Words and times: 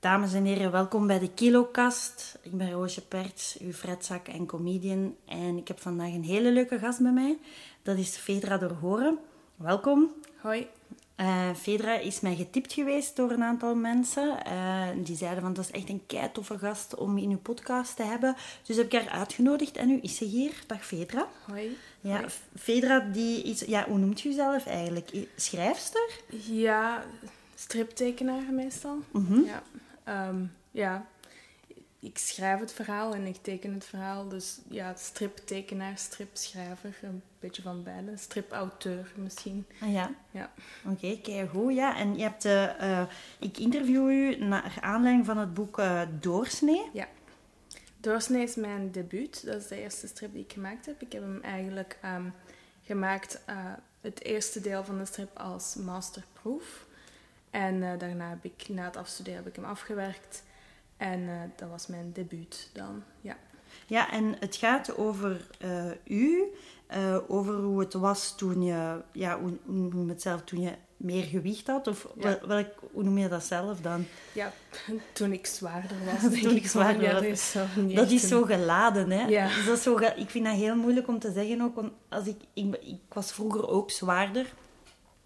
Dames 0.00 0.32
en 0.32 0.44
heren, 0.44 0.70
welkom 0.70 1.06
bij 1.06 1.18
de 1.18 1.30
Kilokast. 1.30 2.38
Ik 2.42 2.52
ben 2.52 2.70
Roosje 2.70 3.00
Perts, 3.00 3.56
uw 3.58 3.72
fretzak 3.72 4.28
en 4.28 4.46
comedian. 4.46 5.16
En 5.24 5.56
ik 5.56 5.68
heb 5.68 5.80
vandaag 5.80 6.12
een 6.12 6.24
hele 6.24 6.50
leuke 6.50 6.78
gast 6.78 7.02
bij 7.02 7.12
mij. 7.12 7.38
Dat 7.82 7.98
is 7.98 8.16
Fedra 8.16 8.58
Dorhoren. 8.58 9.18
Welkom. 9.56 10.12
Hoi. 10.36 10.66
Uh, 11.16 11.54
Fedra 11.54 11.98
is 11.98 12.20
mij 12.20 12.36
getipt 12.36 12.72
geweest 12.72 13.16
door 13.16 13.30
een 13.30 13.42
aantal 13.42 13.74
mensen. 13.74 14.38
Uh, 14.46 14.88
die 15.04 15.16
zeiden 15.16 15.42
van, 15.42 15.52
dat 15.52 15.64
is 15.64 15.70
echt 15.70 15.88
een 15.88 16.02
kei 16.06 16.32
toffe 16.32 16.58
gast 16.58 16.94
om 16.94 17.18
in 17.18 17.30
uw 17.30 17.38
podcast 17.38 17.96
te 17.96 18.02
hebben. 18.02 18.36
Dus 18.66 18.76
heb 18.76 18.92
ik 18.92 19.00
haar 19.00 19.18
uitgenodigd 19.18 19.76
en 19.76 19.86
nu 19.86 19.98
is 19.98 20.16
ze 20.16 20.24
hier. 20.24 20.52
Dag 20.66 20.86
Fedra. 20.86 21.28
Hoi. 21.46 21.76
Ja, 22.00 22.16
Hoi. 22.16 22.28
Fedra, 22.58 23.00
die 23.00 23.42
is... 23.42 23.60
Ja, 23.60 23.84
hoe 23.88 23.98
noemt 23.98 24.20
je 24.20 24.28
jezelf 24.28 24.66
eigenlijk? 24.66 25.10
Schrijfster? 25.36 26.10
Ja, 26.50 27.04
striptekenaar 27.54 28.52
meestal. 28.52 28.98
Mhm. 29.10 29.40
Ja. 29.40 29.62
Ehm, 30.04 30.44
ja, 30.70 31.06
ik 32.00 32.18
schrijf 32.18 32.60
het 32.60 32.72
verhaal 32.72 33.14
en 33.14 33.26
ik 33.26 33.36
teken 33.42 33.74
het 33.74 33.84
verhaal. 33.84 34.28
Dus 34.28 34.60
ja, 34.68 34.94
striptekenaar, 34.96 35.98
stripschrijver, 35.98 36.98
een 37.02 37.22
beetje 37.40 37.62
van 37.62 37.82
beide. 37.82 38.16
Stripauteur 38.16 39.12
misschien. 39.16 39.66
Ah 39.80 39.92
ja. 39.92 40.14
Ja. 40.30 40.52
Oké, 40.86 41.18
kijk 41.22 41.50
goed. 41.50 41.74
Ja, 41.74 41.96
en 41.96 42.16
je 42.16 42.22
hebt... 42.22 42.44
eh, 42.44 43.02
ik 43.38 43.58
interview 43.58 44.10
u 44.10 44.36
naar 44.36 44.78
aanleiding 44.80 45.26
van 45.26 45.38
het 45.38 45.54
boek 45.54 45.78
eh, 45.78 46.02
Doorsnee. 46.20 46.90
Doorsnee 47.96 48.42
is 48.42 48.54
mijn 48.54 48.90
debuut. 48.90 49.46
Dat 49.46 49.60
is 49.60 49.68
de 49.68 49.80
eerste 49.80 50.06
strip 50.06 50.32
die 50.32 50.44
ik 50.44 50.52
gemaakt 50.52 50.86
heb. 50.86 51.02
Ik 51.02 51.12
heb 51.12 51.22
hem 51.22 51.40
eigenlijk 51.42 51.98
ehm, 52.02 52.24
gemaakt, 52.82 53.40
het 54.00 54.22
eerste 54.24 54.60
deel 54.60 54.84
van 54.84 54.98
de 54.98 55.04
strip 55.04 55.38
als 55.38 55.74
masterproof. 55.74 56.86
En 57.50 57.82
eh, 57.82 57.98
daarna 57.98 58.28
heb 58.28 58.44
ik, 58.44 58.68
na 58.68 58.84
het 58.84 58.96
afstuderen, 58.96 59.38
heb 59.38 59.48
ik 59.48 59.56
hem 59.56 59.64
afgewerkt. 59.64 60.42
En 60.96 61.28
eh, 61.28 61.34
dat 61.56 61.68
was 61.68 61.86
mijn 61.86 62.12
debuut 62.12 62.70
dan, 62.72 63.02
ja. 63.20 63.36
Ja, 63.86 64.12
en 64.12 64.36
het 64.40 64.56
gaat 64.56 64.96
over 64.96 65.46
eh, 65.60 65.90
u, 66.04 66.44
over 67.28 67.54
hoe 67.54 67.80
het 67.80 67.92
was 67.92 68.36
toen 68.36 68.62
je, 68.62 69.00
ja, 69.12 69.40
hoe, 69.40 69.58
hoe 69.64 69.74
noem 69.74 70.04
je 70.04 70.12
het 70.12 70.22
zelf, 70.22 70.42
toen 70.42 70.60
je 70.60 70.72
meer 70.96 71.24
gewicht 71.24 71.66
had, 71.66 71.86
of 71.86 72.06
Ja. 72.18 72.38
welk, 72.46 72.68
hoe 72.92 73.02
noem 73.02 73.18
je 73.18 73.28
dat 73.28 73.44
zelf 73.44 73.80
dan? 73.80 74.06
Ja, 74.32 74.52
toen 75.12 75.32
ik 75.32 75.46
zwaarder 75.46 75.96
was, 76.04 76.20
Toen 76.20 76.30
denk 76.30 76.44
ik 76.44 76.52
ik. 76.52 76.66
zwaarder 76.66 77.02
ja, 77.02 77.12
dat 77.12 77.22
is 77.22 77.50
zo 77.50 77.64
Dat 77.94 78.10
is 78.10 78.28
geladen, 78.28 79.10
hè? 79.10 79.24
Ja. 79.26 79.46
Dus 79.46 79.64
dat 79.66 79.76
is 79.76 79.82
zo 79.82 79.96
ik 79.98 80.30
vind 80.30 80.44
dat 80.44 80.54
heel 80.54 80.76
moeilijk 80.76 81.08
om 81.08 81.18
te 81.18 81.32
zeggen 81.32 81.60
ook, 81.60 81.74
want 81.74 81.92
als 82.08 82.26
ik, 82.26 82.36
ik, 82.52 82.76
ik 82.80 83.00
was 83.08 83.32
vroeger 83.32 83.68
ook 83.68 83.90
zwaarder. 83.90 84.52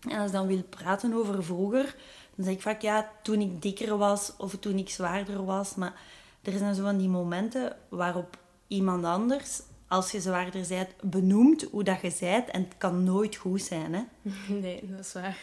En 0.09 0.19
als 0.19 0.27
ik 0.27 0.33
dan 0.33 0.47
wil 0.47 0.63
praten 0.63 1.13
over 1.13 1.45
vroeger, 1.45 1.97
dan 2.35 2.45
zeg 2.45 2.55
ik 2.55 2.63
vaak, 2.63 2.81
ja, 2.81 3.11
toen 3.23 3.41
ik 3.41 3.63
dikker 3.63 3.97
was 3.97 4.33
of 4.39 4.57
toen 4.57 4.79
ik 4.79 4.89
zwaarder 4.89 5.45
was. 5.45 5.75
Maar 5.75 6.01
er 6.43 6.59
zijn 6.59 6.75
zo 6.75 6.83
van 6.83 6.97
die 6.97 7.09
momenten 7.09 7.77
waarop 7.89 8.39
iemand 8.69 9.05
anders, 9.05 9.63
als 9.89 10.11
je 10.11 10.21
zwaarder 10.21 10.67
bent, 10.69 10.89
benoemt 11.03 11.63
hoe 11.63 11.85
dat 11.85 12.01
je 12.01 12.17
bent. 12.21 12.51
En 12.51 12.63
het 12.63 12.75
kan 12.79 13.05
nooit 13.05 13.37
goed 13.37 13.63
zijn, 13.63 13.95
hè? 13.95 14.03
Nee, 14.61 14.81
dat 14.91 14.99
is 14.99 15.13
waar. 15.13 15.39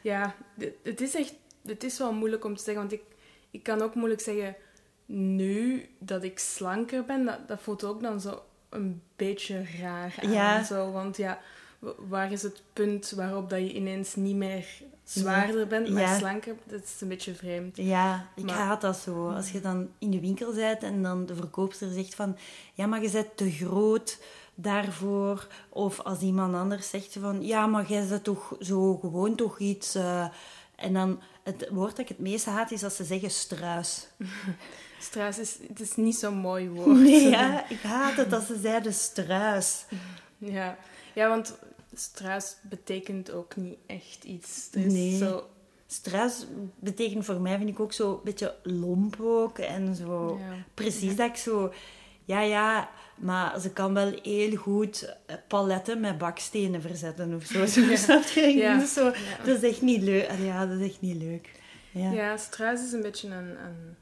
Ja, 0.00 0.34
het 0.82 1.00
is 1.00 1.14
echt... 1.14 1.34
Het 1.66 1.84
is 1.84 1.98
wel 1.98 2.12
moeilijk 2.12 2.44
om 2.44 2.56
te 2.56 2.62
zeggen, 2.62 2.82
want 2.82 2.92
ik, 2.92 3.02
ik 3.50 3.62
kan 3.62 3.82
ook 3.82 3.94
moeilijk 3.94 4.20
zeggen... 4.20 4.56
Nu 5.06 5.88
dat 5.98 6.22
ik 6.22 6.38
slanker 6.38 7.04
ben, 7.04 7.24
dat, 7.24 7.48
dat 7.48 7.60
voelt 7.60 7.84
ook 7.84 8.02
dan 8.02 8.20
zo 8.20 8.42
een 8.68 9.02
beetje 9.16 9.64
raar 9.80 10.14
aan. 10.22 10.30
Ja. 10.30 10.64
Zo, 10.64 10.92
want 10.92 11.16
ja, 11.16 11.40
waar 12.08 12.32
is 12.32 12.42
het 12.42 12.62
punt 12.72 13.10
waarop 13.10 13.50
dat 13.50 13.58
je 13.58 13.72
ineens 13.74 14.14
niet 14.14 14.36
meer 14.36 14.66
zwaarder 15.04 15.66
bent, 15.66 15.88
maar 15.88 16.02
Ja. 16.02 16.18
slanker? 16.18 16.54
Dat 16.64 16.82
is 16.82 17.00
een 17.00 17.08
beetje 17.08 17.34
vreemd. 17.34 17.76
Ja, 17.76 18.26
ik 18.36 18.44
Maar- 18.44 18.54
haat 18.54 18.80
dat 18.80 18.96
zo. 18.96 19.28
Als 19.30 19.50
je 19.50 19.60
dan 19.60 19.88
in 19.98 20.10
de 20.10 20.20
winkel 20.20 20.52
bent 20.54 20.82
en 20.82 21.02
dan 21.02 21.26
de 21.26 21.34
verkoopster 21.34 21.92
zegt 21.92 22.14
van... 22.14 22.36
Ja, 22.74 22.86
maar 22.86 23.02
je 23.02 23.10
bent 23.10 23.36
te 23.36 23.50
groot 23.50 24.18
daarvoor. 24.54 25.46
Of 25.68 26.00
als 26.00 26.20
iemand 26.20 26.54
anders 26.54 26.90
zegt 26.90 27.16
van... 27.20 27.42
Ja, 27.46 27.66
maar 27.66 27.86
jij 27.86 28.06
bent 28.08 28.24
toch 28.24 28.56
zo 28.60 28.96
gewoon 28.96 29.34
toch 29.34 29.58
iets... 29.58 29.94
eh, 29.94 30.26
En 30.76 30.92
dan 30.92 31.20
het 31.42 31.68
woord 31.70 31.90
dat 31.90 31.98
ik 31.98 32.08
het 32.08 32.18
meeste 32.18 32.50
haat 32.50 32.70
is 32.70 32.84
als 32.84 32.96
ze 32.96 33.04
zeggen 33.04 33.30
struis. 33.30 34.06
Struis 35.00 35.38
is, 35.38 35.56
het 35.68 35.80
is 35.80 35.96
niet 35.96 36.16
zo'n 36.16 36.34
mooi 36.36 36.68
woord. 36.68 36.96
Nee, 36.98 37.28
ja, 37.30 37.64
ik 37.68 37.80
haat 37.82 38.16
het 38.16 38.32
als 38.32 38.46
ze 38.46 38.58
zeiden 38.62 38.94
struis. 38.94 39.84
Ja, 40.38 40.76
ja 41.14 41.28
want 41.28 41.58
struis 41.94 42.56
betekent 42.62 43.30
ook 43.30 43.56
niet 43.56 43.78
echt 43.86 44.24
iets. 44.24 44.68
Is 44.72 44.92
Nee. 44.92 45.16
zo... 45.16 45.46
Struis 45.86 46.46
betekent 46.78 47.24
voor 47.24 47.40
mij, 47.40 47.56
vind 47.56 47.68
ik 47.68 47.80
ook 47.80 47.92
zo 47.92 48.12
een 48.12 48.20
beetje 48.24 48.54
lomp 48.62 49.16
ook. 49.20 49.58
En 49.58 49.94
zo... 49.94 50.38
Ja. 50.38 50.54
Precies 50.74 51.16
dat 51.16 51.28
ik 51.28 51.36
zo... 51.36 51.72
Ja, 52.24 52.40
ja, 52.40 52.90
maar 53.16 53.60
ze 53.60 53.70
kan 53.70 53.94
wel 53.94 54.18
heel 54.22 54.56
goed 54.56 55.16
eh, 55.26 55.36
paletten 55.48 56.00
met 56.00 56.18
bakstenen 56.18 56.80
verzetten 56.82 57.34
of 57.34 57.44
zo. 57.44 57.66
zo 57.66 57.80
Ja. 57.90 57.96
Snap 57.96 58.24
je? 58.24 58.42
Is 58.82 58.92
zo, 58.92 59.12
dat 59.44 59.62
is 59.62 59.70
echt 59.70 59.82
niet 59.82 60.02
leuk. 60.02 60.30
Ja, 60.38 60.66
dat 60.66 60.78
is 60.78 60.86
echt 60.88 61.00
niet 61.00 61.22
leuk. 61.22 61.60
Ja. 61.90 62.10
Ja, 62.10 62.36
struis 62.36 62.82
is 62.82 62.92
een 62.92 63.02
beetje 63.02 63.28
een, 63.28 63.64
een, 63.64 63.96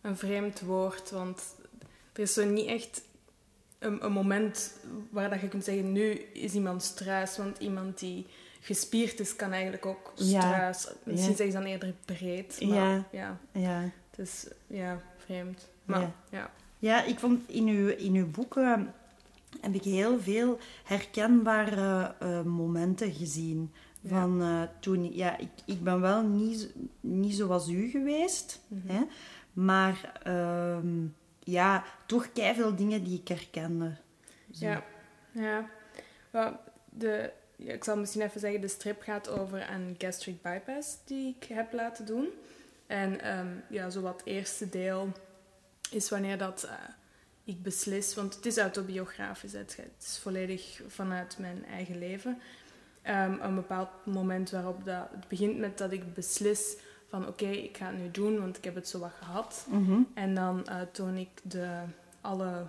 een 0.00 0.16
vreemd 0.16 0.60
woord, 0.60 1.10
want 1.10 1.42
er 2.12 2.22
is 2.22 2.32
zo 2.32 2.44
niet 2.44 2.66
echt 2.66 3.02
een, 3.78 4.04
een 4.04 4.12
moment 4.12 4.72
waar 5.10 5.30
dat 5.30 5.40
je 5.40 5.48
kunt 5.48 5.64
zeggen, 5.64 5.92
nu 5.92 6.10
is 6.32 6.54
iemand 6.54 6.82
struis, 6.82 7.36
want 7.36 7.58
iemand 7.58 7.98
die 7.98 8.26
gespierd 8.60 9.20
is, 9.20 9.36
kan 9.36 9.52
eigenlijk 9.52 9.86
ook 9.86 10.12
Ja. 10.14 10.40
struis. 10.72 10.94
Misschien 11.04 11.30
Ja. 11.30 11.36
zeggen 11.36 11.52
ze 11.52 11.58
dan 11.58 11.66
eerder 11.66 11.94
breed, 12.04 12.58
maar 12.66 12.76
Ja. 12.76 13.04
ja, 13.12 13.38
Ja. 13.52 13.80
het 14.10 14.18
is 14.26 14.46
ja, 14.66 15.00
vreemd. 15.16 15.68
Maar 15.84 16.10
Ja. 16.30 16.50
ja, 16.78 17.04
ik 17.04 17.18
vond 17.18 17.48
in 17.48 17.66
uw, 17.68 17.88
in 17.88 18.14
uw 18.14 18.30
boeken 18.30 18.94
heb 19.60 19.74
ik 19.74 19.82
heel 19.82 20.20
veel 20.20 20.58
herkenbare 20.84 22.14
eh, 22.18 22.42
momenten 22.42 23.12
gezien. 23.12 23.72
Ja. 24.00 24.08
Van 24.08 24.42
eh, 24.42 24.62
toen, 24.80 25.14
ja, 25.14 25.36
ik, 25.38 25.48
ik 25.64 25.82
ben 25.82 26.00
wel 26.00 26.22
niet, 26.22 26.58
zo- 26.60 26.66
niet 27.00 27.34
zoals 27.34 27.68
u 27.68 27.88
geweest, 27.90 28.60
Mhm. 28.68 28.88
hè, 28.94 29.00
maar 29.52 30.20
ehm, 30.22 30.88
ja, 31.50 31.84
toch 32.06 32.28
veel 32.34 32.76
dingen 32.76 33.04
die 33.04 33.20
ik 33.20 33.28
herkende. 33.28 33.96
Ja, 34.46 34.84
ja. 35.30 35.70
De, 36.90 37.32
ik 37.56 37.84
zal 37.84 37.96
misschien 37.96 38.22
even 38.22 38.40
zeggen, 38.40 38.60
de 38.60 38.68
strip 38.68 39.02
gaat 39.02 39.28
over 39.28 39.70
een 39.70 39.94
gastric 39.98 40.42
bypass 40.42 40.96
die 41.04 41.36
ik 41.38 41.48
heb 41.48 41.72
laten 41.72 42.06
doen. 42.06 42.28
En 42.86 43.20
ehm, 43.20 43.46
ja, 43.68 43.90
zo 43.90 44.00
wat 44.00 44.22
eerste 44.24 44.68
deel 44.68 45.12
is 45.90 46.08
wanneer 46.08 46.38
dat 46.38 46.62
eh, 46.62 46.72
ik 47.44 47.62
beslis, 47.62 48.14
want 48.14 48.34
het 48.34 48.46
is 48.46 48.58
autobiografisch, 48.58 49.52
het, 49.52 49.76
het 49.76 50.04
is 50.06 50.18
volledig 50.18 50.80
vanuit 50.86 51.38
mijn 51.38 51.64
eigen 51.64 51.98
leven. 51.98 52.38
Ehm, 53.02 53.40
een 53.40 53.54
bepaald 53.54 53.88
moment 54.04 54.50
waarop 54.50 54.84
dat, 54.84 55.08
het 55.10 55.28
begint 55.28 55.58
met 55.58 55.78
dat 55.78 55.92
ik 55.92 56.14
beslis 56.14 56.76
van 57.08 57.28
oké, 57.28 57.46
ik 57.46 57.76
ga 57.76 57.86
het 57.86 57.98
nu 57.98 58.10
doen, 58.10 58.40
want 58.40 58.56
ik 58.56 58.64
heb 58.64 58.74
het 58.74 58.88
zo 58.88 58.98
wat 58.98 59.12
gehad. 59.18 59.66
Mhm. 59.70 60.00
En 60.14 60.34
dan 60.34 60.66
eh, 60.66 60.80
toon 60.92 61.16
ik 61.16 61.28
de, 61.42 61.80
alle 62.20 62.66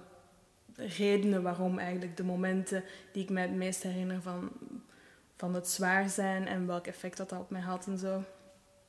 redenen 0.76 1.42
waarom 1.42 1.80
eigenlijk 1.80 2.18
de 2.18 2.24
momenten 2.24 2.84
die 3.12 3.24
ik 3.24 3.30
me 3.30 3.42
het 3.42 3.56
meest 3.56 3.84
herinner 3.84 4.22
van, 4.22 4.52
van 5.38 5.54
het 5.56 5.70
zwaar 5.70 6.10
zijn 6.10 6.48
en 6.48 6.68
welk 6.68 6.88
effect 6.88 7.18
dat, 7.18 7.30
dat 7.30 7.40
op 7.40 7.50
mij 7.50 7.62
had 7.62 7.88
en 7.88 7.98
zo. 7.98 8.24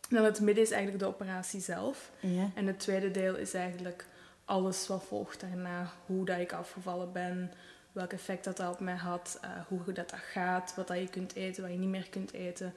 Dan 0.08 0.24
het 0.24 0.40
midden 0.40 0.64
is 0.64 0.70
eigenlijk 0.70 1.02
de 1.02 1.08
operatie 1.08 1.60
zelf. 1.60 2.10
En 2.54 2.66
het 2.66 2.78
tweede 2.78 3.10
deel 3.10 3.36
is 3.36 3.54
eigenlijk 3.54 4.06
alles 4.44 4.86
wat 4.86 5.04
volgt 5.04 5.40
daarna. 5.40 5.90
Hoe 6.06 6.24
dat 6.24 6.38
ik 6.38 6.52
afgevallen 6.52 7.12
ben, 7.12 7.52
welk 7.92 8.12
effect 8.12 8.44
dat, 8.44 8.56
dat 8.56 8.72
op 8.72 8.80
mij 8.80 8.94
had, 8.94 9.38
eh, 9.42 9.50
hoe 9.68 9.84
dat, 9.84 10.10
dat 10.10 10.18
gaat, 10.18 10.74
wat 10.74 10.88
dat 10.88 10.98
je 10.98 11.08
kunt 11.08 11.34
eten, 11.34 11.62
wat 11.62 11.72
je 11.72 11.78
niet 11.78 11.88
meer 11.88 12.08
kunt 12.08 12.32
eten. 12.32 12.74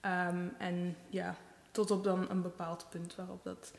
Ehm, 0.00 0.46
en 0.58 0.96
ja, 1.08 1.36
tot 1.74 1.90
op 1.90 2.04
dan 2.04 2.30
een 2.30 2.42
bepaald 2.42 2.86
punt 2.90 3.14
waarop 3.14 3.44
dat... 3.44 3.72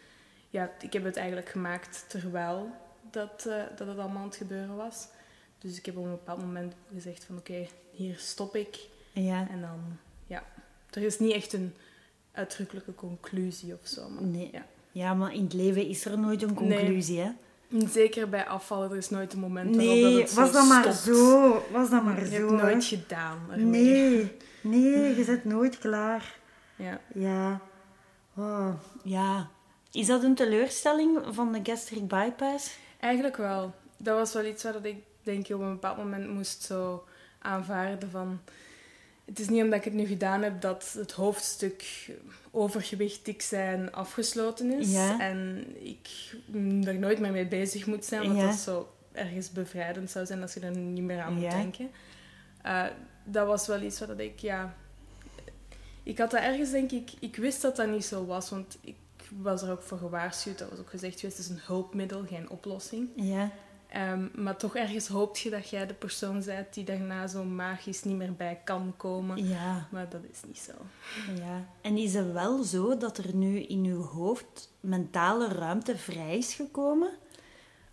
Ja, 0.50 0.72
ik 0.82 0.94
heb 0.94 1.04
het 1.04 1.16
eigenlijk 1.18 1.50
gemaakt 1.50 2.06
terwijl 2.08 2.70
dat, 3.12 3.46
eh, 3.50 3.64
dat 3.78 3.88
het 3.88 3.98
allemaal 3.98 4.22
aan 4.22 4.28
het 4.28 4.36
gebeuren 4.36 4.76
was. 4.76 5.08
Dus 5.60 5.78
ik 5.78 5.86
heb 5.86 5.98
op 5.98 6.04
een 6.04 6.10
bepaald 6.12 6.40
moment 6.42 6.74
gezegd 6.94 7.24
van 7.26 7.38
oké, 7.38 7.68
hier 7.92 8.16
stop 8.18 8.56
ik. 8.56 8.80
ja. 9.12 9.48
En 9.50 9.62
dan, 9.62 9.80
ja, 10.28 10.44
er 10.90 11.02
is 11.02 11.20
niet 11.20 11.32
echt 11.34 11.54
een 11.54 11.74
uitdrukkelijke 12.32 12.96
conclusie 12.96 13.74
of 13.82 13.88
zo. 13.88 14.10
Maar, 14.10 14.24
Nee. 14.24 14.50
ja. 14.52 14.66
Ja, 14.92 15.14
maar 15.14 15.34
in 15.34 15.44
het 15.44 15.54
leven 15.54 15.88
is 15.88 16.06
er 16.06 16.20
nooit 16.20 16.42
een 16.42 16.54
conclusie, 16.54 17.20
hè? 17.20 17.32
Zeker 17.88 18.30
bij 18.30 18.48
afvallen, 18.48 18.92
er 18.92 18.98
is 18.98 19.10
nooit 19.10 19.34
een 19.34 19.40
moment 19.40 19.76
waarop 19.76 19.94
dat 20.02 20.12
Nee, 20.12 20.20
het 20.22 20.30
zo 20.30 20.42
was 20.42 20.52
dat 20.52 20.68
maar 20.68 20.82
stopt. 20.94 21.18
zo. 21.18 21.64
Was 21.72 21.90
dat 21.90 22.04
maar 22.04 22.20
Je 22.20 22.26
zo. 22.26 22.32
hebt 22.32 22.50
hè. 22.50 22.56
nooit 22.68 22.86
gedaan 22.86 23.38
ermee. 23.52 23.84
Nee, 23.84 24.32
nee, 24.62 25.16
je 25.18 25.24
bent 25.26 25.46
nooit 25.46 25.78
klaar. 25.78 26.36
Ja. 26.76 27.00
Ja. 27.14 27.62
Oh, 28.38 28.74
ja. 29.04 29.50
Is 29.92 30.08
dat 30.08 30.24
een 30.24 30.36
teleurstelling 30.36 31.20
van 31.30 31.52
de 31.52 31.60
gastric 31.64 32.08
bypass? 32.08 32.78
Eigenlijk 33.00 33.38
wel. 33.38 33.74
Dat 33.98 34.18
was 34.18 34.34
wel 34.34 34.46
iets 34.46 34.64
waar 34.64 34.86
ik 34.86 34.98
denk 35.24 35.48
ik 35.48 35.56
op 35.56 35.62
een 35.62 35.72
bepaald 35.74 35.98
moment 35.98 36.30
moest 36.30 36.62
zo 36.64 37.04
aanvaarden 37.40 38.10
van... 38.10 38.40
het 39.26 39.40
is 39.40 39.50
niet 39.50 39.64
omdat 39.64 39.80
ik 39.80 39.84
het 39.86 39.94
nu 39.94 40.06
gedaan 40.06 40.42
heb 40.44 40.62
dat 40.62 40.94
het 40.98 41.12
hoofdstuk 41.12 42.10
overgewicht, 42.52 43.26
dik 43.26 43.42
zijn 43.42 43.92
afgesloten 43.94 44.72
is. 44.72 44.92
Ja. 44.92 45.20
En 45.20 45.66
ik 45.86 46.08
er 46.86 46.96
nooit 47.00 47.20
meer 47.20 47.32
mee 47.32 47.48
bezig 47.48 47.86
moet 47.86 48.06
zijn, 48.06 48.22
want 48.28 48.38
Ja. 48.40 48.46
dat 48.46 48.56
zo 48.56 48.90
ergens 49.12 49.52
bevrijdend 49.52 50.10
zou 50.12 50.26
zijn 50.26 50.42
als 50.42 50.54
je 50.54 50.60
er 50.60 50.78
niet 50.78 51.04
meer 51.04 51.22
aan 51.22 51.34
moet 51.34 51.44
Ja. 51.44 51.50
denken. 51.50 51.90
Eh, 52.62 52.86
dat 53.24 53.48
was 53.48 53.68
wel 53.68 53.82
iets 53.82 54.00
wat 54.00 54.20
ik, 54.20 54.40
ja... 54.40 54.76
Ik 56.06 56.18
had 56.18 56.32
dat 56.32 56.42
ergens, 56.42 56.72
denk 56.72 56.92
ik... 56.92 57.12
Ik 57.20 57.36
wist 57.36 57.62
dat 57.62 57.76
dat 57.76 57.90
niet 57.90 58.06
zo 58.06 58.26
was, 58.26 58.50
want 58.50 58.78
ik 58.82 58.96
was 59.42 59.62
er 59.62 59.72
ook 59.72 59.82
voor 59.82 59.98
gewaarschuwd. 59.98 60.58
Dat 60.58 60.70
was 60.70 60.80
ook 60.80 60.90
gezegd 60.90 61.20
geweest, 61.20 61.38
het 61.38 61.46
is 61.46 61.52
een 61.52 61.62
hulpmiddel, 61.66 62.26
geen 62.26 62.50
oplossing. 62.50 63.10
Ja. 63.16 63.52
Ehm, 63.88 64.28
maar 64.34 64.58
toch 64.58 64.76
ergens 64.76 65.08
hoopt 65.08 65.40
je 65.40 65.50
dat 65.50 65.70
jij 65.70 65.88
de 65.88 65.94
persoon 65.94 66.44
bent 66.46 66.74
die 66.74 66.84
daarna 66.84 67.28
zo 67.28 67.44
magisch 67.44 68.04
niet 68.04 68.16
meer 68.16 68.34
bij 68.34 68.62
kan 68.64 68.94
komen. 68.98 69.48
Ja. 69.48 69.88
Maar 69.92 70.10
dat 70.10 70.22
is 70.32 70.40
niet 70.48 70.58
zo. 70.58 70.72
Ja. 71.36 71.66
En 71.82 71.98
is 71.98 72.14
het 72.14 72.32
wel 72.32 72.64
zo 72.64 72.98
dat 72.98 73.18
er 73.18 73.36
nu 73.36 73.60
in 73.60 73.84
uw 73.84 74.02
hoofd 74.02 74.72
mentale 74.80 75.48
ruimte 75.48 75.98
vrij 75.98 76.38
is 76.38 76.54
gekomen? 76.54 77.10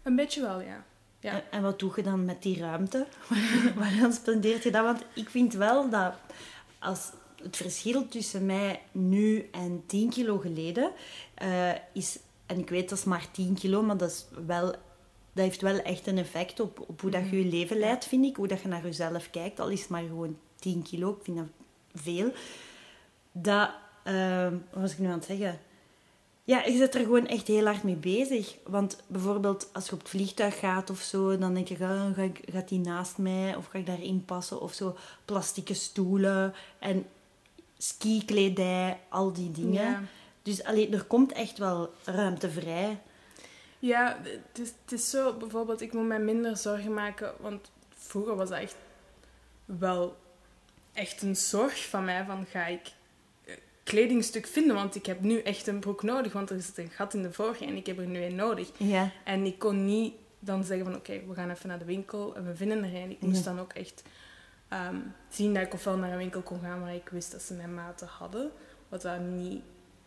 Een 0.03 0.17
beetje 0.17 0.41
wel, 0.41 0.61
ja. 0.61 0.85
Ja. 1.21 1.33
En, 1.33 1.43
en 1.51 1.63
wat 1.63 1.79
doe 1.79 1.93
je 1.97 2.03
dan 2.03 2.25
met 2.25 2.43
die 2.43 2.59
ruimte? 2.59 3.07
Waar 3.79 3.97
dan 4.01 4.13
spendeert 4.13 4.63
je 4.63 4.71
dat? 4.71 4.85
Want 4.85 5.05
ik 5.15 5.31
vind 5.31 5.55
wel 5.55 5.91
dat 5.91 6.15
als 6.79 7.11
het 7.43 7.57
verschil 7.57 8.09
tussen 8.09 8.47
mij 8.47 8.81
nu 8.93 9.49
en 9.53 9.83
10 9.87 10.11
kilo 10.11 10.39
geleden 10.39 10.91
eh, 11.35 11.71
is... 11.93 12.19
En 12.47 12.59
ik 12.59 12.69
weet 12.71 12.89
dat 12.89 12.99
is 12.99 13.05
maar 13.05 13.27
10 13.31 13.55
kilo, 13.55 13.83
maar 13.83 13.97
dat, 13.97 14.11
is 14.11 14.25
wel, 14.47 14.67
dat 14.67 15.45
heeft 15.45 15.61
wel 15.61 15.79
echt 15.79 16.07
een 16.07 16.19
effect 16.19 16.61
op, 16.61 16.85
op 16.89 17.01
hoe 17.01 17.11
dat 17.11 17.29
je 17.31 17.39
je 17.45 17.51
leven 17.51 17.79
leidt, 17.79 18.05
vind 18.05 18.25
ik. 18.25 18.37
Hoe 18.37 18.47
dat 18.49 18.61
je 18.61 18.69
naar 18.69 18.83
jezelf 18.85 19.31
kijkt, 19.31 19.61
al 19.61 19.69
is 19.69 19.81
het 19.81 19.89
maar 19.89 20.03
gewoon 20.03 20.37
10 20.59 20.83
kilo. 20.83 21.11
Ik 21.11 21.25
vind 21.25 21.37
dat 21.37 21.47
veel. 21.95 22.33
Dat... 23.33 23.71
eh, 24.05 24.49
wat 24.51 24.81
was 24.83 24.93
ik 24.93 24.99
nu 24.99 25.07
aan 25.07 25.13
het 25.13 25.25
zeggen? 25.25 25.59
Ja, 26.45 26.65
je 26.65 26.77
zit 26.77 26.95
er 26.95 27.01
gewoon 27.01 27.27
echt 27.27 27.47
heel 27.47 27.65
hard 27.65 27.83
mee 27.83 27.97
bezig. 27.97 28.57
Want 28.67 29.03
bijvoorbeeld 29.07 29.69
als 29.73 29.87
je 29.87 29.93
op 29.93 29.99
het 29.99 30.09
vliegtuig 30.09 30.59
gaat 30.59 30.91
of 30.91 31.01
zo, 31.01 31.39
dan 31.39 31.55
denk 31.55 31.69
je, 31.69 31.77
ga, 31.77 32.13
ga 32.15 32.23
ik- 32.23 32.43
gaat 32.53 32.69
die 32.69 32.79
naast 32.79 33.19
mij 33.19 33.57
of 33.57 33.67
ga 33.67 33.79
ik 33.79 33.87
daarin 33.87 34.25
passen 34.25 34.61
of 34.61 34.73
zo. 34.73 34.97
Plastieke 35.25 35.75
stoelen 35.75 36.55
en 36.79 37.07
skikledij, 37.83 38.99
al 39.09 39.33
die 39.33 39.51
dingen. 39.51 39.83
Ja. 39.91 40.03
Dus 40.43 40.65
allee, 40.65 40.91
er 40.91 41.05
komt 41.05 41.33
echt 41.33 41.59
wel 41.59 41.93
ruimte 42.05 42.51
vrij. 42.51 42.99
Ja, 43.79 44.19
het 44.23 44.59
is, 44.59 44.73
het 44.85 44.93
is 44.93 45.11
zo, 45.11 45.33
bijvoorbeeld, 45.33 45.81
ik 45.81 45.93
moet 45.93 46.07
mij 46.07 46.19
minder 46.21 46.57
zorgen 46.57 46.95
maken, 46.95 47.33
want 47.41 47.71
vroeger 47.97 48.37
was 48.37 48.49
dat 48.49 48.59
echt 48.59 48.77
wel 49.65 50.17
echt 50.93 51.23
een 51.23 51.37
zorg 51.37 51.89
van 51.89 52.05
mij, 52.05 52.25
van 52.25 52.47
ga 52.51 52.67
ik 52.67 52.81
eh, 53.45 53.55
kledingstuk 53.83 54.47
vinden, 54.47 54.75
want 54.77 54.95
ik 54.95 55.07
heb 55.07 55.21
nu 55.21 55.39
echt 55.41 55.67
een 55.67 55.81
broek 55.81 56.03
nodig, 56.03 56.33
want 56.33 56.51
er 56.51 56.61
zit 56.63 56.79
een 56.79 56.91
gat 56.91 57.15
in 57.15 57.23
de 57.23 57.33
vorige 57.33 57.65
en 57.65 57.77
ik 57.77 57.87
heb 57.87 57.99
er 57.99 58.07
nu 58.07 58.23
een 58.25 58.35
nodig. 58.35 58.71
Ja, 58.77 59.11
En 59.25 59.45
ik 59.45 59.59
kon 59.59 59.85
niet 59.85 60.15
dan 60.39 60.65
zeggen 60.65 60.87
van 60.87 60.95
oké, 60.97 61.21
we 61.29 61.35
gaan 61.35 61.51
even 61.51 61.69
naar 61.69 61.79
de 61.79 61.85
winkel 61.85 62.37
en 62.37 62.47
we 62.47 62.57
vinden 62.57 62.85
er 62.85 62.95
een. 62.95 63.11
Ik 63.11 63.21
moest 63.21 63.45
Ja. 63.45 63.51
dan 63.53 63.61
ook 63.61 63.73
echt 63.73 64.03
ehm, 64.73 64.97
zien 65.29 65.55
dat 65.55 65.63
ik 65.63 65.75
ofwel 65.75 65.97
naar 65.97 66.11
een 66.13 66.17
winkel 66.19 66.41
kon 66.43 66.61
gaan 66.61 66.81
waar 66.81 66.95
ik 66.95 67.09
wist 67.09 67.33
dat 67.33 67.43
ze 67.43 67.55
mijn 67.55 67.75
maten 67.75 68.07
hadden, 68.07 68.51
wat 68.89 69.03
dat 69.03 69.21
niet 69.21 69.63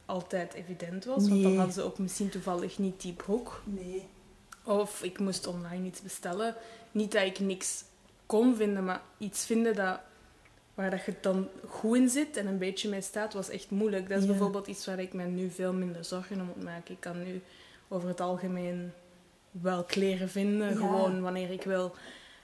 altijd 0.06 0.53
evident 0.53 1.06
was, 1.06 1.29
want 1.29 1.44
dan 1.44 1.56
hadden 1.56 1.73
ze 1.73 1.81
ook 1.81 1.97
misschien 1.97 2.29
toevallig 2.29 2.77
niet 2.77 3.01
die 3.01 3.13
broek. 3.13 3.62
nee. 3.65 4.07
Of 4.63 5.03
ik 5.03 5.19
moest 5.19 5.47
online 5.47 5.85
iets 5.88 6.01
bestellen. 6.01 6.56
Niet 6.91 7.12
dat 7.12 7.23
ik 7.25 7.39
niks 7.39 7.83
kon 8.25 8.56
vinden, 8.56 8.83
maar 8.85 9.01
iets 9.17 9.45
vinden 9.45 9.75
dat, 9.75 10.00
waar 10.73 10.89
dat 10.89 11.06
je 11.06 11.13
dan 11.21 11.47
goed 11.67 11.95
in 11.97 12.09
zit 12.09 12.38
en 12.38 12.47
een 12.47 12.57
beetje 12.57 12.89
mee 12.89 13.01
staat, 13.01 13.33
was 13.33 13.50
echt 13.50 13.69
moeilijk. 13.71 14.09
Dat 14.09 14.17
is 14.17 14.23
Ja. 14.23 14.29
bijvoorbeeld 14.29 14.67
iets 14.67 14.85
waar 14.85 15.00
ik 15.00 15.13
me 15.13 15.23
nu 15.23 15.50
veel 15.50 15.73
minder 15.73 16.06
zorgen 16.06 16.39
om 16.39 16.45
moet 16.45 16.63
maken. 16.63 16.94
Ik 16.94 17.00
kan 17.00 17.23
nu 17.23 17.41
over 17.88 18.07
het 18.07 18.21
algemeen 18.21 18.91
wel 19.51 19.83
kleren 19.83 20.29
vinden, 20.29 20.69
Ja. 20.69 20.75
gewoon 20.75 21.21
wanneer 21.21 21.51
ik 21.51 21.63
wil. 21.63 21.95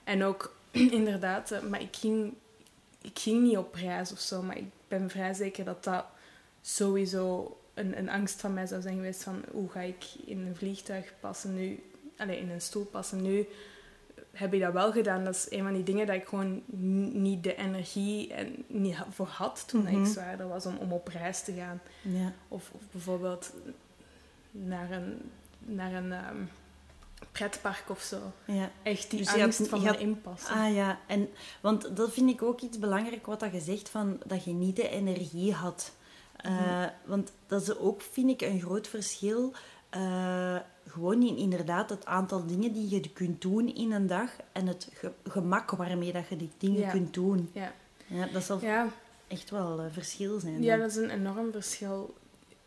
En 0.04 0.24
ook 0.24 0.54
inderdaad, 0.98 1.50
eh, 1.50 1.60
maar 1.60 1.80
ik 1.80 1.96
ging, 1.96 2.34
ik 3.02 3.18
ging 3.18 3.42
niet 3.42 3.56
op 3.56 3.74
reis 3.74 4.12
of 4.12 4.18
zo, 4.20 4.42
maar 4.42 4.56
ik 4.56 4.66
ben 4.88 5.10
vrij 5.10 5.34
zeker 5.34 5.64
dat 5.64 5.84
dat 5.84 6.04
sowieso 6.62 7.56
een, 7.74 7.98
een 7.98 8.08
angst 8.10 8.40
van 8.40 8.54
mij 8.54 8.66
zou 8.66 8.82
zijn 8.82 8.94
geweest 8.94 9.22
van 9.22 9.44
hoe 9.52 9.70
ga 9.70 9.80
ik 9.80 10.04
in 10.26 10.46
een 10.46 10.56
vliegtuig 10.56 11.12
passen 11.20 11.54
nu, 11.54 11.82
allee, 12.16 12.38
in 12.38 12.50
een 12.50 12.60
stoel 12.60 12.84
passen 12.84 13.22
nu. 13.22 13.46
Heb 14.32 14.54
ik 14.54 14.60
dat 14.60 14.72
wel 14.72 14.92
gedaan? 14.92 15.24
Dat 15.24 15.34
is 15.34 15.46
een 15.50 15.62
van 15.62 15.72
die 15.72 15.82
dingen 15.82 16.06
dat 16.06 16.16
ik 16.16 16.26
gewoon 16.26 16.62
niet 17.22 17.42
de 17.42 17.54
energie 17.56 18.32
en 18.34 18.64
niet 18.66 18.96
voor 19.10 19.26
had 19.26 19.64
toen 19.68 19.82
Mhm. 19.82 20.00
ik 20.00 20.06
zwaarder 20.06 20.48
was 20.48 20.66
om, 20.66 20.76
om 20.76 20.92
op 20.92 21.08
reis 21.08 21.42
te 21.42 21.52
gaan. 21.52 21.80
Ja. 22.02 22.32
Of, 22.48 22.70
of 22.72 22.80
bijvoorbeeld 22.90 23.52
naar 24.50 24.90
een, 24.90 25.30
naar 25.58 25.92
een 25.92 26.12
ehm, 26.12 26.36
pretpark 27.48 27.84
of 27.90 28.00
zo. 28.00 28.16
ja. 28.44 28.70
Echt 28.82 29.10
die 29.10 29.18
Dus 29.18 29.28
had- 29.28 29.40
angst 29.40 29.68
van 29.68 29.80
je 29.80 29.86
had- 29.86 29.96
erin 29.96 30.20
passen. 30.20 30.54
Ah 30.54 30.74
ja, 30.74 30.98
en, 31.06 31.28
want 31.60 31.96
dat 31.96 32.12
vind 32.12 32.30
ik 32.30 32.42
ook 32.42 32.60
iets 32.60 32.78
belangrijk 32.78 33.26
wat 33.26 33.40
dat 33.40 33.52
je 33.52 33.60
zegt, 33.60 33.88
van, 33.88 34.20
dat 34.26 34.44
je 34.44 34.52
niet 34.52 34.76
de 34.76 34.88
energie 34.88 35.52
had. 35.52 35.92
Eh, 36.36 36.50
Mhm. 36.60 36.88
Want 37.04 37.32
dat 37.46 37.62
is 37.62 37.76
ook, 37.78 38.00
vind 38.02 38.30
ik, 38.30 38.40
een 38.42 38.60
groot 38.60 38.88
verschil. 38.88 39.52
eh, 39.90 40.56
gewoon 40.88 41.22
in 41.22 41.36
inderdaad 41.36 41.90
het 41.90 42.06
aantal 42.06 42.46
dingen 42.46 42.72
die 42.72 42.88
je 42.90 43.10
kunt 43.12 43.40
doen 43.40 43.74
in 43.74 43.92
een 43.92 44.06
dag 44.06 44.30
en 44.52 44.66
het 44.66 44.88
ge- 44.92 45.12
gemak 45.28 45.70
waarmee 45.70 46.12
dat 46.12 46.28
je 46.28 46.36
die 46.36 46.50
dingen 46.58 46.80
Ja. 46.80 46.90
kunt 46.90 47.14
doen. 47.14 47.50
Ja. 47.52 47.72
Ja, 48.06 48.26
dat 48.26 48.42
zal 48.44 48.58
Ja, 48.60 48.88
echt 49.28 49.50
wel 49.50 49.80
een 49.80 49.90
verschil 49.92 50.40
zijn. 50.40 50.62
ja, 50.62 50.76
dat 50.76 50.90
is 50.90 50.96
een 50.96 51.10
enorm 51.10 51.52
verschil. 51.52 52.14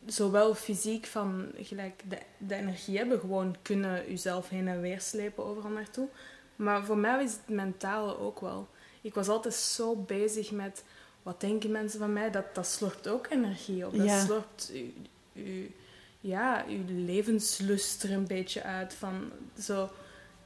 Zowel 0.06 0.56
fysiek 0.56 1.06
van 1.06 1.46
gelijk 1.58 2.02
de, 2.10 2.18
de 2.38 2.56
energie 2.56 2.98
hebben, 2.98 3.20
gewoon 3.20 3.56
kunnen 3.62 4.10
jezelf 4.10 4.50
heen 4.50 4.68
en 4.68 4.82
weer 4.82 5.02
slepen 5.02 5.46
overal 5.46 5.72
naartoe. 5.72 6.08
Maar 6.56 6.86
voor 6.86 6.98
mij 6.98 7.24
is 7.24 7.32
het 7.32 7.56
mentale 7.56 8.20
ook 8.20 8.40
wel. 8.40 8.68
Ik 9.02 9.14
was 9.14 9.28
altijd 9.28 9.54
zo 9.54 9.96
bezig 9.96 10.52
met 10.52 10.84
wat 11.24 11.42
denken 11.42 11.72
mensen 11.72 12.00
van 12.00 12.14
mij. 12.14 12.32
Dat, 12.32 12.56
dat 12.56 12.68
slorpt 12.68 13.08
ook 13.08 13.28
energie 13.30 13.86
op. 13.88 13.98
Dat 13.98 14.06
Ja. 14.06 14.26
slorpt 14.26 14.72
u, 14.74 14.94
u, 15.34 15.74
ja, 16.20 16.66
uw 16.68 16.84
levenslust 17.06 18.04
er 18.04 18.12
een 18.12 18.28
beetje 18.28 18.64
uit. 18.64 18.94
Van 18.94 19.32
zo, 19.60 19.90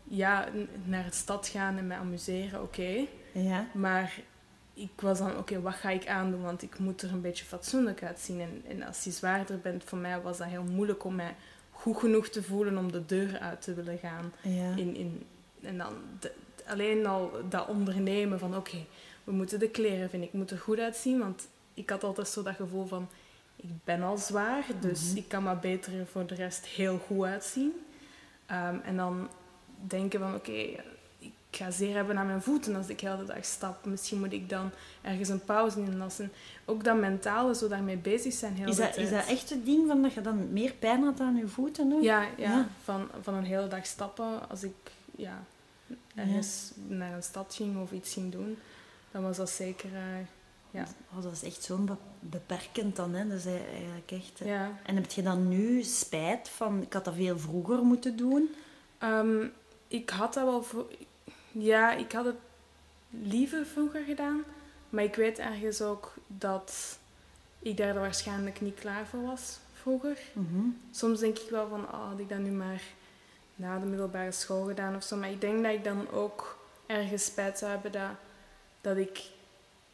ja, 0.03 0.47
naar 0.83 1.03
de 1.03 1.11
stad 1.15 1.47
gaan 1.47 1.77
en 1.77 1.87
me 1.87 1.95
amuseren, 1.95 2.61
oké. 2.61 3.05
Ja, 3.31 3.67
Maar 3.73 4.19
ik 4.81 5.01
was 5.01 5.17
dan, 5.17 5.37
oké, 5.37 5.61
wat 5.61 5.73
ga 5.73 5.89
ik 5.89 6.07
aandoen? 6.07 6.41
Want 6.41 6.61
ik 6.61 6.79
moet 6.79 7.01
er 7.01 7.11
een 7.11 7.21
beetje 7.21 7.45
fatsoenlijk 7.45 8.03
uitzien. 8.03 8.41
En, 8.41 8.63
en 8.67 8.83
als 8.83 9.03
je 9.03 9.11
zwaarder 9.11 9.59
bent, 9.59 9.83
voor 9.83 9.97
mij 9.97 10.21
was 10.21 10.37
dat 10.37 10.47
heel 10.47 10.63
moeilijk 10.63 11.03
om 11.03 11.15
mij 11.15 11.35
goed 11.71 11.97
genoeg 11.97 12.27
te 12.29 12.43
voelen 12.43 12.77
om 12.77 12.91
de 12.91 13.05
deur 13.05 13.39
uit 13.39 13.61
te 13.61 13.73
willen 13.73 13.97
gaan. 13.97 14.33
ja. 14.41 14.75
In, 14.75 14.95
in, 14.95 15.23
en 15.61 15.77
dan 15.77 15.93
de- 16.19 16.33
alleen 16.67 17.05
al 17.05 17.31
dat 17.49 17.67
ondernemen 17.67 18.39
van, 18.39 18.55
oké, 18.55 18.85
we 19.23 19.31
moeten 19.31 19.59
de 19.59 19.69
kleren 19.69 20.09
vinden. 20.09 20.27
Ik 20.27 20.33
moet 20.33 20.51
er 20.51 20.57
goed 20.57 20.79
uitzien, 20.79 21.19
want 21.19 21.47
ik 21.73 21.89
had 21.89 22.03
altijd 22.03 22.27
zo 22.27 22.43
dat 22.43 22.55
gevoel 22.55 22.85
van, 22.85 23.09
ik 23.55 23.69
ben 23.83 24.01
al 24.01 24.17
zwaar, 24.17 24.63
dus 24.79 25.07
Mhm. 25.07 25.17
ik 25.17 25.27
kan 25.27 25.43
maar 25.43 25.59
beter 25.59 25.99
er 25.99 26.05
voor 26.07 26.25
de 26.27 26.35
rest 26.35 26.65
heel 26.65 26.97
goed 26.97 27.25
uitzien. 27.25 27.71
Ehm, 28.45 28.75
en 28.83 28.95
dan 28.97 29.29
denken 29.87 30.19
van, 30.19 30.35
oké, 30.35 30.65
ik 31.51 31.55
ga 31.57 31.71
zeer 31.71 31.95
hebben 31.95 32.17
aan 32.17 32.25
mijn 32.25 32.41
voeten 32.41 32.75
als 32.75 32.87
ik 32.87 32.99
de 32.99 33.09
hele 33.09 33.23
dag 33.25 33.45
stap. 33.45 33.85
Misschien 33.85 34.19
moet 34.19 34.33
ik 34.33 34.49
dan 34.49 34.71
ergens 35.01 35.29
een 35.29 35.43
pauze 35.43 35.79
inlassen. 35.79 36.31
Ook 36.65 36.83
dat 36.83 36.97
mentale, 36.99 37.55
zo 37.55 37.67
daarmee 37.67 37.97
bezig 37.97 38.33
zijn 38.33 38.53
heel 38.55 38.67
Is, 38.67 38.75
de 38.75 38.81
dat, 38.81 38.93
tijd. 38.93 39.05
is 39.05 39.13
dat 39.13 39.27
echt 39.27 39.49
het 39.49 39.65
ding 39.65 39.87
van 39.87 40.01
dat 40.01 40.13
je 40.13 40.21
dan 40.21 40.53
meer 40.53 40.73
pijn 40.73 41.03
had 41.03 41.19
aan 41.19 41.35
je 41.35 41.47
voeten? 41.47 41.93
Ook? 41.93 42.01
Ja, 42.01 42.21
ja, 42.21 42.29
Ja. 42.37 42.67
Van, 42.83 43.07
van 43.21 43.33
een 43.33 43.43
hele 43.43 43.67
dag 43.67 43.85
stappen. 43.85 44.49
Als 44.49 44.63
ik 44.63 44.73
ja, 45.15 45.43
ergens 46.15 46.71
naar 46.87 47.13
een 47.13 47.23
stad 47.23 47.53
ging 47.55 47.81
of 47.81 47.91
iets 47.91 48.13
ging 48.13 48.31
doen, 48.31 48.57
dan 49.11 49.21
was 49.23 49.37
dat 49.37 49.49
zeker... 49.49 49.89
eh, 49.95 50.25
ja. 50.71 50.85
Oh, 51.15 51.23
dat 51.23 51.31
is 51.31 51.43
echt 51.43 51.63
zo 51.63 51.77
be- 51.77 51.95
beperkend 52.19 52.95
dan. 52.95 53.13
Hè? 53.13 53.27
Dat 53.27 53.37
is 53.37 53.45
eigenlijk 53.45 54.11
echt... 54.11 54.39
ja. 54.43 54.71
En 54.85 54.95
heb 54.95 55.11
je 55.11 55.21
dan 55.23 55.47
nu 55.47 55.83
spijt 55.83 56.49
van, 56.49 56.81
ik 56.81 56.93
had 56.93 57.05
dat 57.05 57.15
veel 57.15 57.39
vroeger 57.39 57.83
moeten 57.83 58.15
doen? 58.17 58.49
Ehm, 58.97 59.45
ik 59.87 60.09
had 60.09 60.33
dat 60.33 60.43
wel... 60.43 60.63
voor- 60.63 60.87
Ja, 61.59 61.91
ik 61.93 62.11
had 62.11 62.25
het 62.25 62.35
liever 63.09 63.65
vroeger 63.65 64.03
gedaan. 64.03 64.43
Maar 64.89 65.03
ik 65.03 65.15
weet 65.15 65.39
ergens 65.39 65.81
ook 65.81 66.13
dat 66.27 66.97
ik 67.59 67.77
daar 67.77 67.93
waarschijnlijk 67.93 68.61
niet 68.61 68.79
klaar 68.79 69.05
voor 69.07 69.21
was 69.21 69.57
vroeger. 69.73 70.17
Mhm. 70.33 70.65
Soms 70.91 71.19
denk 71.19 71.37
ik 71.37 71.49
wel 71.49 71.67
van, 71.67 71.83
oh, 71.83 72.09
had 72.09 72.19
ik 72.19 72.29
dat 72.29 72.39
nu 72.39 72.49
maar 72.51 72.81
na 73.55 73.79
de 73.79 73.85
middelbare 73.85 74.31
school 74.31 74.65
gedaan 74.65 74.95
of 74.95 75.03
zo. 75.03 75.15
Maar 75.17 75.31
ik 75.31 75.41
denk 75.41 75.63
dat 75.63 75.73
ik 75.73 75.83
dan 75.83 76.09
ook 76.11 76.57
ergens 76.85 77.25
spijt 77.25 77.57
zou 77.57 77.71
hebben 77.71 77.91
dat, 77.91 78.09
dat, 78.81 78.97
ik, 78.97 79.21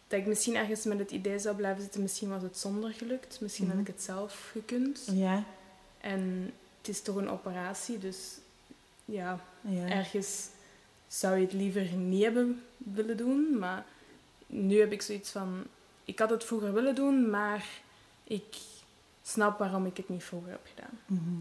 dat 0.08 0.20
ik 0.20 0.26
misschien 0.26 0.56
ergens 0.56 0.84
met 0.84 1.00
het 1.00 1.12
idee 1.12 1.40
zou 1.40 1.56
blijven 1.56 1.82
zitten. 1.82 2.02
Misschien 2.02 2.30
was 2.30 2.42
het 2.42 2.58
zonder 2.58 2.92
gelukt. 2.94 3.42
Misschien 3.42 3.66
Mhm. 3.68 3.78
had 3.78 3.88
ik 3.88 3.94
het 3.94 4.04
zelf 4.04 4.50
gekund. 4.52 5.08
Ja, 5.12 5.44
En 6.02 6.52
het 6.78 6.88
is 6.88 7.02
toch 7.02 7.16
een 7.16 7.30
operatie, 7.30 7.98
dus 7.98 8.18
ja, 9.06 9.40
ja. 9.62 9.88
ergens 9.90 10.48
zou 11.20 11.36
je 11.38 11.42
het 11.46 11.54
liever 11.54 11.92
niet 11.94 12.24
hebben 12.24 12.64
willen 12.78 13.18
doen. 13.18 13.60
Maar 13.60 13.86
nu 14.48 14.80
heb 14.80 14.92
ik 14.92 15.02
zoiets 15.02 15.32
van... 15.32 15.64
Ik 16.06 16.20
had 16.20 16.30
het 16.30 16.44
vroeger 16.44 16.74
willen 16.74 16.96
doen, 16.96 17.30
maar 17.30 17.66
ik 18.24 18.58
snap 19.22 19.60
waarom 19.60 19.86
ik 19.86 19.98
het 19.98 20.10
niet 20.10 20.24
vroeger 20.24 20.50
heb 20.52 20.68
gedaan. 20.76 21.00
Mhm. 21.06 21.36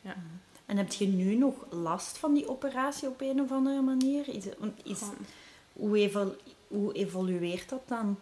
Ja. 0.00 0.16
En 0.66 0.76
heb 0.76 0.92
je 0.92 1.06
nu 1.06 1.34
nog 1.34 1.54
last 1.70 2.18
van 2.18 2.34
die 2.34 2.48
operatie 2.48 3.08
op 3.08 3.20
een 3.20 3.40
of 3.40 3.50
andere 3.52 3.80
manier? 3.80 4.28
Is, 4.28 4.44
is, 4.84 4.98
Gewoon- 4.98 5.14
hoe, 5.72 5.98
evol- 5.98 6.36
hoe 6.68 6.92
evolueert 6.92 7.68
dat 7.68 7.82
dan? 7.88 8.18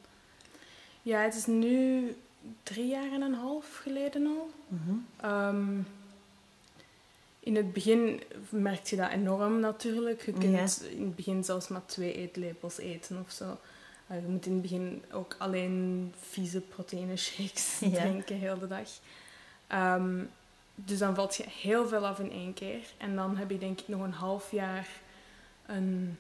Ja, 1.03 1.21
het 1.21 1.35
is 1.35 1.47
nu 1.47 2.03
drie 2.63 2.87
jaar 2.87 3.13
en 3.13 3.23
een 3.23 3.35
half 3.35 3.77
geleden 3.83 4.27
al. 4.27 4.51
Mhm. 4.69 4.97
Ehm, 5.17 5.79
in 7.49 7.57
het 7.57 7.73
begin 7.73 8.21
merk 8.49 8.87
je 8.87 8.97
dat 8.97 9.11
enorm 9.11 9.61
natuurlijk. 9.61 10.25
Je 10.25 10.33
kunt 10.33 10.45
in 10.83 11.05
het 11.05 11.17
begin 11.17 11.45
zelfs 11.45 11.69
maar 11.69 11.87
twee 11.87 12.15
eetlepels 12.15 12.79
eten 12.79 13.21
of 13.21 13.31
zo. 13.31 13.59
Eh, 14.07 14.21
je 14.21 14.27
moet 14.27 14.47
in 14.47 14.53
het 14.53 14.63
begin 14.63 15.03
ook 15.13 15.35
alleen 15.39 16.13
vieze 16.19 16.61
proteïne 16.61 17.17
shakes 17.17 17.79
Ja. 17.81 17.89
drinken 18.01 18.37
heel 18.37 18.59
de 18.59 18.67
dag. 18.67 18.89
Ehm, 19.67 20.25
dus 20.75 20.99
dan 20.99 21.15
valt 21.15 21.37
je 21.37 21.45
heel 21.61 21.89
veel 21.89 22.07
af 22.07 22.19
in 22.19 22.31
één 22.33 22.55
keer. 22.55 22.81
En 22.97 23.17
dan 23.17 23.37
heb 23.37 23.51
je 23.51 23.59
denk 23.59 23.81
ik 23.81 23.89
nog 23.89 24.03
een 24.03 24.13
half 24.13 24.51
jaar 24.51 24.89
een 25.67 26.17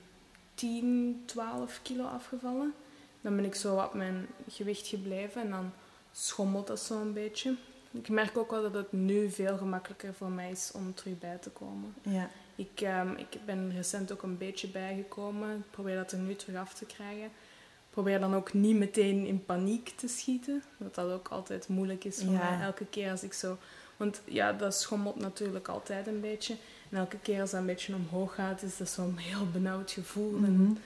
10, 0.54 1.22
12 1.24 1.80
kilo 1.82 2.04
afgevallen. 2.04 2.74
Dan 3.20 3.36
ben 3.36 3.44
ik 3.44 3.54
zo 3.54 3.76
op 3.76 3.94
mijn 3.94 4.26
gewicht 4.48 4.86
gebleven 4.86 5.42
en 5.42 5.50
dan 5.50 5.72
schommelt 6.12 6.66
dat 6.66 6.80
zo 6.80 7.00
een 7.00 7.12
beetje. 7.12 7.54
Ik 7.90 8.08
merk 8.08 8.38
ook 8.38 8.50
wel 8.50 8.62
dat 8.62 8.74
het 8.74 8.92
nu 8.92 9.30
veel 9.30 9.56
gemakkelijker 9.56 10.14
voor 10.14 10.30
mij 10.30 10.50
is 10.50 10.70
om 10.74 10.94
terug 10.94 11.18
bij 11.18 11.36
te 11.36 11.50
komen. 11.50 11.94
Ja. 12.02 12.30
Ik, 12.56 12.80
ehm, 12.80 13.12
ik 13.16 13.38
ben 13.46 13.72
recent 13.72 14.12
ook 14.12 14.22
een 14.22 14.38
beetje 14.38 14.68
bijgekomen. 14.68 15.56
Ik 15.56 15.70
probeer 15.70 15.96
dat 15.96 16.12
er 16.12 16.18
nu 16.18 16.34
terug 16.34 16.56
af 16.56 16.74
te 16.74 16.84
krijgen. 16.84 17.24
Ik 17.24 17.94
probeer 18.04 18.20
dan 18.20 18.34
ook 18.34 18.52
niet 18.52 18.76
meteen 18.76 19.26
in 19.26 19.44
paniek 19.44 19.88
te 19.96 20.08
schieten. 20.08 20.62
Wat 20.76 20.94
dat 20.94 21.10
ook 21.10 21.28
altijd 21.28 21.68
moeilijk 21.68 22.04
is 22.04 22.16
voor 22.22 22.32
Ja. 22.32 22.50
mij. 22.50 22.66
Elke 22.66 22.86
keer 22.86 23.10
als 23.10 23.22
ik 23.22 23.32
zo... 23.32 23.58
Want 23.96 24.20
ja, 24.24 24.52
dat 24.52 24.74
schommelt 24.74 25.16
natuurlijk 25.16 25.68
altijd 25.68 26.06
een 26.06 26.20
beetje. 26.20 26.56
En 26.90 26.98
elke 26.98 27.18
keer 27.18 27.40
als 27.40 27.50
dat 27.50 27.60
een 27.60 27.66
beetje 27.66 27.94
omhoog 27.94 28.34
gaat, 28.34 28.62
is 28.62 28.76
dat 28.76 28.88
zo'n 28.88 29.16
heel 29.16 29.46
benauwd 29.52 29.90
gevoel. 29.90 30.30
Mhm. 30.30 30.44
En, 30.44 30.78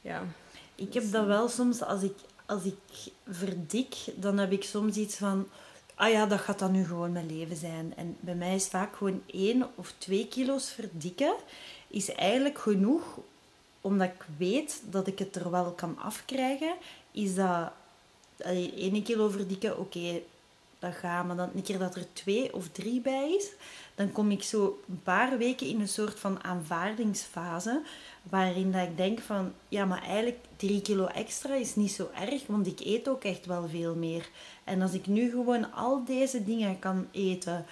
ja. 0.00 0.22
Ik 0.74 0.94
heb 0.94 1.10
dat 1.10 1.26
wel 1.26 1.48
soms, 1.48 1.82
als 1.82 2.02
ik, 2.02 2.14
als 2.46 2.64
ik 2.64 2.76
verdik, 3.28 3.94
dan 4.16 4.38
heb 4.38 4.52
ik 4.52 4.64
soms 4.64 4.96
iets 4.96 5.16
van... 5.16 5.48
Ah 5.98 6.10
ja, 6.10 6.26
dat 6.26 6.40
gaat 6.40 6.58
dan 6.58 6.72
nu 6.72 6.84
gewoon 6.84 7.12
mijn 7.12 7.38
leven 7.38 7.56
zijn. 7.56 7.92
En 7.96 8.16
bij 8.20 8.34
mij 8.34 8.54
is 8.54 8.66
vaak 8.66 8.96
gewoon 8.96 9.22
één 9.26 9.70
of 9.74 9.94
twee 9.98 10.28
kilo's 10.28 10.70
verdikken 10.70 11.34
is 11.88 12.12
eigenlijk 12.14 12.58
genoeg, 12.58 13.18
omdat 13.80 14.08
ik 14.08 14.26
weet 14.36 14.82
dat 14.90 15.06
ik 15.06 15.18
het 15.18 15.36
er 15.36 15.50
wel 15.50 15.72
kan 15.72 15.98
afkrijgen. 15.98 16.74
Is 17.10 17.34
dat... 17.34 17.72
Één 18.36 19.02
kilo 19.02 19.28
verdikken, 19.28 19.78
oké, 19.78 20.20
dat 20.78 20.94
gaat. 20.94 21.26
Maar 21.26 21.36
dan 21.36 21.50
een 21.54 21.62
keer 21.62 21.78
dat 21.78 21.96
er 21.96 22.06
twee 22.12 22.54
of 22.54 22.68
drie 22.68 23.00
bij 23.00 23.34
is, 23.34 23.50
dan 23.96 24.12
kom 24.12 24.30
ik 24.30 24.42
zo 24.42 24.80
een 24.88 25.02
paar 25.02 25.38
weken 25.38 25.66
in 25.66 25.80
een 25.80 25.88
soort 25.88 26.18
van 26.18 26.44
aanvaardingsfase. 26.44 27.82
Waarin 28.22 28.72
dat 28.72 28.82
ik 28.82 28.96
denk 28.96 29.20
van, 29.20 29.52
ja, 29.68 29.84
maar 29.84 30.02
eigenlijk 30.02 30.38
drie 30.56 30.82
kilo 30.82 31.06
extra 31.06 31.54
is 31.54 31.76
niet 31.76 31.92
zo 31.92 32.10
erg, 32.20 32.46
want 32.46 32.66
ik 32.66 32.80
eet 32.80 33.08
ook 33.08 33.24
echt 33.24 33.46
wel 33.46 33.68
veel 33.68 33.94
meer. 33.94 34.28
En 34.64 34.82
als 34.82 34.92
ik 34.92 35.06
nu 35.06 35.30
gewoon 35.30 35.72
al 35.72 36.04
deze 36.04 36.44
dingen 36.44 36.78
kan 36.78 37.06
eten, 37.10 37.64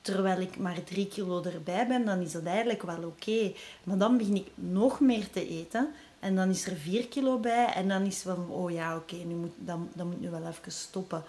terwijl 0.00 0.40
ik 0.40 0.58
maar 0.58 0.84
drie 0.84 1.06
kilo 1.06 1.42
erbij 1.42 1.86
ben, 1.86 2.04
dan 2.04 2.20
is 2.20 2.32
dat 2.32 2.44
eigenlijk 2.44 2.82
wel 2.82 3.04
oké. 3.04 3.52
Maar 3.84 3.98
dan 3.98 4.16
begin 4.16 4.36
ik 4.36 4.48
nog 4.54 5.00
meer 5.00 5.30
te 5.30 5.48
eten 5.48 5.88
en 6.20 6.36
dan 6.36 6.50
is 6.50 6.66
er 6.66 6.76
vier 6.76 7.08
kilo 7.08 7.38
bij 7.38 7.66
en 7.66 7.88
dan 7.88 8.02
is 8.02 8.18
van, 8.18 8.50
oh 8.50 8.70
ja, 8.70 8.96
oké, 8.96 9.16
moet, 9.16 9.52
dan, 9.58 9.88
dan 9.94 10.06
moet 10.06 10.20
nu 10.20 10.30
wel 10.30 10.46
even 10.46 10.72
stoppen. 10.72 11.22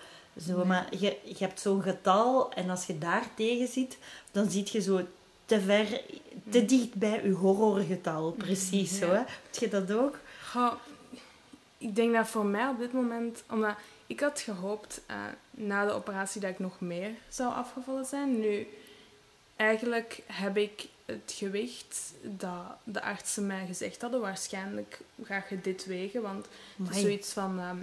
Zo, 0.46 0.56
Nee. 0.56 0.66
Maar 0.66 0.88
je, 1.00 1.18
je 1.24 1.36
hebt 1.38 1.60
zo'n 1.60 1.82
getal 1.82 2.54
en 2.54 2.70
als 2.70 2.86
je 2.86 2.98
daar 2.98 3.28
tegen 3.36 3.68
zit, 3.68 3.98
dan 4.32 4.50
zit 4.50 4.70
je 4.70 4.82
zo 4.82 5.02
te 5.46 5.62
ver, 5.62 6.02
te 6.50 6.66
dicht 6.66 6.94
bij 6.94 7.24
je 7.24 7.32
horrorgetal. 7.32 8.32
Precies 8.32 8.92
Ja. 8.92 8.98
zo, 8.98 9.12
hè? 9.12 9.18
Heb 9.18 9.56
je 9.60 9.68
dat 9.68 9.92
ook? 9.92 10.18
Goh, 10.52 10.74
ik 11.78 11.96
denk 11.96 12.14
dat 12.14 12.28
voor 12.28 12.46
mij 12.46 12.68
op 12.68 12.80
dit 12.80 12.94
moment, 12.94 13.44
omdat 13.50 13.76
ik 14.08 14.20
had 14.20 14.40
gehoopt 14.40 15.02
eh, 15.06 15.16
na 15.52 15.86
de 15.86 15.92
operatie 15.92 16.42
dat 16.42 16.50
ik 16.50 16.60
nog 16.60 16.80
meer 16.80 17.12
zou 17.30 17.54
afgevallen 17.54 18.06
zijn. 18.06 18.40
Nu, 18.40 18.68
eigenlijk 19.56 20.22
heb 20.26 20.58
ik 20.58 20.88
het 21.06 21.34
gewicht 21.36 22.14
dat 22.22 22.66
de 22.84 23.02
artsen 23.02 23.46
mij 23.48 23.66
gezegd 23.66 24.02
hadden, 24.02 24.22
waarschijnlijk 24.22 25.00
ga 25.24 25.44
je 25.50 25.62
dit 25.62 25.86
wegen, 25.86 26.22
want 26.22 26.46
het 26.84 26.96
is 26.96 27.02
zoiets 27.02 27.34
van 27.34 27.60
ehm 27.60 27.78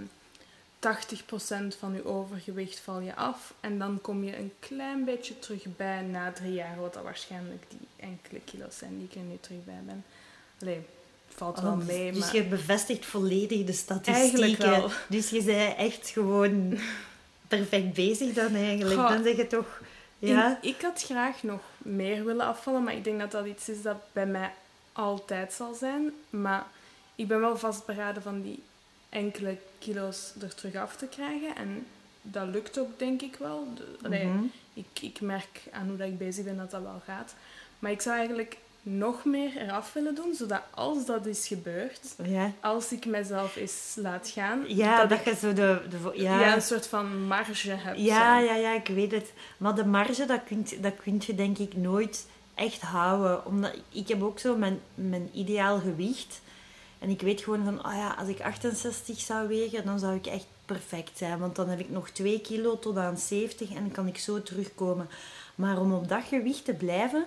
80% 0.85 1.77
van 1.79 1.93
je 1.93 2.05
overgewicht 2.05 2.79
val 2.79 2.99
je 2.99 3.15
af 3.15 3.53
en 3.59 3.79
dan 3.79 4.01
kom 4.01 4.23
je 4.23 4.37
een 4.37 4.53
klein 4.59 5.05
beetje 5.05 5.39
terug 5.39 5.63
bij 5.75 6.01
na 6.01 6.31
drie 6.31 6.53
jaar, 6.53 6.79
wat 6.79 6.93
dat 6.93 7.03
waarschijnlijk 7.03 7.63
die 7.69 7.87
enkele 7.95 8.39
kilo's 8.45 8.77
zijn 8.77 8.97
die 8.97 9.07
ik 9.09 9.15
er 9.15 9.21
nu 9.21 9.37
terug 9.41 9.63
bij 9.65 9.81
ben. 9.85 10.03
Allee, 10.61 10.81
valt 11.27 11.59
wel 11.59 11.71
Oh, 11.71 11.77
dus- 11.77 11.87
mee, 11.87 12.11
dus 12.11 12.19
maar... 12.19 12.35
je 12.35 12.43
bevestigt 12.43 13.05
volledig 13.05 13.65
de 13.65 13.73
statistieken. 13.73 14.83
Dus 15.09 15.29
je 15.29 15.43
bent 15.43 15.77
echt 15.77 16.09
gewoon 16.09 16.77
perfect 17.47 17.93
bezig 17.93 18.33
dan 18.33 18.55
eigenlijk. 18.55 18.99
Goh. 18.99 19.09
Dan 19.09 19.23
zeg 19.23 19.35
je 19.35 19.47
toch... 19.47 19.81
Ja, 20.19 20.59
ik 20.61 20.81
had 20.81 21.03
graag 21.03 21.43
nog 21.43 21.61
meer 21.77 22.25
willen 22.25 22.45
afvallen, 22.45 22.83
maar 22.83 22.95
ik 22.95 23.03
denk 23.03 23.19
dat 23.19 23.31
dat 23.31 23.45
iets 23.45 23.69
is 23.69 23.81
dat 23.81 23.97
bij 24.13 24.25
mij 24.25 24.53
altijd 24.93 25.53
zal 25.53 25.73
zijn. 25.73 26.13
Maar 26.29 26.65
ik 27.15 27.27
ben 27.27 27.39
wel 27.39 27.57
vastberaden 27.57 28.21
van 28.21 28.41
die 28.41 28.63
enkele 29.15 29.57
kilo's 29.79 30.33
er 30.41 30.55
terug 30.55 30.75
af 30.75 30.95
te 30.95 31.07
krijgen. 31.07 31.55
En 31.55 31.85
dat 32.21 32.47
lukt 32.47 32.79
ook, 32.79 32.99
denk 32.99 33.21
ik 33.21 33.35
wel. 33.39 33.67
Allee, 34.03 34.25
Mhm. 34.25 34.43
ik, 34.73 34.85
ik 35.01 35.21
merk 35.21 35.61
aan 35.71 35.87
hoe 35.87 35.97
dat 35.97 36.07
ik 36.07 36.17
bezig 36.17 36.43
ben 36.43 36.57
dat 36.57 36.71
dat 36.71 36.81
wel 36.81 37.01
gaat. 37.05 37.35
Maar 37.79 37.91
ik 37.91 38.01
zou 38.01 38.17
eigenlijk 38.17 38.57
nog 38.81 39.25
meer 39.25 39.57
eraf 39.57 39.93
willen 39.93 40.15
doen, 40.15 40.33
zodat 40.33 40.61
als 40.73 41.05
dat 41.05 41.25
is 41.25 41.47
gebeurd, 41.47 41.99
ja. 42.23 42.51
als 42.61 42.91
ik 42.91 43.05
mezelf 43.05 43.55
eens 43.55 43.93
laat 43.95 44.29
gaan, 44.29 44.63
Ja, 44.67 45.05
dat, 45.05 45.19
ik 45.19 45.25
je 45.25 45.35
zo 45.35 45.53
de... 45.53 45.81
de 45.89 46.11
ja. 46.21 46.39
ja, 46.39 46.55
een 46.55 46.61
soort 46.61 46.87
van 46.87 47.27
marge 47.27 47.69
heb. 47.69 47.95
ja, 47.97 48.39
zo. 48.39 48.45
ja, 48.45 48.55
ja, 48.55 48.73
ik 48.73 48.87
weet 48.87 49.11
het. 49.11 49.33
Maar 49.57 49.75
de 49.75 49.85
marge, 49.85 50.25
dat 50.25 50.43
kun, 50.43 50.65
dat 50.81 50.93
kun 51.03 51.21
je 51.25 51.35
denk 51.35 51.57
ik 51.57 51.75
nooit 51.77 52.27
echt 52.55 52.81
houden. 52.81 53.45
Omdat 53.45 53.73
ik 53.89 54.07
heb 54.07 54.23
ook 54.23 54.39
zo 54.39 54.57
mijn, 54.57 54.79
mijn 54.95 55.29
ideaal 55.33 55.79
gewicht. 55.79 56.41
En 57.05 57.11
ik 57.11 57.21
weet 57.21 57.41
gewoon 57.41 57.63
van, 57.63 57.85
oh 57.85 57.93
ja, 57.93 58.15
als 58.19 58.27
ik 58.27 58.41
68 58.41 59.19
zou 59.19 59.47
wegen, 59.47 59.85
dan 59.85 59.99
zou 59.99 60.15
ik 60.15 60.25
echt 60.25 60.45
perfect 60.65 61.17
zijn. 61.17 61.39
Want 61.39 61.55
dan 61.55 61.69
heb 61.69 61.79
ik 61.79 61.89
nog 61.89 62.09
2 62.09 62.41
kilo 62.41 62.79
tot 62.79 62.97
aan 62.97 63.17
70 63.17 63.69
en 63.69 63.75
dan 63.75 63.91
kan 63.91 64.07
ik 64.07 64.17
zo 64.17 64.43
terugkomen. 64.43 65.09
Maar 65.55 65.79
om 65.79 65.93
op 65.93 66.07
dat 66.07 66.23
gewicht 66.23 66.65
te 66.65 66.73
blijven, 66.73 67.25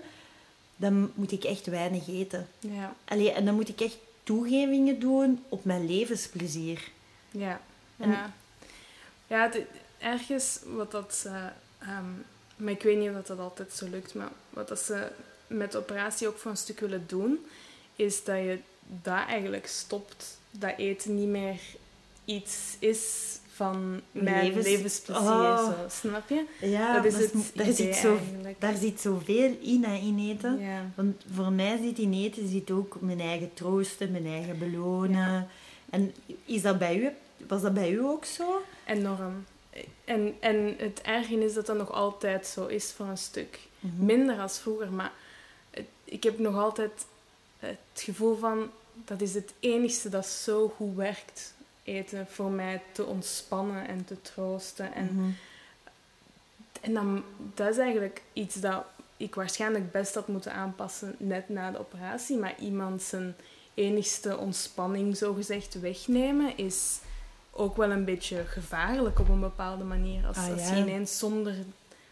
dan 0.76 1.12
moet 1.14 1.32
ik 1.32 1.44
echt 1.44 1.66
weinig 1.66 2.08
eten. 2.08 2.48
ja. 2.60 2.94
Allee, 3.04 3.32
en 3.32 3.44
dan 3.44 3.54
moet 3.54 3.68
ik 3.68 3.80
echt 3.80 3.96
toegevingen 4.22 5.00
doen 5.00 5.44
op 5.48 5.64
mijn 5.64 5.86
levensplezier. 5.86 6.88
Ja, 7.30 7.60
En- 7.96 8.10
ja. 8.10 8.32
ja 9.26 9.42
het, 9.42 9.58
ergens 9.98 10.60
wat 10.76 10.90
dat 10.90 11.14
ze... 11.14 11.48
ehm, 11.78 12.04
maar 12.56 12.72
ik 12.72 12.82
weet 12.82 12.98
niet 12.98 13.08
of 13.08 13.14
dat, 13.14 13.26
dat 13.26 13.38
altijd 13.38 13.72
zo 13.72 13.86
lukt, 13.88 14.14
maar 14.14 14.30
wat 14.50 14.68
dat 14.68 14.78
ze 14.80 15.08
met 15.46 15.72
de 15.72 15.78
operatie 15.78 16.28
ook 16.28 16.38
voor 16.38 16.50
een 16.50 16.56
stuk 16.56 16.80
willen 16.80 17.04
doen, 17.06 17.46
is 17.96 18.24
dat 18.24 18.36
je 18.36 18.58
dat 19.02 19.26
eigenlijk 19.26 19.66
stopt. 19.66 20.38
Dat 20.50 20.72
eten 20.76 21.14
niet 21.14 21.28
meer 21.28 21.60
iets 22.24 22.76
is 22.78 23.26
van 23.52 24.00
mijn 24.12 24.44
Levens- 24.46 24.66
levensplezier, 24.66 25.24
Oh. 25.30 25.64
zo, 25.66 25.74
snap 25.88 26.28
je? 26.28 26.44
Ja, 26.60 26.94
dat 27.00 27.04
is 27.04 27.14
het 27.18 27.32
daar, 27.54 27.72
zit 27.72 27.96
zo, 27.96 28.16
eigenlijk. 28.16 28.60
daar 28.60 28.76
zit 28.76 29.00
zoveel 29.00 29.56
in, 29.60 29.84
hè, 29.84 29.94
in 29.96 30.18
eten. 30.30 30.58
Ja. 30.60 30.90
Want 30.94 31.24
voor 31.32 31.52
mij 31.52 31.78
zit 31.82 31.98
in 31.98 32.12
eten 32.12 32.48
zit 32.48 32.70
ook 32.70 32.96
mijn 33.00 33.20
eigen 33.20 33.50
troosten, 33.54 34.10
mijn 34.10 34.26
eigen 34.26 34.58
belonen. 34.58 35.18
Ja. 35.18 35.46
En 35.90 36.14
is 36.44 36.62
dat 36.62 36.78
bij 36.78 36.96
u, 36.98 37.08
was 37.48 37.62
dat 37.62 37.74
bij 37.74 37.90
u 37.90 38.00
ook 38.04 38.24
zo? 38.24 38.62
Enorm. 38.86 39.44
En, 40.04 40.34
en 40.40 40.74
het 40.78 41.00
erge 41.02 41.44
is 41.44 41.54
dat 41.54 41.66
dat 41.66 41.76
nog 41.76 41.92
altijd 41.92 42.46
zo 42.46 42.66
is 42.66 42.92
voor 42.96 43.06
een 43.06 43.18
stuk. 43.18 43.58
Mhm. 43.80 44.04
minder 44.04 44.38
als 44.40 44.58
vroeger, 44.58 44.92
maar 44.92 45.12
ik 46.04 46.22
heb 46.22 46.38
nog 46.38 46.56
altijd 46.56 46.90
het 47.58 47.78
gevoel 47.94 48.36
van 48.36 48.70
dat 49.04 49.20
is 49.20 49.34
het 49.34 49.52
enigste 49.60 50.08
dat 50.08 50.26
zo 50.26 50.68
goed 50.76 50.94
werkt. 50.96 51.54
Eten 51.82 52.26
voor 52.30 52.50
mij 52.50 52.82
te 52.92 53.04
ontspannen 53.04 53.88
en 53.88 54.04
te 54.04 54.20
troosten. 54.22 54.94
En, 54.94 55.08
Mhm. 55.14 55.30
en 56.80 56.94
dan, 56.94 57.24
dat 57.54 57.68
is 57.68 57.78
eigenlijk 57.78 58.22
iets 58.32 58.54
dat 58.54 58.84
ik 59.16 59.34
waarschijnlijk 59.34 59.92
best 59.92 60.14
had 60.14 60.28
moeten 60.28 60.52
aanpassen 60.52 61.14
net 61.18 61.48
na 61.48 61.70
de 61.70 61.78
operatie. 61.78 62.36
Maar 62.36 62.54
iemand 62.58 63.02
zijn 63.02 63.34
enigste 63.74 64.36
ontspanning 64.36 65.16
zogezegd 65.16 65.80
wegnemen 65.80 66.56
is 66.56 66.98
ook 67.50 67.76
wel 67.76 67.90
een 67.90 68.04
beetje 68.04 68.44
gevaarlijk 68.44 69.18
op 69.18 69.28
een 69.28 69.40
bepaalde 69.40 69.84
manier. 69.84 70.26
Als, 70.26 70.36
Ah, 70.36 70.52
als 70.52 70.68
je 70.68 70.76
ineens 70.76 71.18
zonder 71.18 71.54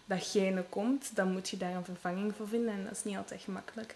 datgene 0.07 0.65
komt, 0.69 1.17
dan 1.17 1.33
moet 1.33 1.49
je 1.49 1.57
daar 1.57 1.75
een 1.75 1.85
vervanging 1.85 2.35
voor 2.37 2.49
vinden. 2.49 2.73
En 2.75 2.83
dat 2.85 2.93
is 2.93 3.05
niet 3.05 3.17
altijd 3.17 3.41
gemakkelijk. 3.43 3.95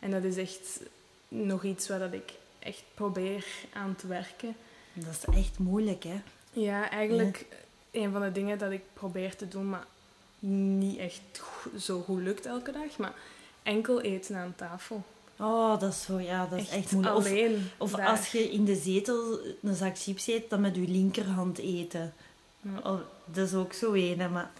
En 0.00 0.10
dat 0.10 0.22
is 0.22 0.36
echt 0.36 0.80
nog 1.28 1.64
iets 1.64 1.88
waar 1.88 1.98
dat 1.98 2.12
ik 2.12 2.32
echt 2.58 2.82
probeer 2.94 3.46
aan 3.72 3.96
te 3.96 4.06
werken. 4.06 4.56
Dat 4.92 5.26
is 5.28 5.34
echt 5.34 5.58
moeilijk, 5.58 6.04
hè? 6.04 6.22
Ja, 6.52 6.90
eigenlijk 6.90 7.46
een 7.90 8.12
van 8.12 8.22
de 8.22 8.32
dingen 8.32 8.58
dat 8.58 8.70
ik 8.70 8.82
probeer 8.92 9.36
te 9.36 9.48
doen, 9.48 9.68
maar 9.68 9.86
niet 10.38 10.98
echt 10.98 11.42
zo 11.78 12.00
goed 12.00 12.22
lukt 12.22 12.46
elke 12.46 12.72
dag. 12.72 12.96
Maar 12.98 13.14
enkel 13.62 14.00
eten 14.00 14.36
aan 14.36 14.54
tafel. 14.56 15.04
Oh, 15.38 15.80
dat 15.80 15.92
is 15.92 16.02
zo, 16.02 16.20
ja, 16.20 16.46
dat 16.46 16.58
is 16.58 16.68
echt, 16.68 16.76
Echt 16.76 16.92
moeilijk. 16.92 17.16
Of, 17.16 17.26
alleen. 17.26 17.70
of 17.78 17.94
als 17.94 18.32
je 18.32 18.50
in 18.52 18.64
de 18.64 18.76
zetel 18.76 19.38
een 19.62 19.74
zak 19.74 19.98
chips 19.98 20.26
eet, 20.26 20.50
dan 20.50 20.60
met 20.60 20.76
je 20.76 20.88
linkerhand 20.88 21.58
eten. 21.58 22.14
Ja. 22.60 22.90
Oh, 22.90 23.00
dat 23.24 23.46
is 23.46 23.54
ook 23.54 23.72
zo 23.72 23.92
een, 23.92 24.32
maar 24.32 24.50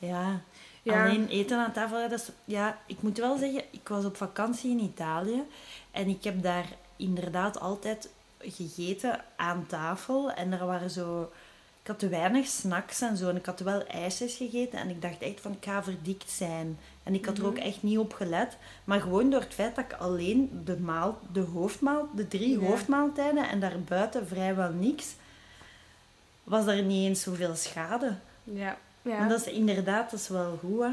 ja. 0.00 0.40
Ja. 0.82 1.04
Alleen 1.04 1.28
eten 1.28 1.58
aan 1.58 1.72
tafel, 1.72 2.08
dat 2.08 2.20
is, 2.20 2.28
ja, 2.44 2.78
ik 2.86 3.02
moet 3.02 3.18
wel 3.18 3.38
zeggen, 3.38 3.62
ik 3.70 3.88
was 3.88 4.04
op 4.04 4.16
vakantie 4.16 4.70
in 4.70 4.80
Italië 4.80 5.42
en 5.90 6.08
ik 6.08 6.24
heb 6.24 6.42
daar 6.42 6.66
inderdaad 6.96 7.60
altijd 7.60 8.08
gegeten 8.38 9.20
aan 9.36 9.66
tafel. 9.66 10.30
En 10.32 10.52
er 10.52 10.66
waren 10.66 10.90
zo, 10.90 11.30
ik 11.82 11.86
had 11.86 11.98
te 11.98 12.08
weinig 12.08 12.46
snacks 12.46 13.00
en 13.00 13.16
zo 13.16 13.28
en 13.28 13.36
ik 13.36 13.46
had 13.46 13.60
wel 13.60 13.86
ijsjes 13.86 14.34
gegeten 14.36 14.78
en 14.78 14.88
ik 14.90 15.02
dacht 15.02 15.18
echt 15.22 15.40
van, 15.40 15.52
ik 15.52 15.64
ga 15.64 15.82
verdikt 15.82 16.30
zijn. 16.30 16.78
En 17.02 17.14
ik 17.14 17.24
had 17.26 17.38
er 17.38 17.46
ook 17.46 17.56
Mhm. 17.58 17.66
echt 17.66 17.82
niet 17.82 17.98
op 17.98 18.12
gelet. 18.12 18.56
Maar 18.84 19.00
gewoon 19.00 19.30
door 19.30 19.40
het 19.40 19.54
feit 19.54 19.74
dat 19.76 19.84
ik 19.84 19.92
alleen 19.92 20.62
de, 20.64 20.76
maal, 20.78 21.18
de 21.32 21.40
hoofdmaal, 21.40 22.08
de 22.14 22.28
drie 22.28 22.60
Ja. 22.60 22.66
hoofdmaaltijden 22.66 23.48
en 23.48 23.60
daarbuiten 23.60 24.26
vrijwel 24.28 24.70
niks, 24.72 25.06
was 26.44 26.66
er 26.66 26.82
niet 26.82 27.08
eens 27.08 27.22
zoveel 27.22 27.54
schade. 27.54 28.16
Ja. 28.44 28.76
Ja. 29.02 29.18
En 29.18 29.28
dat 29.28 29.46
is 29.46 29.52
inderdaad, 29.52 30.10
dat 30.10 30.20
is 30.20 30.28
wel 30.28 30.58
goed, 30.60 30.80
hè. 30.80 30.88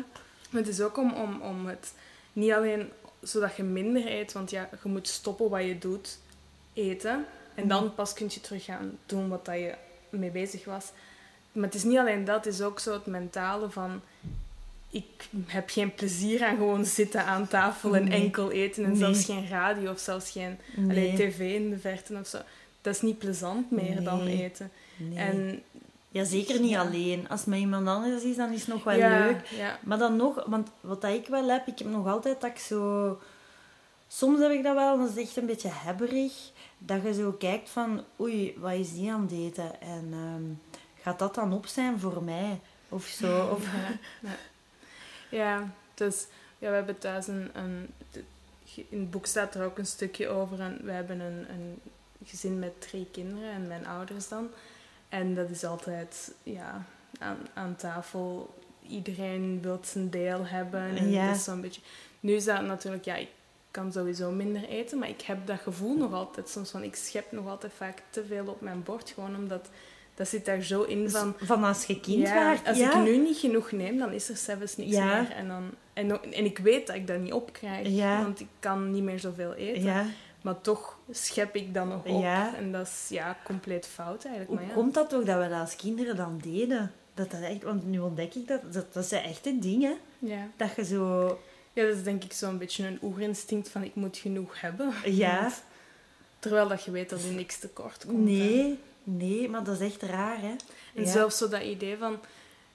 Maar 0.49 0.61
het 0.61 0.67
is 0.67 0.81
ook 0.81 0.97
om, 0.97 1.13
om, 1.13 1.41
om 1.41 1.67
het 1.67 1.93
niet 2.33 2.51
alleen 2.51 2.89
zodat 3.21 3.55
je 3.55 3.63
minder 3.63 4.07
eet, 4.07 4.31
want 4.31 4.49
ja, 4.49 4.69
je 4.83 4.89
moet 4.89 5.07
stoppen 5.07 5.49
wat 5.49 5.63
je 5.63 5.77
doet, 5.77 6.17
eten. 6.73 7.25
En 7.55 7.67
dan 7.67 7.95
pas 7.95 8.13
kun 8.13 8.27
je 8.29 8.41
terug 8.41 8.63
gaan 8.65 8.97
doen 9.05 9.29
wat 9.29 9.45
dat 9.45 9.55
je 9.55 9.73
mee 10.09 10.29
bezig 10.31 10.65
was. 10.65 10.85
Maar 11.51 11.63
het 11.65 11.75
is 11.75 11.83
niet 11.83 11.97
alleen 11.97 12.25
dat, 12.25 12.45
het 12.45 12.53
is 12.53 12.61
ook 12.61 12.79
zo 12.79 12.93
het 12.93 13.05
mentale 13.05 13.69
van... 13.69 14.01
Ik 14.89 15.27
heb 15.45 15.69
geen 15.69 15.93
plezier 15.95 16.43
aan 16.45 16.55
gewoon 16.55 16.85
zitten 16.85 17.23
aan 17.25 17.47
tafel 17.47 17.95
en 17.95 18.03
Nee. 18.03 18.21
enkel 18.21 18.51
eten. 18.51 18.83
En 18.83 18.89
Nee. 18.89 18.97
zelfs 18.99 19.25
geen 19.25 19.47
radio 19.47 19.91
of 19.91 19.99
zelfs 19.99 20.31
geen 20.31 20.57
tv 21.15 21.39
in 21.39 21.69
de 21.69 21.77
verte 21.79 22.17
of 22.19 22.27
zo. 22.27 22.37
Dat 22.81 22.95
is 22.95 23.01
niet 23.01 23.17
plezant 23.17 23.71
meer 23.71 24.03
dan 24.03 24.27
eten. 24.27 24.71
En, 25.15 25.61
ja, 26.17 26.23
zeker 26.23 26.59
niet 26.59 26.69
Ja. 26.69 26.81
alleen. 26.81 27.29
Als 27.29 27.39
het 27.39 27.49
met 27.49 27.59
iemand 27.59 27.87
anders 27.87 28.23
is, 28.23 28.35
dan 28.35 28.51
is 28.51 28.59
het 28.59 28.67
nog 28.69 28.83
wel 28.83 28.97
ja, 28.97 29.19
leuk. 29.19 29.45
Ja, 29.47 29.79
Maar 29.83 29.97
dan 29.97 30.15
nog, 30.15 30.43
want 30.45 30.69
wat 30.81 31.01
dat 31.01 31.11
ik 31.11 31.27
wel 31.27 31.49
heb, 31.49 31.67
ik 31.67 31.79
heb 31.79 31.87
nog 31.87 32.07
altijd 32.07 32.41
dat 32.41 32.49
ik 32.49 32.57
zo... 32.57 33.19
Soms 34.07 34.39
heb 34.39 34.51
ik 34.51 34.63
dat 34.63 34.75
wel, 34.75 34.97
dat 34.97 35.09
is 35.15 35.23
echt 35.23 35.37
een 35.37 35.45
beetje 35.45 35.69
hebberig. 35.71 36.33
Dat 36.77 37.03
je 37.03 37.13
zo 37.13 37.31
kijkt 37.31 37.69
van, 37.69 38.03
oei, 38.19 38.55
wat 38.57 38.73
is 38.73 38.93
die 38.93 39.11
aan 39.11 39.21
het 39.21 39.31
eten? 39.31 39.81
En 39.81 40.07
ehm, 40.11 40.43
gaat 41.01 41.19
dat 41.19 41.35
dan 41.35 41.53
op 41.53 41.65
zijn 41.65 41.99
voor 41.99 42.23
mij? 42.23 42.59
Of 42.89 43.05
zo. 43.05 43.45
Of, 43.55 43.65
Ja, 45.29 45.71
dus 45.93 46.27
ja, 46.57 46.69
we 46.69 46.75
hebben 46.75 46.97
thuis 46.97 47.27
een, 47.27 47.49
een... 47.53 47.87
In 48.89 48.99
het 48.99 49.11
boek 49.11 49.25
staat 49.25 49.55
er 49.55 49.65
ook 49.65 49.77
een 49.77 49.85
stukje 49.85 50.27
over. 50.27 50.59
En 50.59 50.79
we 50.83 50.91
hebben 50.91 51.19
een, 51.19 51.45
een 51.49 51.79
gezin 52.25 52.59
met 52.59 52.81
drie 52.81 53.07
kinderen 53.11 53.51
en 53.51 53.67
mijn 53.67 53.87
ouders 53.87 54.27
dan. 54.27 54.49
En 55.09 55.35
dat 55.35 55.49
is 55.49 55.63
altijd 55.63 56.35
ja, 56.43 56.85
aan, 57.19 57.37
aan 57.53 57.75
tafel. 57.75 58.55
Iedereen 58.87 59.59
wil 59.61 59.79
zijn 59.81 60.09
deel 60.09 60.45
hebben. 60.45 60.97
En 60.97 61.09
Ja. 61.09 61.27
dat 61.27 61.35
is 61.35 61.43
zo'n 61.43 61.61
beetje... 61.61 61.81
Nu 62.19 62.33
is 62.33 62.45
dat 62.45 62.61
natuurlijk... 62.61 63.05
Ja, 63.05 63.15
ik 63.15 63.29
kan 63.71 63.91
sowieso 63.91 64.31
minder 64.31 64.63
eten. 64.69 64.97
Maar 64.97 65.09
ik 65.09 65.21
heb 65.21 65.47
dat 65.47 65.59
gevoel 65.59 65.97
nog 65.97 66.13
altijd 66.13 66.49
soms 66.49 66.71
van... 66.71 66.83
Ik 66.83 66.95
schep 66.95 67.31
nog 67.31 67.47
altijd 67.47 67.73
vaak 67.73 68.01
te 68.09 68.25
veel 68.25 68.45
op 68.47 68.61
mijn 68.61 68.83
bord. 68.83 69.09
Gewoon 69.09 69.35
omdat... 69.35 69.69
Dat 70.15 70.27
zit 70.27 70.45
daar 70.45 70.61
zo 70.61 70.83
in 70.83 71.09
van... 71.09 71.35
van 71.37 71.63
als 71.63 71.85
je 71.85 71.99
kind 71.99 72.27
Ja, 72.27 72.55
als 72.65 72.77
ja. 72.77 72.89
ik 72.97 73.03
nu 73.03 73.17
niet 73.17 73.37
genoeg 73.37 73.71
neem, 73.71 73.97
dan 73.97 74.11
is 74.11 74.29
er 74.29 74.35
zelfs 74.35 74.77
niks 74.77 74.95
meer. 74.97 75.31
En, 75.31 75.47
dan, 75.47 75.69
en, 75.93 76.33
en 76.33 76.45
ik 76.45 76.57
weet 76.57 76.87
dat 76.87 76.95
ik 76.95 77.07
dat 77.07 77.19
niet 77.19 77.33
opkrijg, 77.33 78.01
want 78.23 78.39
ik 78.39 78.47
kan 78.59 78.91
niet 78.91 79.03
meer 79.03 79.19
zoveel 79.19 79.53
eten. 79.53 80.13
Maar 80.47 80.61
toch 80.61 80.97
schep 81.11 81.55
ik 81.55 81.73
dan 81.73 81.87
nog 81.87 82.05
op. 82.05 82.21
Ja. 82.21 82.55
En 82.55 82.71
dat 82.71 82.87
is 82.87 83.05
ja, 83.09 83.37
compleet 83.43 83.85
fout 83.87 84.25
eigenlijk. 84.25 84.47
Hoe 84.47 84.55
Maar 84.59 84.67
ja. 84.67 84.73
komt 84.73 84.93
dat 84.93 85.09
toch 85.09 85.23
dat 85.23 85.43
we 85.43 85.49
dat 85.49 85.59
als 85.59 85.75
kinderen 85.75 86.15
dan 86.15 86.39
deden? 86.43 86.91
Dat 87.13 87.31
dat 87.31 87.41
echt, 87.41 87.63
want 87.63 87.85
nu 87.85 87.99
ontdek 87.99 88.35
ik 88.35 88.47
dat, 88.47 88.73
dat, 88.73 88.93
dat 88.93 89.05
zijn 89.05 89.23
echte 89.23 89.59
dingen. 89.59 89.97
Ja. 90.19 90.47
Dat 90.57 90.75
je 90.75 90.85
zo... 90.85 91.25
ja, 91.73 91.83
dat 91.85 91.95
is 91.95 92.03
denk 92.03 92.23
ik 92.23 92.33
zo'n 92.33 92.57
beetje 92.57 92.87
een 92.87 92.99
oerinstinct 93.01 93.69
van 93.69 93.83
ik 93.83 93.95
moet 93.95 94.17
genoeg 94.17 94.61
hebben. 94.61 94.93
Ja. 95.05 95.41
Want- 95.41 95.63
terwijl 96.39 96.67
dat 96.67 96.83
je 96.83 96.91
weet 96.91 97.09
dat 97.09 97.23
je 97.23 97.31
niks 97.31 97.57
tekort 97.59 98.05
komt. 98.05 98.17
hè. 98.27 98.33
Nee, 98.33 98.79
nee, 99.03 99.49
maar 99.49 99.63
dat 99.63 99.79
is 99.81 99.87
echt 99.91 100.01
raar, 100.01 100.41
hè. 100.41 100.55
En 100.95 101.03
Ja. 101.03 101.11
zelfs 101.11 101.37
zo 101.37 101.47
dat 101.47 101.61
idee 101.61 101.97
van... 101.97 102.19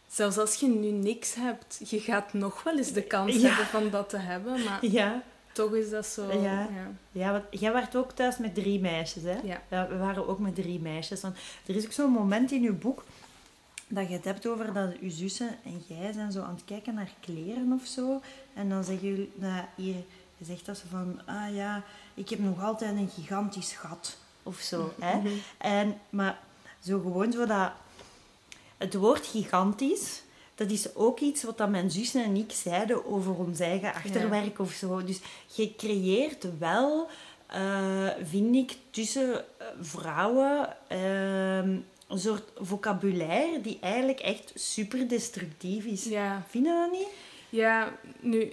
Zelfs 0.08 0.38
als 0.38 0.54
je 0.54 0.66
nu 0.68 0.90
niks 0.90 1.35
hebt, 1.35 1.80
je 1.90 2.00
gaat 2.00 2.32
nog 2.32 2.62
wel 2.62 2.76
eens 2.76 2.92
de 2.92 3.02
kans 3.02 3.35
Ja. 3.37 3.48
hebben 3.48 3.66
van 3.66 3.90
dat 3.90 4.08
te 4.08 4.16
hebben. 4.18 4.64
Maar 4.64 4.87
Ja, 4.87 5.22
toch 5.52 5.72
is 5.74 5.90
dat 5.90 6.06
zo... 6.06 6.32
Ja. 6.32 6.40
ja. 6.42 6.90
ja 7.12 7.32
want 7.32 7.44
jij 7.50 7.72
werd 7.72 7.96
ook 7.96 8.12
thuis 8.12 8.38
met 8.38 8.54
drie 8.54 8.80
meisjes, 8.80 9.22
hè? 9.22 9.38
Ja. 9.42 9.86
we 9.88 9.96
waren 9.96 10.28
ook 10.28 10.38
met 10.38 10.54
drie 10.54 10.80
meisjes. 10.80 11.20
Want 11.20 11.36
er 11.66 11.76
is 11.76 11.84
ook 11.84 11.92
zo'n 11.92 12.10
moment 12.10 12.52
in 12.52 12.62
je 12.62 12.72
boek 12.72 13.04
dat 13.88 14.08
je 14.08 14.14
het 14.14 14.24
hebt 14.24 14.46
over 14.46 14.72
dat 14.72 14.90
je 15.00 15.10
zussen 15.10 15.58
en 15.64 15.82
jij 15.86 16.12
zijn 16.12 16.32
zo 16.32 16.42
aan 16.42 16.54
het 16.54 16.64
kijken 16.64 16.94
naar 16.94 17.10
kleren 17.20 17.72
of 17.72 17.86
zo. 17.86 18.20
En 18.54 18.68
dan 18.68 18.84
zeggen 18.84 19.08
jullie, 19.08 19.32
nou, 19.34 19.64
hier, 19.74 19.96
je 20.36 20.44
zegt 20.44 20.66
dat 20.66 20.78
ze 20.78 20.86
van, 20.86 21.20
ah 21.26 21.54
ja, 21.54 21.82
ik 22.14 22.28
heb 22.28 22.38
nog 22.38 22.62
altijd 22.62 22.96
een 22.96 23.10
gigantisch 23.14 23.72
gat 23.72 24.16
of 24.42 24.58
zo. 24.58 24.92
Hè? 25.00 25.16
Mhm. 25.16 25.28
En, 25.58 25.98
maar 26.10 26.38
zo 26.80 27.00
gewoon 27.00 27.32
zo 27.32 27.46
dat... 27.46 27.72
Het 28.76 28.94
woord 28.94 29.26
gigantisch, 29.26 30.22
dat 30.62 30.70
is 30.70 30.94
ook 30.94 31.20
iets 31.20 31.42
wat 31.42 31.59
dat 31.59 31.68
mijn 31.68 31.90
zussen 31.90 32.25
en 32.25 32.37
ik 32.37 32.53
zeiden 32.53 33.07
over 33.07 33.35
ons 33.35 33.61
eigen 33.61 33.94
achterwerk 33.94 34.59
of 34.59 34.72
zo. 34.72 35.05
Dus 35.05 35.20
je 35.55 35.75
creëert 35.77 36.59
wel, 36.59 37.09
eh, 37.46 38.09
vind 38.25 38.55
ik, 38.55 38.77
tussen 38.90 39.35
eh, 39.35 39.66
vrouwen 39.81 40.77
ehm, 40.88 41.77
een 42.09 42.18
soort 42.18 42.51
vocabulaire 42.57 43.61
die 43.61 43.79
eigenlijk 43.81 44.20
echt 44.20 44.53
super 44.55 45.09
destructief 45.09 45.85
is. 45.85 46.05
Ja. 46.05 46.42
Vind 46.48 46.66
je 46.66 46.72
dat 46.72 46.90
niet? 46.90 47.09
Ja, 47.48 47.92
nu... 48.20 48.53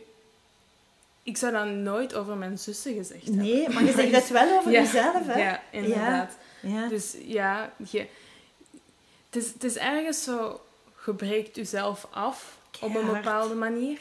Ik 1.23 1.37
zou 1.37 1.51
dat 1.51 1.65
nooit 1.65 2.15
over 2.15 2.35
mijn 2.35 2.57
zussen 2.57 2.93
gezegd 2.93 3.25
hebben. 3.25 3.43
Nee, 3.43 3.69
maar 3.69 3.83
je 3.83 3.91
zegt 3.91 4.11
dat 4.19 4.27
wel 4.27 4.57
over 4.57 4.71
Ja, 4.71 4.81
jezelf, 4.81 5.25
hè? 5.25 5.39
Ja, 5.39 5.61
inderdaad. 5.71 6.37
Ja. 6.61 6.87
Dus 6.87 7.15
ja, 7.25 7.73
je, 7.89 7.99
het, 9.29 9.43
is, 9.43 9.53
het 9.53 9.63
is 9.63 9.77
ergens 9.77 10.23
zo... 10.23 10.61
Je 11.05 11.13
breekt 11.13 11.55
jezelf 11.55 12.07
af 12.09 12.57
op 12.81 12.95
een 12.95 13.05
bepaalde 13.05 13.55
manier. 13.55 13.99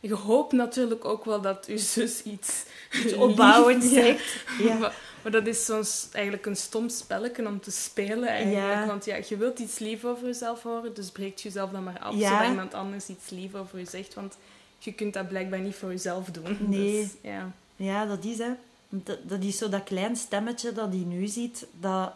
Je 0.00 0.14
hoopt 0.14 0.52
natuurlijk 0.52 1.04
ook 1.04 1.24
wel 1.24 1.40
dat 1.40 1.64
je 1.66 1.78
zus 1.78 2.22
iets... 2.22 2.64
Iets 3.04 3.12
opbouwends 3.12 3.86
Ja. 3.90 3.92
zegt. 4.02 4.44
Ja. 4.58 4.74
Maar, 4.78 4.94
maar 5.22 5.32
dat 5.32 5.46
is 5.46 5.64
soms 5.64 6.08
eigenlijk 6.12 6.46
een 6.46 6.56
stom 6.56 6.88
spelletje 6.88 7.46
om 7.46 7.60
te 7.60 7.70
spelen 7.70 8.28
eigenlijk. 8.28 8.66
Ja. 8.66 8.86
Want 8.86 9.04
ja, 9.04 9.16
je 9.28 9.36
wilt 9.36 9.58
iets 9.58 9.78
lief 9.78 10.04
over 10.04 10.26
jezelf 10.26 10.62
horen, 10.62 10.94
dus 10.94 11.10
breekt 11.10 11.40
jezelf 11.40 11.70
dan 11.70 11.84
maar 11.84 11.98
af, 11.98 12.14
zodat 12.14 12.48
iemand 12.48 12.74
anders 12.74 13.08
iets 13.08 13.30
lief 13.30 13.54
over 13.54 13.78
je 13.78 13.84
zegt. 13.84 14.14
Want 14.14 14.36
je 14.78 14.92
kunt 14.92 15.14
dat 15.14 15.28
blijkbaar 15.28 15.60
niet 15.60 15.74
voor 15.74 15.90
jezelf 15.90 16.26
doen. 16.30 16.56
Nee. 16.60 17.00
Dus, 17.02 17.10
ja. 17.20 17.52
Ja, 17.76 18.06
dat 18.06 18.24
is 18.24 18.38
hè. 18.38 18.50
Dat, 18.88 19.18
dat 19.22 19.42
is 19.42 19.58
zo 19.58 19.68
dat 19.68 19.84
klein 19.84 20.16
stemmetje 20.16 20.72
dat 20.72 20.88
hij 20.88 21.04
nu 21.06 21.26
ziet, 21.26 21.66
dat 21.80 22.12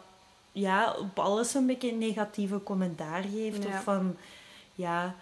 ja, 0.59 0.95
op 0.99 1.19
alles 1.19 1.53
een 1.53 1.65
beetje 1.65 1.91
een 1.91 1.97
negatieve 1.97 2.63
commentaar 2.63 3.23
geeft. 3.23 3.63
Ja. 3.63 3.69
Of 3.69 3.83
van, 3.83 4.15
ja... 4.75 5.15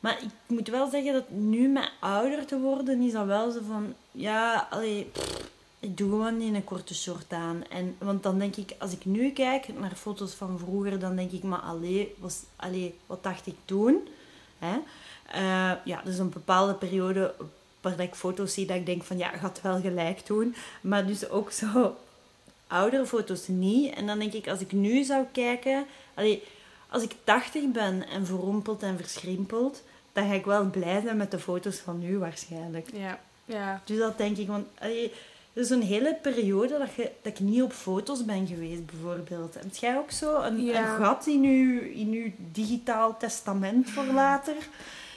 Maar 0.00 0.18
ik 0.22 0.56
moet 0.56 0.68
wel 0.68 0.90
zeggen 0.90 1.12
dat 1.12 1.30
nu 1.30 1.68
met 1.68 1.90
ouder 2.00 2.46
te 2.46 2.58
worden, 2.58 3.00
is 3.00 3.12
dat 3.12 3.26
wel 3.26 3.50
zo 3.50 3.60
van... 3.66 3.94
Ja, 4.10 4.66
allee, 4.70 5.04
pff, 5.04 5.50
ik 5.82 5.96
doe 5.96 6.10
gewoon 6.10 6.36
niet 6.36 6.54
een 6.54 6.64
korte 6.64 6.94
short 6.94 7.32
aan. 7.32 7.64
En, 7.68 7.96
want 7.98 8.22
dan 8.22 8.38
denk 8.38 8.56
ik, 8.56 8.74
als 8.78 8.92
ik 8.92 9.04
nu 9.04 9.30
kijk 9.30 9.78
naar 9.78 9.94
foto's 9.94 10.32
van 10.32 10.58
vroeger, 10.58 10.98
dan 10.98 11.16
denk 11.16 11.30
ik, 11.30 11.42
maar 11.42 11.58
allee, 11.58 12.14
was, 12.18 12.42
allee 12.56 12.94
wat 13.06 13.22
dacht 13.22 13.46
ik 13.46 13.56
toen? 13.64 14.08
Hè? 14.58 14.78
Eh, 15.26 15.72
ja, 15.84 16.00
dus 16.04 16.18
een 16.18 16.30
bepaalde 16.30 16.74
periode 16.74 17.34
waar 17.80 18.00
ik 18.00 18.14
foto's 18.14 18.52
zie 18.52 18.66
dat 18.66 18.76
ik 18.76 18.86
denk 18.86 19.02
van, 19.02 19.18
ja, 19.18 19.28
gaat 19.28 19.60
wel 19.60 19.80
gelijk 19.80 20.26
doen. 20.26 20.54
Maar 20.80 21.06
dus 21.06 21.28
ook 21.28 21.50
zo 21.50 21.96
oudere 22.72 23.06
foto's 23.06 23.48
niet. 23.48 23.94
En 23.94 24.06
dan 24.06 24.18
denk 24.18 24.32
ik, 24.32 24.48
als 24.48 24.60
ik 24.60 24.72
nu 24.72 25.02
zou 25.02 25.24
kijken... 25.32 25.86
Allee, 26.14 26.42
als 26.88 27.02
ik 27.02 27.12
80 27.24 27.70
ben 27.70 28.08
en 28.08 28.26
verrompeld 28.26 28.82
en 28.82 28.96
verschrimpeld, 28.96 29.82
dan 30.12 30.26
ga 30.28 30.32
ik 30.34 30.44
wel 30.44 30.64
blij 30.64 31.00
zijn 31.00 31.16
met 31.16 31.30
de 31.30 31.38
foto's 31.38 31.76
van 31.78 31.98
nu 31.98 32.18
waarschijnlijk. 32.18 32.88
Ja. 32.92 33.20
Ja. 33.44 33.82
Dus 33.84 33.98
dat 33.98 34.18
denk 34.18 34.36
ik, 34.36 34.46
want 34.46 34.66
allee, 34.78 35.12
er 35.52 35.62
is 35.62 35.70
een 35.70 35.82
hele 35.82 36.18
periode 36.22 36.78
dat, 36.78 36.94
je, 36.94 37.10
dat 37.22 37.32
ik 37.32 37.40
niet 37.40 37.62
op 37.62 37.72
foto's 37.72 38.24
ben 38.24 38.46
geweest, 38.46 38.86
bijvoorbeeld. 38.86 39.54
Heb 39.54 39.74
jij 39.74 39.96
ook 39.96 40.10
zo 40.10 40.40
een, 40.42 40.64
Ja. 40.64 40.80
een 40.92 41.04
gat 41.04 41.26
in 41.26 41.42
uw, 41.44 41.80
in 41.80 42.08
uw 42.12 42.30
digitaal 42.52 43.16
testament 43.16 43.90
voor 43.90 44.04
later? 44.04 44.54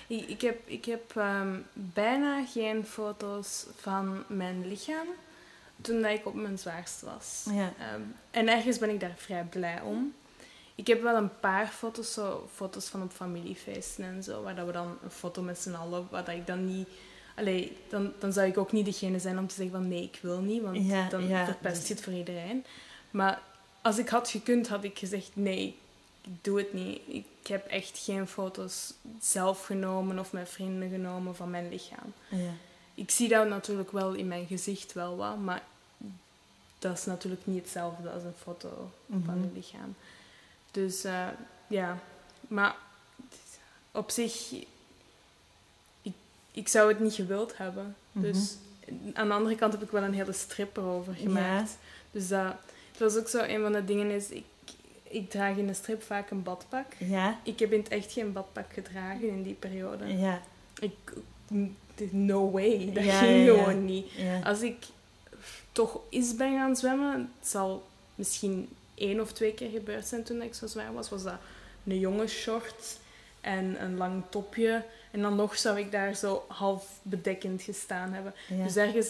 Ik, 0.07 0.27
ik 0.27 0.41
heb, 0.41 0.59
ik 0.65 0.85
heb 0.85 1.15
ehm, 1.15 1.55
bijna 1.73 2.45
geen 2.45 2.85
foto's 2.85 3.65
van 3.75 4.23
mijn 4.27 4.67
lichaam. 4.67 5.07
Toen 5.85 6.01
dat 6.01 6.11
ik 6.11 6.25
op 6.25 6.33
mijn 6.33 6.57
zwaarste 6.57 7.05
was. 7.05 7.45
Ja. 7.51 7.73
Ehm, 7.79 8.01
en 8.31 8.47
ergens 8.47 8.77
ben 8.77 8.89
ik 8.89 8.99
daar 8.99 9.13
vrij 9.15 9.43
blij 9.43 9.81
om. 9.81 10.13
Ik 10.75 10.87
heb 10.87 11.01
wel 11.01 11.15
een 11.15 11.39
paar 11.39 11.67
foto's, 11.67 12.13
zo, 12.13 12.49
foto's 12.53 12.87
van 12.87 13.01
op 13.03 13.11
familiefeesten 13.11 14.05
en 14.05 14.23
zo, 14.23 14.43
waar 14.43 14.55
dat 14.55 14.65
we 14.65 14.71
dan 14.71 14.97
een 15.03 15.11
foto 15.11 15.41
met 15.41 15.59
z'n 15.59 15.73
allen, 15.73 16.07
waar 16.11 16.25
dat 16.25 16.35
ik 16.35 16.47
dan 16.47 16.65
niet... 16.65 16.87
Allee, 17.35 17.77
dan, 17.89 18.13
dan 18.19 18.33
zou 18.33 18.47
ik 18.47 18.57
ook 18.57 18.71
niet 18.71 18.85
degene 18.85 19.19
zijn 19.19 19.39
om 19.39 19.47
te 19.47 19.55
zeggen 19.55 19.75
van 19.75 19.87
nee, 19.87 20.03
ik 20.03 20.19
wil 20.21 20.39
niet, 20.39 20.61
want 20.61 20.85
Ja, 20.85 21.09
dan 21.09 21.27
ja, 21.27 21.45
verpest 21.45 21.87
je 21.87 21.93
het 21.93 22.03
voor 22.03 22.13
iedereen. 22.13 22.65
Maar 23.11 23.41
als 23.81 23.97
ik 23.97 24.09
had 24.09 24.29
gekund, 24.29 24.67
had 24.67 24.83
ik 24.83 24.97
gezegd 24.97 25.31
nee, 25.33 25.77
ik 26.21 26.43
doe 26.43 26.57
het 26.57 26.73
niet. 26.73 27.01
Ik 27.07 27.47
heb 27.47 27.67
echt 27.67 27.97
geen 27.97 28.27
foto's 28.27 28.93
zelf 29.19 29.65
genomen 29.65 30.19
of 30.19 30.31
met 30.31 30.49
vrienden 30.49 30.89
genomen 30.89 31.35
van 31.35 31.49
mijn 31.49 31.69
lichaam. 31.69 32.13
Ja. 32.29 32.53
Ik 32.95 33.11
zie 33.11 33.27
dat 33.27 33.47
natuurlijk 33.47 33.91
wel 33.91 34.13
in 34.13 34.27
mijn 34.27 34.47
gezicht 34.47 34.93
wel 34.93 35.15
wat, 35.15 35.37
maar 35.37 35.63
dat 36.89 36.97
is 36.97 37.05
natuurlijk 37.05 37.41
niet 37.45 37.61
hetzelfde 37.61 38.09
als 38.09 38.23
een 38.23 38.33
foto 38.41 38.91
van 39.09 39.21
Mhm. 39.37 39.41
je 39.41 39.49
lichaam. 39.53 39.95
Dus 40.71 41.03
eh, 41.03 41.27
ja, 41.67 41.97
maar 42.47 42.75
op 43.91 44.09
zich, 44.09 44.51
ik, 46.01 46.13
ik 46.51 46.67
zou 46.67 46.87
het 46.87 46.99
niet 46.99 47.13
gewild 47.13 47.57
hebben. 47.57 47.95
Mhm. 48.11 48.25
Dus 48.25 48.55
aan 49.13 49.27
de 49.27 49.33
andere 49.33 49.55
kant 49.55 49.73
heb 49.73 49.81
ik 49.83 49.91
wel 49.91 50.03
een 50.03 50.13
hele 50.13 50.33
strip 50.33 50.77
erover 50.77 51.13
gemaakt. 51.13 51.77
Dus 52.11 52.27
dat, 52.27 52.53
dat 52.97 53.13
was 53.13 53.21
ook 53.21 53.27
zo 53.29 53.39
een 53.39 53.61
van 53.61 53.71
de 53.71 53.85
dingen 53.85 54.09
is, 54.11 54.29
ik, 54.29 54.43
ik 55.03 55.29
draag 55.29 55.57
in 55.57 55.67
de 55.67 55.73
strip 55.73 56.03
vaak 56.03 56.29
een 56.29 56.43
badpak. 56.43 56.93
Ja. 56.97 57.39
Ik 57.43 57.59
heb 57.59 57.71
in 57.71 57.79
het 57.79 57.87
echt 57.89 58.11
geen 58.11 58.33
badpak 58.33 58.73
gedragen 58.73 59.27
in 59.29 59.43
die 59.43 59.53
periode. 59.53 60.17
Ja. 60.17 60.41
Ik, 60.79 60.95
no 62.11 62.51
way, 62.51 62.91
dat 62.93 63.03
ging 63.03 63.49
gewoon 63.49 63.85
niet. 63.85 64.11
Als 64.43 64.61
ik 64.61 64.85
toch 65.75 65.99
eens 66.09 66.35
ben 66.35 66.57
gaan 66.57 66.75
zwemmen, 66.75 67.31
het 67.39 67.47
zal 67.47 67.88
misschien 68.15 68.69
één 68.93 69.19
of 69.19 69.31
twee 69.31 69.53
keer 69.53 69.69
gebeurd 69.69 70.07
zijn 70.07 70.23
toen 70.23 70.41
ik 70.41 70.53
zo 70.53 70.67
zwaar 70.67 70.93
was, 70.93 71.09
was 71.09 71.23
dat 71.23 71.39
een 71.83 71.99
jonge 71.99 72.27
short 72.27 72.99
en 73.41 73.83
een 73.83 73.97
lang 73.97 74.23
topje. 74.29 74.83
En 75.11 75.21
dan 75.21 75.35
nog 75.35 75.57
zou 75.57 75.79
ik 75.79 75.91
daar 75.91 76.15
zo 76.15 76.45
half 76.47 76.99
bedekkend 77.01 77.61
gestaan 77.61 78.13
hebben. 78.13 78.33
Ja. 78.47 78.63
Dus 78.63 78.75
ergens, 78.75 79.07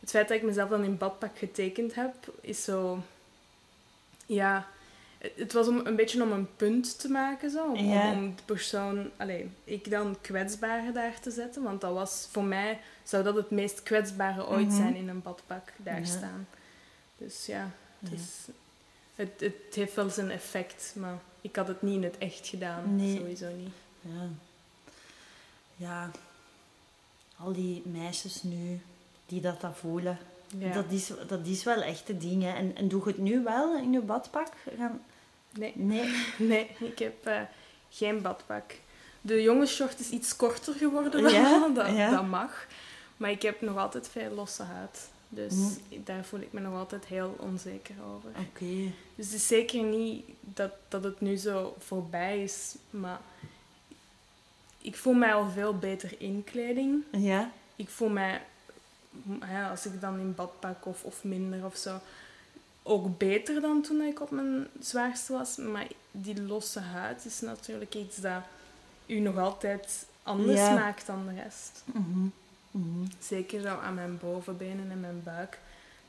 het 0.00 0.10
feit 0.10 0.28
dat 0.28 0.36
ik 0.36 0.42
mezelf 0.42 0.68
dan 0.68 0.84
in 0.84 0.98
badpak 0.98 1.38
getekend 1.38 1.94
heb, 1.94 2.14
is 2.40 2.64
zo... 2.64 3.02
Ja, 4.26 4.68
het- 5.36 5.52
was 5.52 5.68
om, 5.68 5.86
een 5.86 5.96
beetje 5.96 6.22
om 6.22 6.32
een 6.32 6.56
punt 6.56 6.98
te 7.00 7.08
maken, 7.08 7.50
zo. 7.50 7.66
Om, 7.70 7.76
Ja. 7.84 8.12
om, 8.12 8.36
de 8.36 8.42
persoon, 8.44 9.10
allee, 9.16 9.50
ik 9.64 9.90
dan 9.90 10.16
kwetsbare 10.20 10.92
daar 10.92 11.20
te 11.20 11.30
zetten. 11.30 11.62
Want 11.62 11.80
dat 11.80 11.92
was, 11.92 12.28
voor 12.30 12.44
mij, 12.44 12.80
zou 13.02 13.22
dat 13.24 13.34
het 13.34 13.50
meest 13.50 13.82
kwetsbare 13.82 14.46
ooit 14.46 14.66
Mhm. 14.66 14.76
zijn 14.76 14.94
in 14.96 15.08
een 15.08 15.22
badpak 15.22 15.72
daar 15.76 15.98
Ja. 16.00 16.04
staan. 16.06 16.46
Dus 17.16 17.46
ja, 17.46 17.70
het, 17.98 18.10
Ja. 18.10 18.16
is, 18.16 18.54
het, 19.14 19.30
het 19.40 19.74
heeft 19.74 19.94
wel 19.94 20.10
zijn 20.10 20.30
effect, 20.30 20.92
maar 20.96 21.18
ik 21.40 21.56
had 21.56 21.68
het 21.68 21.82
niet 21.82 21.94
in 21.94 22.02
het 22.02 22.18
echt 22.18 22.46
gedaan. 22.46 22.96
Nee. 22.96 23.16
Sowieso 23.16 23.48
niet. 23.56 23.72
Ja. 24.00 24.28
Ja. 25.76 26.10
Al 27.36 27.52
die 27.52 27.82
meisjes 27.84 28.42
nu 28.42 28.80
die 29.26 29.40
dat, 29.40 29.60
dat 29.60 29.76
voelen. 29.76 30.18
Ja. 30.58 30.72
Dat, 30.72 30.84
is, 30.90 31.10
dat 31.26 31.46
is 31.46 31.64
wel 31.64 31.82
echt 31.82 32.08
het 32.08 32.20
ding. 32.20 32.42
Hè. 32.42 32.50
En, 32.52 32.76
en 32.76 32.88
doe 32.88 33.00
je 33.04 33.08
het 33.08 33.18
nu 33.18 33.42
wel 33.42 33.76
in 33.76 33.92
je 33.92 34.00
badpak? 34.00 34.48
Gaan... 34.78 35.02
Nee. 35.58 35.72
Nee. 35.74 36.14
Nee, 36.38 36.70
ik 36.78 36.98
heb 36.98 37.26
eh, 37.26 37.40
geen 37.90 38.22
badpak. 38.22 38.72
De 39.20 39.42
jongensshort 39.42 40.00
is 40.00 40.10
iets 40.10 40.36
korter 40.36 40.74
geworden 40.74 41.30
Ja, 41.30 41.68
dat, 41.74 41.88
ja. 41.88 42.10
dat 42.10 42.26
mag. 42.26 42.66
Maar 43.16 43.30
ik 43.30 43.42
heb 43.42 43.60
nog 43.60 43.76
altijd 43.76 44.08
veel 44.08 44.30
losse 44.30 44.62
huid. 44.62 45.08
Dus 45.28 45.54
daar 46.04 46.24
voel 46.24 46.40
ik 46.40 46.52
me 46.52 46.60
nog 46.60 46.74
altijd 46.74 47.04
heel 47.04 47.36
onzeker 47.38 47.94
over. 48.14 48.30
Oké. 48.30 48.92
Dus 49.14 49.26
het 49.26 49.34
is 49.34 49.46
zeker 49.46 49.82
niet 49.82 50.24
dat, 50.40 50.70
dat 50.88 51.04
het 51.04 51.20
nu 51.20 51.36
zo 51.36 51.74
voorbij 51.78 52.42
is, 52.42 52.74
maar 52.90 53.20
ik 54.78 54.96
voel 54.96 55.12
mij 55.12 55.34
al 55.34 55.50
veel 55.50 55.78
beter 55.78 56.14
in 56.18 56.44
kleding. 56.44 57.04
Ja. 57.10 57.50
Ik 57.76 57.88
voel 57.88 58.08
mij, 58.08 58.42
ja, 59.40 59.70
als 59.70 59.86
ik 59.86 60.00
dan 60.00 60.18
in 60.18 60.34
badpak 60.34 60.86
of, 60.86 61.04
of 61.04 61.24
minder 61.24 61.64
of 61.64 61.76
zo, 61.76 62.00
ook 62.86 63.18
beter 63.18 63.60
dan 63.60 63.82
toen 63.82 64.00
ik 64.02 64.20
op 64.20 64.30
mijn 64.30 64.66
zwaarste 64.80 65.32
was. 65.32 65.56
Maar 65.56 65.86
die 66.10 66.42
losse 66.42 66.80
huid 66.80 67.24
is 67.24 67.40
natuurlijk 67.40 67.94
iets 67.94 68.16
dat 68.16 68.42
u 69.06 69.18
nog 69.18 69.38
altijd 69.38 70.06
anders 70.22 70.58
Ja. 70.58 70.74
maakt 70.74 71.06
dan 71.06 71.26
de 71.26 71.34
rest. 71.42 71.82
Mhm. 71.84 72.26
Mhm. 72.70 73.06
Zeker 73.20 73.60
zo 73.60 73.76
aan 73.78 73.94
mijn 73.94 74.18
bovenbenen 74.18 74.90
en 74.90 75.00
mijn 75.00 75.22
buik. 75.22 75.58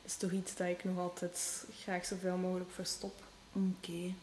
is 0.04 0.16
toch 0.18 0.32
iets 0.32 0.56
dat 0.56 0.68
ik 0.68 0.84
nog 0.84 0.98
altijd 1.00 1.66
graag 1.82 2.06
zoveel 2.06 2.38
mogelijk 2.38 2.72
verstop. 2.72 3.22
Oké. 3.54 4.14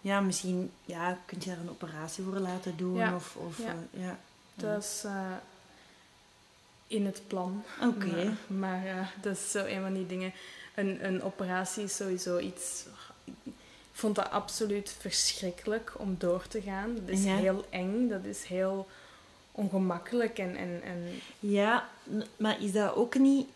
Ja, 0.00 0.20
misschien 0.20 0.70
ja, 0.84 1.18
kun 1.26 1.38
je 1.40 1.46
daar 1.46 1.58
een 1.58 1.70
operatie 1.70 2.24
voor 2.24 2.38
laten 2.38 2.76
doen. 2.76 2.94
Ja. 2.94 3.14
Of, 3.14 3.36
of, 3.36 3.58
Ja. 3.58 3.74
eh, 3.92 4.00
ja. 4.02 4.18
Dat 4.54 4.82
is 4.82 5.02
eh, 5.04 5.32
in 6.86 7.06
het 7.06 7.22
plan. 7.26 7.62
Oké. 7.82 8.06
Maar, 8.06 8.36
maar, 8.46 8.86
eh, 8.86 9.06
dat 9.22 9.36
is 9.36 9.50
zo 9.50 9.64
een 9.64 9.80
van 9.80 9.94
die 9.94 10.06
dingen. 10.06 10.32
Een, 10.74 11.04
een 11.04 11.22
operatie 11.22 11.84
is 11.84 11.96
sowieso 11.96 12.38
iets. 12.38 12.84
Ik 13.44 14.00
vond 14.00 14.14
dat 14.14 14.30
absoluut 14.30 14.96
verschrikkelijk 14.98 15.92
om 15.98 16.14
door 16.18 16.46
te 16.48 16.60
gaan. 16.62 16.94
Dat 16.94 17.08
is 17.08 17.24
Ja. 17.24 17.36
heel 17.36 17.64
eng, 17.70 18.08
dat 18.08 18.24
is 18.24 18.44
heel 18.44 18.88
ongemakkelijk. 19.52 20.38
En, 20.38 20.56
en, 20.56 20.82
en 20.82 21.20
Ja, 21.40 21.88
maar 22.36 22.62
is 22.62 22.72
dat 22.72 22.94
ook 22.94 23.14
niet... 23.18 23.48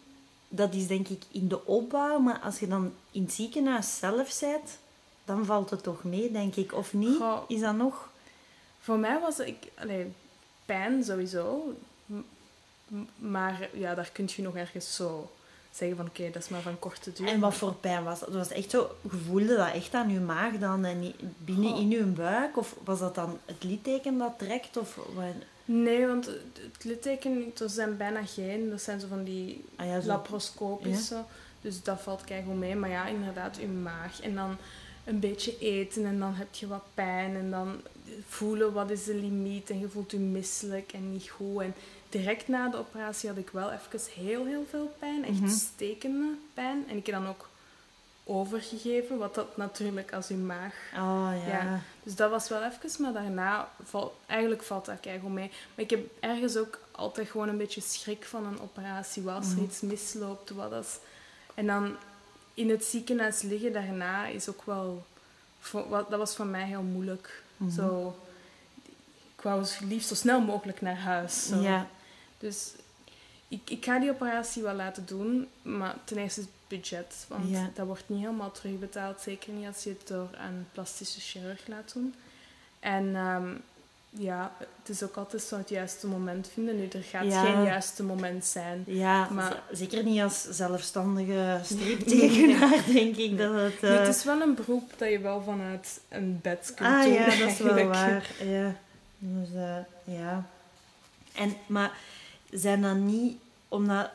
Dat 0.49 0.75
is 0.75 0.87
denk 0.87 1.09
ik 1.09 1.23
in 1.33 1.49
de 1.49 1.67
opbouw, 1.67 2.19
maar 2.19 2.39
als 2.39 2.59
je 2.59 2.69
dan 2.69 2.93
in 3.11 3.23
het 3.23 3.33
ziekenhuis 3.33 3.99
zelf 3.99 4.39
bent, 4.41 4.79
dan 5.25 5.45
valt 5.45 5.71
het 5.71 5.83
toch 5.83 6.05
mee, 6.05 6.31
denk 6.33 6.57
ik. 6.57 6.73
Of 6.75 6.93
niet? 6.93 7.17
Goh. 7.17 7.43
Is 7.49 7.61
dat 7.61 7.75
nog... 7.77 8.11
voor 8.81 8.99
mij 8.99 9.21
was 9.21 9.39
ik. 9.39 9.57
Allee, 9.75 10.13
pijn 10.67 11.05
sowieso. 11.05 11.75
Maar 13.17 13.69
ja, 13.73 13.95
daar 13.95 14.11
kun 14.13 14.29
je 14.37 14.43
nog 14.43 14.57
ergens 14.57 14.95
zo 14.97 15.31
zeggen 15.79 15.97
van 15.97 16.07
oké, 16.07 16.31
dat 16.31 16.43
is 16.43 16.49
maar 16.49 16.61
van 16.61 16.79
korte 16.79 17.13
duur. 17.13 17.29
En 17.29 17.41
wat 17.41 17.55
voor 17.55 17.75
pijn 17.75 18.05
was 18.05 18.21
dat? 18.21 18.35
Was 18.35 18.51
echt 18.51 18.71
zo... 18.71 18.91
Voelde 19.27 19.57
dat 19.57 19.73
echt 19.73 19.95
aan 19.95 20.13
je 20.13 20.21
maag 20.21 20.59
dan 20.59 20.85
en 20.85 21.13
binnen 21.39 21.71
Goh. 21.71 21.81
in 21.81 21.89
je 21.89 22.03
buik? 22.05 22.57
Of 22.57 22.77
was 22.85 22.99
dat 22.99 23.15
dan 23.15 23.39
het 23.45 23.65
litteken 23.65 24.19
dat 24.19 24.39
trekt? 24.39 24.77
Of... 24.77 24.99
wat? 25.15 25.25
Nee, 25.65 26.07
want 26.07 26.27
het 26.27 26.85
litteken, 26.85 27.53
er 27.59 27.71
zijn 27.71 27.97
bijna 27.97 28.25
geen. 28.25 28.71
Dat 28.71 28.83
zijn 28.83 29.01
zo 29.01 29.07
van 29.07 29.25
die 29.25 29.65
Ah 29.77 29.87
ja, 29.87 30.01
zo... 30.01 30.07
laparoscopisch 30.07 31.07
zo. 31.07 31.25
Dus 31.61 31.83
dat 31.83 32.01
valt 32.01 32.25
keigoed 32.25 32.57
mee. 32.57 32.77
Maar 32.77 32.91
ja, 32.91 33.07
inderdaad, 33.07 33.57
je 33.57 33.67
maag. 33.67 34.21
En 34.21 34.35
dan 34.35 34.57
een 35.05 35.21
beetje 35.21 35.59
eten 35.59 36.05
en 36.05 36.19
dan 36.19 36.35
heb 36.35 36.55
je 36.55 36.67
wat 36.67 36.85
pijn. 36.95 37.37
En 37.37 37.51
dan 37.51 37.81
voelen 38.27 38.73
wat 38.73 38.91
is 38.91 39.05
de 39.05 39.15
limiet. 39.15 39.71
En 39.71 39.79
je 39.79 39.89
voelt 39.89 40.11
je 40.11 40.19
misselijk 40.19 40.93
en 40.93 41.13
niet 41.13 41.29
goed. 41.29 41.63
En 41.63 41.75
direct 42.09 42.49
na 42.49 42.69
de 42.69 42.77
operatie 42.77 43.29
had 43.29 43.39
ik 43.39 43.51
wel 43.51 43.71
even 43.73 44.01
heel, 44.15 44.45
heel 44.47 44.67
veel 44.71 44.95
pijn. 44.99 45.25
Echt 45.25 45.41
Mhm. 45.41 45.49
stekende 45.49 46.35
pijn. 46.55 46.85
En 46.89 46.97
ik 46.97 47.07
heb 47.07 47.15
dan 47.15 47.29
ook 47.29 47.49
overgegeven. 48.25 49.19
Wat 49.19 49.35
dat 49.35 49.57
natuurlijk 49.57 50.13
als 50.13 50.29
je 50.29 50.35
maag 50.35 50.75
Oh, 50.97 51.31
ja. 51.47 51.53
Ja. 51.53 51.81
dus 52.03 52.15
dat 52.15 52.31
was 52.31 52.49
wel 52.49 52.63
even, 52.65 53.03
maar 53.03 53.13
daarna 53.13 53.69
valt 53.85 54.13
eigenlijk 54.27 54.63
valt 54.63 54.85
dat 54.85 55.01
keigoed 55.01 55.33
mee. 55.33 55.49
Maar 55.75 55.85
ik 55.85 55.91
heb 55.91 56.01
ergens 56.21 56.57
ook 56.57 56.79
altijd 56.91 57.31
gewoon 57.31 57.49
een 57.49 57.57
beetje 57.57 57.81
schrik 57.81 58.25
van 58.25 58.47
een 58.47 58.61
operatie. 58.61 59.23
Wat 59.23 59.35
als 59.35 59.47
er 59.49 59.53
Mhm. 59.55 59.65
iets 59.65 59.81
misloopt, 59.81 60.51
wat 60.51 60.73
als... 60.73 60.99
En 61.55 61.67
dan 61.67 61.97
in 62.55 62.71
het 62.71 62.85
ziekenhuis 62.85 63.43
liggen 63.43 63.73
daarna 63.73 64.27
is 64.27 64.49
ook 64.49 64.63
wel... 64.65 65.05
voor- 65.61 65.89
wat- 65.89 66.11
Dat 66.11 66.19
was 66.19 66.37
voor 66.37 66.47
mij 66.47 66.65
heel 66.65 66.83
moeilijk. 66.83 67.43
Mhm. 67.57 67.71
Zo, 67.71 68.17
ik 69.37 69.43
wou 69.43 69.67
liefst 69.81 70.09
zo 70.09 70.15
snel 70.15 70.41
mogelijk 70.41 70.81
naar 70.81 70.99
huis. 70.99 71.47
Zo. 71.47 71.61
Ja. 71.61 71.87
Dus 72.39 72.71
ik, 73.49 73.71
ik 73.71 73.85
ga 73.85 73.99
die 73.99 74.11
operatie 74.11 74.63
wel 74.63 74.75
laten 74.75 75.07
doen, 75.07 75.49
maar 75.63 75.95
ten 76.05 76.17
eerste 76.19 76.41
het 76.41 76.49
budget. 76.69 77.25
Want 77.29 77.51
Ja. 77.51 77.71
dat 77.75 77.87
wordt 77.87 78.05
niet 78.09 78.21
helemaal 78.21 78.51
terugbetaald. 78.53 79.21
Zeker 79.21 79.53
niet 79.53 79.67
als 79.67 79.83
je 79.85 79.91
het 79.91 80.09
door 80.09 80.29
een 80.33 80.67
plastische 80.73 81.21
chirurg 81.21 81.67
laat 81.67 81.93
doen. 81.93 82.15
En 82.81 83.17
ehm, 83.17 83.49
ja, 84.11 84.53
het 84.59 84.89
is 84.89 85.03
ook 85.03 85.17
altijd 85.17 85.43
zo 85.43 85.57
het 85.57 85.69
juiste 85.69 86.07
moment 86.07 86.49
vinden. 86.53 86.77
Nu, 86.77 86.89
er 86.89 87.03
gaat 87.03 87.25
Ja. 87.25 87.45
geen 87.45 87.63
juiste 87.65 88.03
moment 88.03 88.45
zijn. 88.45 88.83
Ja, 88.87 89.29
Maar- 89.31 89.63
zeker 89.73 90.05
niet 90.05 90.21
als 90.21 90.43
zelfstandige 90.51 91.61
striptekenaar, 91.65 92.85
denk 92.93 93.17
ik 93.17 93.39
dat 93.39 93.55
het... 93.55 93.83
Nu, 93.83 93.89
eh, 93.89 93.99
het 93.99 94.17
is 94.17 94.25
wel 94.25 94.41
een 94.41 94.55
beroep 94.55 94.93
dat 94.97 95.11
je 95.11 95.19
wel 95.19 95.43
vanuit 95.43 96.01
een 96.09 96.39
bed 96.43 96.73
kunt 96.77 96.89
ah 96.89 97.03
doen. 97.03 97.13
ja, 97.13 97.25
dat 97.25 97.49
is 97.51 97.59
wel 97.59 97.87
waar. 97.87 98.31
Ja. 98.45 98.75
Dus, 99.19 99.49
eh, 99.55 99.77
ja. 100.05 100.47
En, 101.35 101.57
maar 101.67 101.93
zijn 102.51 102.83
dat 102.83 102.97
niet 102.97 103.37
omdat... 103.69 104.11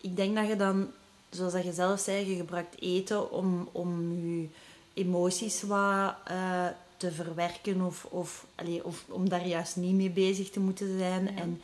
Ik 0.00 0.16
denk 0.16 0.36
dat 0.36 0.46
je 0.46 0.56
dan, 0.56 0.90
zoals 1.30 1.52
dat 1.52 1.64
je 1.64 1.72
zelf 1.72 2.00
zei, 2.00 2.30
je 2.30 2.36
gebruikt 2.36 2.80
eten 2.80 3.32
om, 3.32 3.68
om 3.72 4.12
je 4.26 4.48
emoties 4.94 5.62
wat 5.62 6.14
eh, 6.24 6.66
te 6.96 7.12
verwerken 7.12 7.80
of, 7.80 8.04
of, 8.04 8.46
allee, 8.54 8.84
of 8.84 9.04
om 9.08 9.28
daar 9.28 9.46
juist 9.46 9.76
niet 9.76 9.94
mee 9.94 10.10
bezig 10.10 10.50
te 10.50 10.60
moeten 10.60 10.98
zijn. 10.98 11.24
Ja. 11.24 11.40
En, 11.40 11.62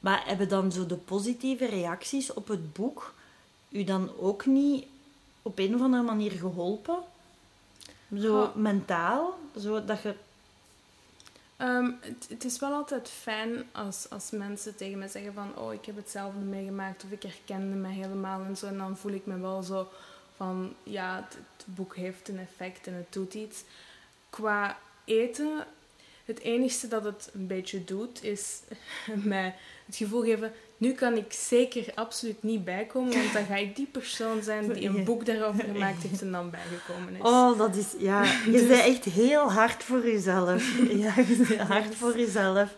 maar 0.00 0.22
hebben 0.26 0.48
dan 0.48 0.72
zo 0.72 0.86
de 0.86 0.96
positieve 0.96 1.66
reacties 1.66 2.32
op 2.32 2.48
het 2.48 2.72
boek 2.72 3.14
u 3.68 3.84
dan 3.84 4.10
ook 4.18 4.46
niet 4.46 4.86
op 5.42 5.58
een 5.58 5.74
of 5.74 5.80
andere 5.80 6.02
manier 6.02 6.30
geholpen? 6.30 6.98
Zo 8.18 8.50
mentaal? 8.54 9.38
Zo 9.58 9.84
dat 9.84 10.02
je... 10.02 10.14
Ehm, 11.62 11.90
het, 12.00 12.26
het 12.28 12.44
is 12.44 12.58
wel 12.58 12.72
altijd 12.72 13.08
fijn 13.08 13.64
als, 13.72 14.06
als 14.10 14.30
mensen 14.30 14.76
tegen 14.76 14.98
me 14.98 15.08
zeggen 15.08 15.32
van 15.32 15.56
oh, 15.56 15.72
ik 15.72 15.84
heb 15.84 15.96
hetzelfde 15.96 16.40
meegemaakt 16.40 17.04
of 17.04 17.10
ik 17.10 17.22
herkende 17.22 17.76
me 17.76 17.88
helemaal 17.88 18.44
en 18.44 18.56
zo. 18.56 18.66
En 18.66 18.78
dan 18.78 18.96
voel 18.96 19.12
ik 19.12 19.26
me 19.26 19.38
wel 19.38 19.62
zo 19.62 19.88
van 20.36 20.74
ja, 20.82 21.16
het, 21.16 21.34
het 21.56 21.74
boek 21.74 21.96
heeft 21.96 22.28
een 22.28 22.38
effect 22.38 22.86
en 22.86 22.94
het 22.94 23.12
doet 23.12 23.34
iets. 23.34 23.62
Qua 24.30 24.78
eten, 25.04 25.66
het 26.24 26.38
enige 26.38 26.88
dat 26.88 27.04
het 27.04 27.30
een 27.32 27.46
beetje 27.46 27.84
doet, 27.84 28.22
is 28.22 28.60
mij 29.24 29.54
het 29.86 29.96
gevoel 29.96 30.22
geven, 30.22 30.52
nu 30.82 30.92
kan 30.92 31.16
ik 31.16 31.32
zeker 31.32 31.84
absoluut 31.94 32.42
niet 32.42 32.64
bijkomen, 32.64 33.12
want 33.14 33.32
dan 33.32 33.44
ga 33.44 33.56
ik 33.56 33.76
die 33.76 33.86
persoon 33.86 34.42
zijn 34.42 34.72
die 34.72 34.88
een 34.88 35.04
boek 35.04 35.26
daarover 35.26 35.64
gemaakt 35.64 36.02
heeft 36.02 36.22
en 36.22 36.32
dan 36.32 36.50
bijgekomen 36.50 37.14
is. 37.14 37.20
Oh, 37.22 37.58
dat 37.58 37.76
is... 37.76 37.86
Ja, 37.98 38.22
je 38.22 38.50
Dus- 38.50 38.66
bent 38.66 38.84
echt 38.84 39.04
heel 39.04 39.52
hard 39.52 39.84
voor 39.84 40.06
jezelf. 40.06 40.78
Ja, 41.04 41.14
je 41.16 41.44
bent 41.48 41.60
hard 41.60 41.94
voor 41.94 42.18
jezelf. 42.18 42.68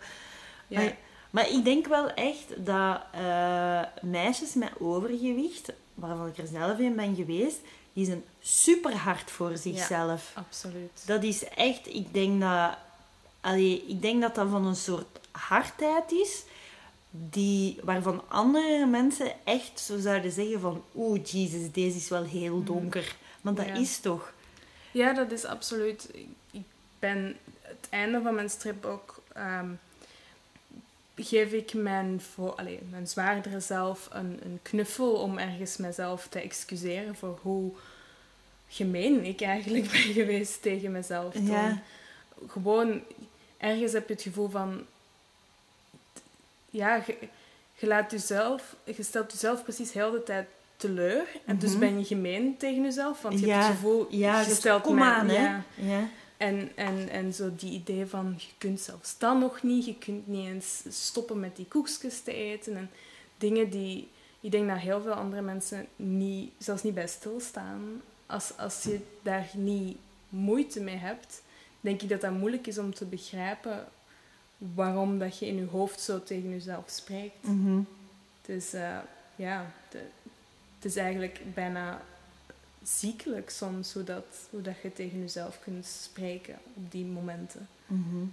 ja. 0.68 0.80
Maar, 0.80 0.96
maar 1.30 1.50
ik 1.50 1.64
denk 1.64 1.86
wel 1.86 2.10
echt 2.10 2.44
dat 2.56 3.00
eh, 3.12 3.80
meisjes 4.02 4.54
met 4.54 4.70
overgewicht, 4.78 5.72
waarvan 5.94 6.26
ik 6.26 6.38
er 6.38 6.46
zelf 6.46 6.78
in 6.78 6.96
ben 6.96 7.14
geweest, 7.14 7.58
die 7.92 8.04
zijn 8.04 8.24
super 8.40 8.94
hard 8.96 9.30
voor 9.30 9.56
zichzelf. 9.56 10.30
Absoluut. 10.34 11.02
Dat 11.06 11.22
is 11.22 11.44
echt, 11.48 11.86
ik 11.86 12.14
denk 12.14 12.40
dat, 12.40 12.76
allee, 13.40 13.84
ik 13.88 14.02
denk 14.02 14.20
dat 14.22 14.34
dat 14.34 14.48
van 14.50 14.66
een 14.66 14.76
soort 14.76 15.06
hardheid 15.30 16.12
is, 16.12 16.42
die, 17.16 17.79
waarvan 17.83 18.22
andere 18.29 18.87
mensen 18.87 19.33
echt 19.44 19.81
zo 19.81 19.98
zouden 19.98 20.33
zeggen 20.33 20.61
van, 20.61 20.85
oeh, 20.94 21.24
jezus, 21.24 21.70
deze 21.72 21.96
is 21.96 22.09
wel 22.09 22.24
heel 22.24 22.62
donker. 22.64 23.16
Want 23.40 23.57
dat 23.57 23.66
Ja. 23.66 23.74
is 23.74 23.98
toch. 23.98 24.33
Ja, 24.92 25.12
dat 25.12 25.31
is 25.33 25.44
absoluut. 25.44 26.09
Ik- 26.50 26.62
ben 26.98 27.37
het 27.61 27.87
einde 27.90 28.22
van 28.22 28.35
mijn 28.35 28.50
strip 28.50 28.85
ook. 28.85 29.22
ehm, 29.33 29.68
geef 31.16 31.53
ik 31.53 31.74
mijn, 31.74 32.20
voor, 32.20 32.53
allee, 32.55 32.79
mijn 32.90 33.07
zwaardere 33.09 33.61
zelf 33.61 34.09
een, 34.12 34.38
een 34.44 34.59
knuffel 34.62 35.12
om 35.12 35.38
ergens 35.38 35.77
mezelf 35.77 36.29
te 36.29 36.40
excuseren 36.40 37.14
voor 37.16 37.38
hoe 37.42 37.72
gemeen 38.68 39.24
ik 39.24 39.40
eigenlijk 39.40 39.85
ben 39.92 40.00
geweest 40.00 40.62
tegen 40.62 40.92
mezelf. 40.92 41.35
Ja. 41.38 41.83
Gewoon, 42.48 43.00
ergens 43.57 43.92
heb 43.92 44.09
je 44.09 44.14
het 44.14 44.22
gevoel 44.22 44.48
van. 44.48 44.85
Ja, 46.76 47.02
je, 47.06 47.16
je 47.74 47.87
laat 47.87 48.10
jezelf, 48.10 48.76
je 48.84 49.02
stelt 49.02 49.32
jezelf 49.32 49.62
precies 49.62 49.92
heel 49.92 50.10
de 50.10 50.22
tijd 50.22 50.46
teleur. 50.76 51.26
En 51.44 51.58
dus 51.58 51.70
Mhm. 51.70 51.78
ben 51.78 51.98
je 51.98 52.04
gemeen 52.04 52.56
tegen 52.56 52.82
jezelf. 52.82 53.22
Want 53.22 53.40
je 53.40 53.46
ja, 53.46 53.54
hebt 53.54 53.66
het 53.66 53.74
gevoel, 53.76 54.06
ja, 54.10 54.40
je 54.40 54.46
dus 54.46 54.56
stelt 54.56 54.82
kom 54.82 54.94
mij- 54.94 55.04
aan, 55.12 55.28
hè. 55.28 55.42
ja. 55.42 55.62
Ja. 55.74 56.08
En, 56.37 56.70
en, 56.74 57.08
en 57.08 57.32
zo 57.34 57.50
die 57.56 57.70
idee 57.72 58.06
van, 58.06 58.34
je 58.37 58.46
kunt 58.58 58.80
zelfs 58.80 59.18
dan 59.18 59.38
nog 59.38 59.62
niet. 59.62 59.84
Je 59.84 59.98
kunt 59.98 60.26
niet 60.26 60.46
eens 60.46 60.82
stoppen 60.88 61.40
met 61.40 61.56
die 61.56 61.66
koekjes 61.66 62.20
te 62.20 62.32
eten. 62.34 62.76
En 62.76 62.90
dingen 63.38 63.70
die, 63.70 64.08
ik 64.40 64.50
denk 64.50 64.68
dat 64.68 64.78
heel 64.78 65.00
veel 65.02 65.12
andere 65.12 65.42
mensen 65.42 65.87
niet, 65.96 66.52
zelfs 66.58 66.82
niet 66.82 66.94
bij 66.94 67.06
stilstaan. 67.08 68.02
Als, 68.26 68.52
als 68.56 68.82
je 68.82 68.98
daar 69.22 69.48
niet 69.54 69.96
moeite 70.28 70.80
mee 70.80 70.96
hebt, 70.96 71.42
denk 71.80 72.02
ik 72.02 72.08
dat 72.08 72.20
dat 72.20 72.30
moeilijk 72.32 72.66
is 72.66 72.78
om 72.78 72.94
te 72.94 73.04
begrijpen 73.04 73.87
waarom 74.74 75.18
dat 75.18 75.38
je 75.38 75.46
in 75.46 75.57
je 75.57 75.66
hoofd 75.66 76.00
zo 76.00 76.22
tegen 76.22 76.50
jezelf 76.50 76.85
spreekt. 76.90 77.46
Dus 78.42 78.72
eh, 78.72 78.98
ja, 79.37 79.72
de- 79.90 80.09
het 80.74 80.85
is 80.85 80.96
eigenlijk 80.96 81.40
bijna 81.55 82.03
ziekelijk 82.83 83.50
soms 83.50 83.92
hoe, 83.92 84.05
dat, 84.05 84.24
hoe 84.50 84.62
dat 84.62 84.74
je 84.83 84.92
tegen 84.92 85.20
jezelf 85.20 85.59
kunt 85.64 85.87
spreken 85.87 86.59
op 86.74 86.90
die 86.90 87.05
momenten. 87.05 87.68
Mhm. 87.87 88.24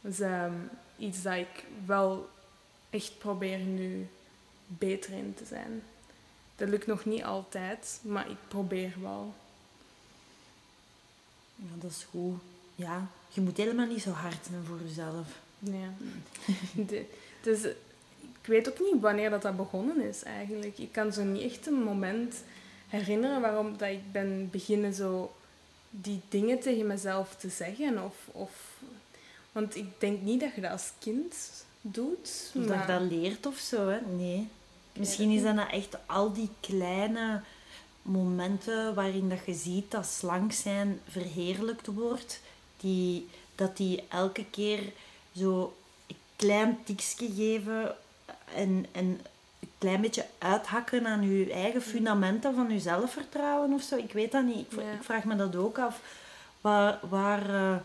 Dus 0.00 0.20
ehm, 0.20 0.54
iets 0.98 1.22
dat 1.22 1.34
ik 1.34 1.64
wel 1.86 2.28
echt 2.90 3.18
probeer 3.18 3.58
nu 3.58 4.06
beter 4.66 5.12
in 5.12 5.34
te 5.34 5.44
zijn. 5.44 5.82
Dat 6.56 6.68
lukt 6.68 6.86
nog 6.86 7.04
niet 7.04 7.24
altijd, 7.24 7.98
maar 8.02 8.30
ik 8.30 8.36
probeer 8.48 8.92
wel. 9.02 9.34
Ja, 11.56 11.68
dat 11.80 11.90
is 11.90 12.06
goed. 12.10 12.40
Ja, 12.74 13.06
je 13.28 13.40
moet 13.40 13.56
helemaal 13.56 13.86
niet 13.86 14.02
zo 14.02 14.10
hard 14.10 14.46
zijn 14.50 14.64
voor 14.64 14.78
jezelf. 14.86 15.26
Ja. 15.58 15.92
De- 16.88 17.04
dus 17.42 17.64
ik 18.20 18.46
weet 18.48 18.68
ook 18.68 18.80
niet 18.92 19.00
wanneer 19.00 19.30
dat, 19.30 19.42
dat 19.42 19.56
begonnen 19.56 20.00
is 20.08 20.22
eigenlijk. 20.22 20.78
Ik 20.78 20.92
kan 20.92 21.12
zo 21.12 21.22
niet 21.24 21.42
echt 21.52 21.66
een 21.66 21.82
moment 21.82 22.42
herinneren 22.88 23.40
waarom 23.40 23.76
dat 23.76 23.88
ik 23.88 24.12
ben 24.12 24.48
beginnen 24.50 24.94
zo 24.94 25.32
die 25.90 26.20
dingen 26.28 26.60
tegen 26.60 26.86
mezelf 26.86 27.36
te 27.36 27.48
zeggen. 27.48 28.04
Of, 28.04 28.14
of, 28.32 28.50
want 29.52 29.76
ik 29.76 29.86
denk 29.98 30.20
niet 30.22 30.40
dat 30.40 30.54
je 30.54 30.60
dat 30.60 30.70
als 30.70 30.92
kind 30.98 31.34
doet. 31.80 32.52
Of 32.54 32.66
dat 32.66 32.80
je 32.80 32.86
dat 32.86 33.00
leert 33.00 33.46
of 33.46 33.58
zo, 33.58 33.88
hè? 33.88 33.98
Nee. 34.16 34.48
Misschien 34.98 35.30
is 35.30 35.42
dat 35.42 35.54
nou 35.54 35.70
echt 35.70 35.96
al 36.06 36.32
die 36.32 36.48
kleine 36.60 37.42
momenten 38.02 38.94
waarin 38.94 39.28
dat 39.28 39.46
je 39.46 39.54
ziet 39.54 39.90
dat 39.90 40.06
slank 40.06 40.52
zijn 40.52 41.00
verheerlijkt 41.08 41.86
wordt. 41.86 42.40
Die, 42.82 43.28
dat 43.54 43.76
die 43.76 44.04
elke 44.08 44.44
keer 44.50 44.92
zo 45.36 45.76
een 46.06 46.16
klein 46.36 46.78
tikje 46.84 47.32
geven 47.34 47.96
en, 48.54 48.86
en 48.92 49.04
een 49.60 49.68
klein 49.78 50.00
beetje 50.00 50.26
uithakken 50.38 51.06
aan 51.06 51.22
je 51.30 51.52
eigen 51.52 51.82
fundamenten 51.82 52.54
van 52.54 52.70
je 52.70 52.80
zelfvertrouwen 52.80 53.72
of 53.72 53.82
zo. 53.82 53.96
Ik 53.96 54.12
weet 54.12 54.32
dat 54.32 54.44
niet. 54.44 54.72
Ik, 54.72 54.78
Ja. 54.80 54.92
ik 54.92 55.02
vraag 55.02 55.24
me 55.24 55.36
dat 55.36 55.56
ook 55.56 55.78
af. 55.78 56.00
Waar, 56.60 56.98
waar 57.08 57.54
eh, 57.54 57.76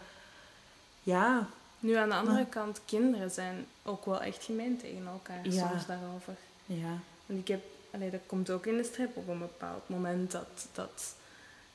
ja, 1.04 1.48
Nu 1.80 1.94
aan 1.96 2.10
de 2.10 2.16
andere 2.16 2.36
Maar- 2.36 2.46
kant, 2.46 2.82
kinderen 2.86 3.32
zijn 3.32 3.66
ook 3.84 4.06
wel 4.06 4.22
echt 4.22 4.44
gemeen 4.44 4.78
tegen 4.78 5.08
elkaar 5.08 5.48
Ja. 5.50 5.70
soms 5.70 5.86
daarover. 5.86 6.36
ja, 6.66 6.98
Want 7.26 7.40
ik 7.40 7.48
heb, 7.48 7.64
allee, 7.94 8.10
dat 8.10 8.20
komt 8.26 8.50
ook 8.50 8.66
in 8.66 8.78
de 8.78 8.84
strip 8.84 9.18
op 9.18 9.28
een 9.28 9.40
bepaald 9.40 9.90
moment 9.90 10.32
dat, 10.32 10.68
dat 10.74 11.16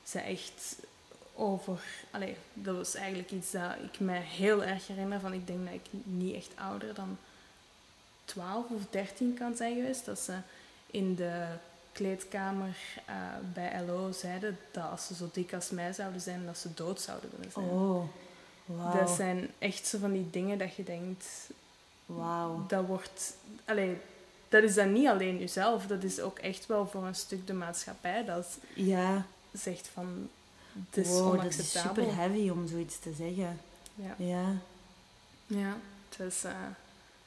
ze 0.03 0.19
echt 0.19 0.75
over. 1.35 1.81
Allee, 2.11 2.35
dat 2.53 2.75
was 2.75 2.95
eigenlijk 2.95 3.31
iets 3.31 3.51
dat 3.51 3.71
ik 3.91 3.99
mij 3.99 4.21
heel 4.21 4.63
erg 4.63 4.87
herinner. 4.87 5.19
Van 5.19 5.33
ik 5.33 5.47
denk 5.47 5.65
dat 5.65 5.73
ik 5.73 5.89
niet 6.03 6.35
echt 6.35 6.49
ouder 6.55 6.93
dan 6.93 7.17
12 8.25 8.65
of 8.69 8.81
13 8.89 9.33
kan 9.39 9.55
zijn 9.55 9.75
geweest. 9.75 10.05
Dat 10.05 10.19
ze 10.19 10.33
in 10.85 11.15
de 11.15 11.45
kleedkamer 11.91 12.75
eh, 13.05 13.15
bij 13.53 13.83
LO 13.85 14.11
zeiden 14.11 14.57
dat 14.71 14.89
als 14.91 15.07
ze 15.07 15.15
zo 15.15 15.29
dik 15.33 15.53
als 15.53 15.69
mij 15.69 15.93
zouden 15.93 16.21
zijn, 16.21 16.45
dat 16.45 16.57
ze 16.57 16.73
dood 16.73 17.01
zouden 17.01 17.29
willen 17.35 17.51
zijn. 17.51 17.65
oh, 17.65 18.03
wauw. 18.65 18.99
Dat 18.99 19.09
zijn 19.09 19.49
echt 19.59 19.87
zo 19.87 19.97
van 19.97 20.11
die 20.13 20.29
dingen 20.29 20.57
dat 20.57 20.75
je 20.75 20.83
denkt, 20.83 21.27
Wauw. 22.05 22.65
dat 22.67 22.85
wordt... 22.85 23.35
Allee, 23.65 23.97
dat 24.49 24.63
is 24.63 24.73
dan 24.73 24.93
niet 24.93 25.07
alleen 25.07 25.39
jezelf, 25.39 25.87
dat 25.87 26.03
is 26.03 26.19
ook 26.19 26.39
echt 26.39 26.65
wel 26.65 26.87
voor 26.87 27.05
een 27.05 27.15
stuk 27.15 27.47
de 27.47 27.53
maatschappij 27.53 28.25
dat 28.25 28.57
Ja, 28.73 29.25
zegt 29.51 29.87
van... 29.93 30.29
Het 30.73 31.05
is 31.05 31.07
wow, 31.07 31.41
dat 31.41 31.53
is 31.57 31.71
super 31.71 32.15
heavy 32.15 32.49
om 32.49 32.67
zoiets 32.67 32.99
te 32.99 33.13
zeggen. 33.13 33.59
Ja. 33.95 34.15
Ja, 34.17 34.55
ja. 35.47 35.77
Dus, 36.17 36.43
eh, 36.43 36.51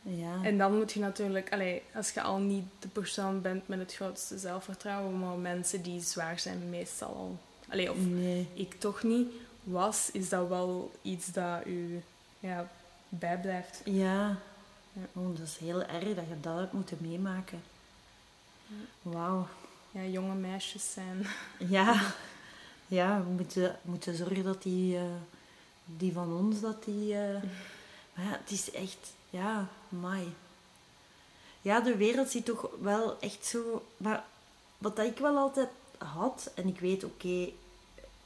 ja. 0.03 0.43
en 0.43 0.59
dan 0.59 0.77
moet 0.77 0.93
je 0.93 1.01
natuurlijk... 1.01 1.53
Allee, 1.53 1.83
als 1.95 2.11
je 2.11 2.23
al 2.23 2.39
niet 2.39 2.65
de 2.79 2.89
persoon 2.89 3.41
bent 3.41 3.69
met 3.69 3.79
het 3.79 3.95
grootste 3.95 4.39
zelfvertrouwen, 4.39 5.19
maar 5.19 5.37
mensen 5.37 5.83
die 5.83 6.01
zwaar 6.01 6.39
zijn 6.39 6.71
meestal 6.71 7.09
al... 7.09 7.39
Allee, 7.69 7.91
of 7.91 7.99
Nee. 7.99 8.49
ik 8.55 8.75
toch 8.79 9.03
niet 9.03 9.29
was, 9.63 10.11
is 10.13 10.29
dat 10.29 10.49
wel 10.49 10.93
iets 11.03 11.33
dat 11.33 11.67
u 11.67 12.03
ja, 12.41 12.71
bijblijft. 13.09 13.81
Ja. 13.85 14.37
Ja. 14.93 15.03
Oh, 15.13 15.37
dat 15.39 15.47
is 15.47 15.57
heel 15.57 15.83
erg 15.83 16.15
dat 16.15 16.29
je 16.29 16.41
dat 16.41 16.59
hebt 16.59 16.73
moeten 16.73 16.99
meemaken. 17.01 17.63
Wauw. 19.03 19.47
Ja, 19.91 20.03
jonge 20.03 20.35
meisjes 20.35 20.93
zijn... 20.93 21.27
Ja. 21.59 22.01
Ja, 22.89 23.23
we 23.27 23.31
moeten, 23.31 23.79
moeten 23.83 24.17
zorgen 24.17 24.45
dat 24.45 24.63
die, 24.63 24.97
eh, 24.97 25.03
die 25.85 26.13
van 26.13 26.33
ons, 26.37 26.61
dat 26.61 26.85
die... 26.85 27.15
eh, 27.15 27.43
Maar 28.15 28.25
ja, 28.25 28.31
het 28.31 28.51
is 28.51 28.71
echt... 28.71 29.13
Ja, 29.31 29.69
mai. 29.89 30.35
Ja, 31.63 31.81
de 31.81 31.97
wereld 31.97 32.31
ziet 32.31 32.45
toch 32.45 32.69
wel 32.81 33.17
echt 33.21 33.47
zo... 33.47 33.83
Maar 33.97 34.25
wat 34.79 34.97
dat 34.97 35.07
ik 35.07 35.19
wel 35.19 35.37
altijd 35.37 35.69
had, 35.99 36.51
en 36.55 36.67
ik 36.69 36.81
weet, 36.81 37.05
oké, 37.05 37.49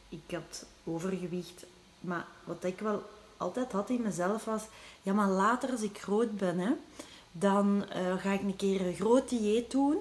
ik 0.08 0.22
had 0.30 0.64
overgewicht, 0.84 1.64
maar 2.00 2.26
wat 2.44 2.64
ik 2.64 2.78
wel 2.80 3.02
altijd 3.36 3.72
had 3.72 3.90
in 3.90 4.02
mezelf 4.02 4.44
was, 4.44 4.62
ja, 5.02 5.12
maar 5.12 5.28
later 5.28 5.70
als 5.70 5.82
ik 5.82 5.98
groot 5.98 6.36
ben, 6.36 6.58
hè, 6.58 6.70
dan 7.32 7.88
eh, 7.88 8.16
ga 8.16 8.32
ik 8.32 8.40
een 8.40 8.56
keer 8.56 8.80
een 8.80 8.94
groot 8.94 9.28
dieet 9.28 9.70
doen 9.70 9.96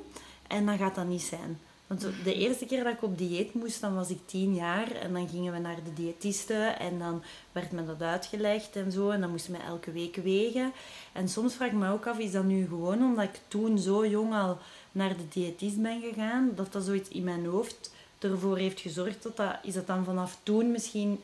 en 0.47 0.65
dan 0.65 0.77
gaat 0.77 0.95
dat 0.95 1.05
niet 1.07 1.21
zijn. 1.21 1.59
Want 1.89 2.05
de 2.23 2.33
eerste 2.33 2.65
keer 2.65 2.83
dat 2.83 2.93
ik 2.93 3.03
op 3.03 3.17
dieet 3.17 3.53
moest, 3.53 3.81
dan 3.81 3.95
was 3.95 4.09
ik 4.09 4.19
tien 4.25 4.55
jaar. 4.55 4.91
En 4.91 5.13
dan 5.13 5.29
gingen 5.29 5.53
we 5.53 5.59
naar 5.59 5.83
de 5.83 5.93
diëtiste. 5.93 6.53
En 6.53 6.99
dan 6.99 7.23
werd 7.51 7.71
me 7.71 7.85
dat 7.85 8.01
uitgelegd 8.01 8.75
en 8.75 8.91
zo. 8.91 9.09
En 9.09 9.21
dan 9.21 9.29
moesten 9.29 9.51
we 9.51 9.57
elke 9.57 9.91
week 9.91 10.15
wegen. 10.15 10.71
En 11.13 11.29
soms 11.29 11.53
vraag 11.53 11.67
ik 11.67 11.73
me 11.73 11.91
ook 11.91 12.07
af, 12.07 12.17
is 12.17 12.31
dat 12.31 12.43
nu 12.43 12.67
gewoon 12.67 13.03
omdat 13.03 13.23
ik 13.23 13.39
toen 13.47 13.79
zo 13.79 14.07
jong 14.07 14.33
al 14.33 14.57
naar 14.91 15.17
de 15.17 15.27
diëtist 15.29 15.81
ben 15.81 16.01
gegaan? 16.01 16.51
Dat 16.55 16.71
dat 16.71 16.83
zoiets 16.83 17.09
in 17.09 17.23
mijn 17.23 17.45
hoofd 17.45 17.91
ervoor 18.19 18.57
heeft 18.57 18.79
gezorgd 18.79 19.23
dat 19.23 19.37
dat... 19.37 19.55
Is 19.63 19.73
dat 19.73 19.87
dan 19.87 20.03
vanaf 20.03 20.37
toen 20.43 20.71
misschien 20.71 21.19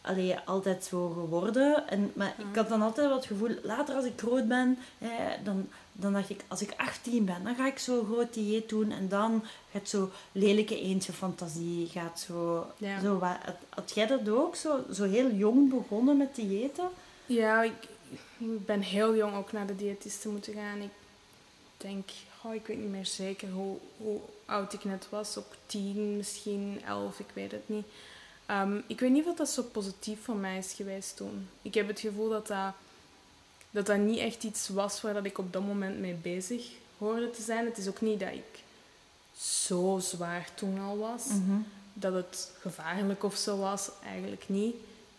allee, 0.00 0.38
altijd 0.44 0.84
zo 0.84 1.08
geworden. 1.08 1.88
En, 1.88 2.12
maar 2.14 2.34
ik 2.38 2.56
had 2.56 2.68
dan 2.68 2.82
altijd 2.82 3.10
het 3.10 3.26
gevoel, 3.26 3.54
later 3.62 3.94
als 3.94 4.04
ik 4.04 4.12
groot 4.16 4.48
ben, 4.48 4.78
dan, 5.44 5.68
dan 5.98 6.12
dacht 6.12 6.30
ik, 6.30 6.40
als 6.48 6.62
ik 6.62 6.74
18 6.76 7.24
ben, 7.24 7.44
dan 7.44 7.54
ga 7.54 7.66
ik 7.66 7.78
zo 7.78 8.04
groot 8.04 8.34
dieet 8.34 8.68
doen. 8.68 8.90
En 8.92 9.08
dan 9.08 9.44
gaat 9.72 9.88
zo 9.88 10.10
lelijke 10.32 10.80
eentje 10.80 11.12
fantasie, 11.12 11.86
gaat 11.86 12.20
zo... 12.20 12.66
Ja. 12.76 13.00
zo 13.00 13.18
wat, 13.18 13.36
had, 13.44 13.56
had 13.68 13.92
jij 13.94 14.06
dat 14.06 14.28
ook? 14.28 14.56
Zo, 14.56 14.84
zo 14.92 15.04
heel 15.04 15.30
jong 15.30 15.70
begonnen 15.70 16.16
met 16.16 16.34
diëten? 16.34 16.88
Ja, 17.26 17.62
ik, 17.62 17.88
ik 18.38 18.66
ben 18.66 18.80
heel 18.80 19.16
jong 19.16 19.36
ook 19.36 19.52
naar 19.52 19.66
de 19.66 19.76
diëtiste 19.76 20.28
moeten 20.28 20.54
gaan. 20.54 20.80
Ik 20.80 20.90
denk, 21.76 22.08
oh, 22.42 22.54
ik 22.54 22.66
weet 22.66 22.78
niet 22.78 22.90
meer 22.90 23.06
zeker 23.06 23.50
hoe, 23.50 23.76
hoe 23.96 24.20
oud 24.44 24.72
ik 24.72 24.84
net 24.84 25.06
was. 25.10 25.36
Op 25.36 25.56
tien, 25.66 26.16
misschien 26.16 26.80
elf, 26.84 27.18
ik 27.18 27.30
weet 27.32 27.52
het 27.52 27.68
niet. 27.68 27.86
Ehm, 28.46 28.80
ik 28.86 29.00
weet 29.00 29.10
niet 29.10 29.26
of 29.26 29.36
dat 29.36 29.48
zo 29.48 29.62
positief 29.62 30.22
voor 30.22 30.36
mij 30.36 30.58
is 30.58 30.72
geweest 30.72 31.16
toen. 31.16 31.48
Ik 31.62 31.74
heb 31.74 31.88
het 31.88 32.00
gevoel 32.00 32.28
dat 32.28 32.46
dat, 32.46 32.74
dat, 33.76 33.86
dat 33.86 33.98
niet 33.98 34.18
echt 34.18 34.44
iets 34.44 34.68
was 34.68 35.00
waar 35.00 35.14
dat 35.14 35.24
ik 35.24 35.38
op 35.38 35.52
dat 35.52 35.62
moment 35.62 35.98
mee 36.00 36.14
bezig 36.14 36.66
hoorde 36.98 37.30
te 37.30 37.42
zijn. 37.42 37.64
Het 37.64 37.78
is 37.78 37.88
ook 37.88 38.00
niet 38.00 38.20
dat 38.20 38.32
ik 38.32 38.62
zo 39.38 39.98
zwaar 40.02 40.48
toen 40.54 40.78
al 40.80 40.98
was. 40.98 41.24
Dat 41.92 42.12
het 42.14 42.50
gevaarlijk 42.60 43.24
of 43.24 43.36
zo 43.36 43.58
was, 43.58 43.90
eigenlijk 44.04 44.44
niet. 44.46 44.74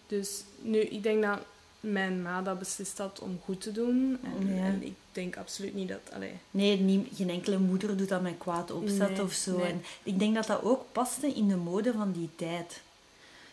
Dus 0.08 0.42
nu, 0.62 0.80
ik 0.80 1.04
denk 1.04 1.24
dat 1.24 1.40
mijn 1.80 2.22
ma 2.22 2.42
dat 2.42 2.60
beslist 2.60 2.98
had 2.98 3.20
om 3.20 3.40
goed 3.46 3.62
te 3.62 3.72
doen. 3.72 4.18
En, 4.24 4.56
Ja. 4.56 4.64
en 4.64 4.84
ik 4.84 4.96
denk 5.12 5.38
absoluut 5.38 5.74
niet 5.74 5.88
dat... 5.88 6.00
Allee, 6.14 6.34
Nee, 6.52 6.80
niet, 6.80 7.08
geen 7.16 7.30
enkele 7.30 7.58
moeder 7.58 7.98
doet 7.98 8.10
dat 8.10 8.22
met 8.22 8.38
kwaad 8.38 8.72
opzet 8.72 9.10
Nee, 9.10 9.22
of 9.22 9.34
zo. 9.34 9.58
nee. 9.58 9.66
En 9.72 9.84
ik 10.04 10.20
denk 10.20 10.36
dat 10.36 10.48
dat 10.48 10.64
ook 10.64 10.86
paste 10.92 11.28
in 11.28 11.48
de 11.48 11.56
mode 11.56 11.94
van 11.94 12.12
die 12.12 12.30
tijd. 12.36 12.82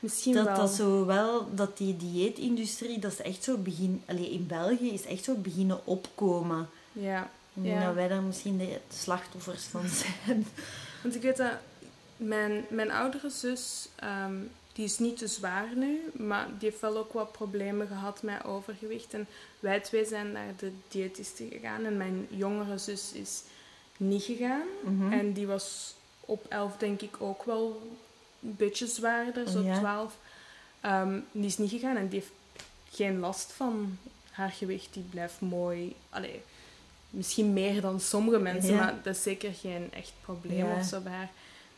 Misschien 0.05 0.35
dat 0.35 0.45
wel. 0.45 0.57
dat 0.57 0.71
zo 0.71 1.07
wel, 1.07 1.55
dat 1.55 1.77
die 1.77 1.97
dieetindustrie, 1.97 2.99
dat 2.99 3.13
is 3.13 3.21
echt 3.21 3.45
zo 3.45 3.57
begin, 3.57 4.03
allee, 4.07 4.31
in 4.31 4.47
België 4.47 4.93
is 4.93 5.05
echt 5.05 5.25
zo 5.25 5.35
beginnen 5.35 5.87
opkomen. 5.87 6.69
Ja. 6.93 7.31
Ja. 7.53 7.85
dat 7.85 7.95
wij 7.95 8.09
daar 8.09 8.23
misschien 8.23 8.59
de 8.59 8.81
slachtoffers 8.89 9.65
van 9.65 9.89
zijn. 9.89 10.47
Want 11.03 11.15
ik 11.15 11.23
weet 11.23 11.37
dat 11.37 11.53
mijn, 12.17 12.65
mijn 12.69 12.91
oudere 12.91 13.31
zus, 13.31 13.89
ehm, 13.95 14.35
die 14.73 14.85
is 14.85 14.99
niet 14.99 15.19
te 15.19 15.27
zwaar 15.27 15.69
nu, 15.77 16.01
maar 16.13 16.47
die 16.59 16.69
heeft 16.69 16.81
wel 16.81 16.97
ook 16.97 17.13
wat 17.13 17.33
problemen 17.33 17.87
gehad 17.87 18.23
met 18.23 18.45
overgewicht. 18.45 19.15
En 19.15 19.27
wij 19.61 19.81
twee 19.81 20.05
zijn 20.05 20.33
naar 20.33 20.53
de 20.57 20.73
diëtiste 20.89 21.47
gegaan 21.51 21.85
en 21.85 21.97
mijn 21.97 22.27
jongere 22.31 22.79
zus 22.79 23.13
is 23.13 23.43
niet 23.97 24.23
gegaan. 24.23 24.67
Mhm. 24.85 25.13
En 25.13 25.33
die 25.33 25.47
was 25.47 25.95
op 26.21 26.47
11 26.49 26.77
denk 26.77 27.01
ik 27.01 27.17
ook 27.19 27.45
wel 27.45 27.83
beetje 28.51 28.87
zwaarder, 28.87 29.49
zo 29.49 29.61
Ja. 29.63 29.79
12. 29.79 30.17
Ehm, 30.81 31.19
die 31.33 31.47
is 31.47 31.59
niet 31.59 31.71
gegaan 31.71 31.97
en 31.97 32.09
die 32.09 32.19
heeft 32.21 32.33
geen 32.91 33.19
last 33.19 33.53
van 33.53 33.99
haar 34.31 34.51
gewicht. 34.51 34.89
Die 34.93 35.03
blijft 35.11 35.41
mooi. 35.41 35.95
Allee, 36.11 36.43
misschien 37.11 37.53
meer 37.53 37.81
dan 37.81 38.01
sommige 38.01 38.39
mensen, 38.39 38.73
Ja. 38.73 38.79
maar 38.79 38.95
dat 39.03 39.17
is 39.17 39.23
zeker 39.23 39.53
geen 39.53 39.89
echt 39.93 40.13
probleem 40.21 40.67
Ja. 40.67 40.77
of 40.79 40.85
zo 40.85 41.01
bij 41.01 41.13
haar. 41.13 41.31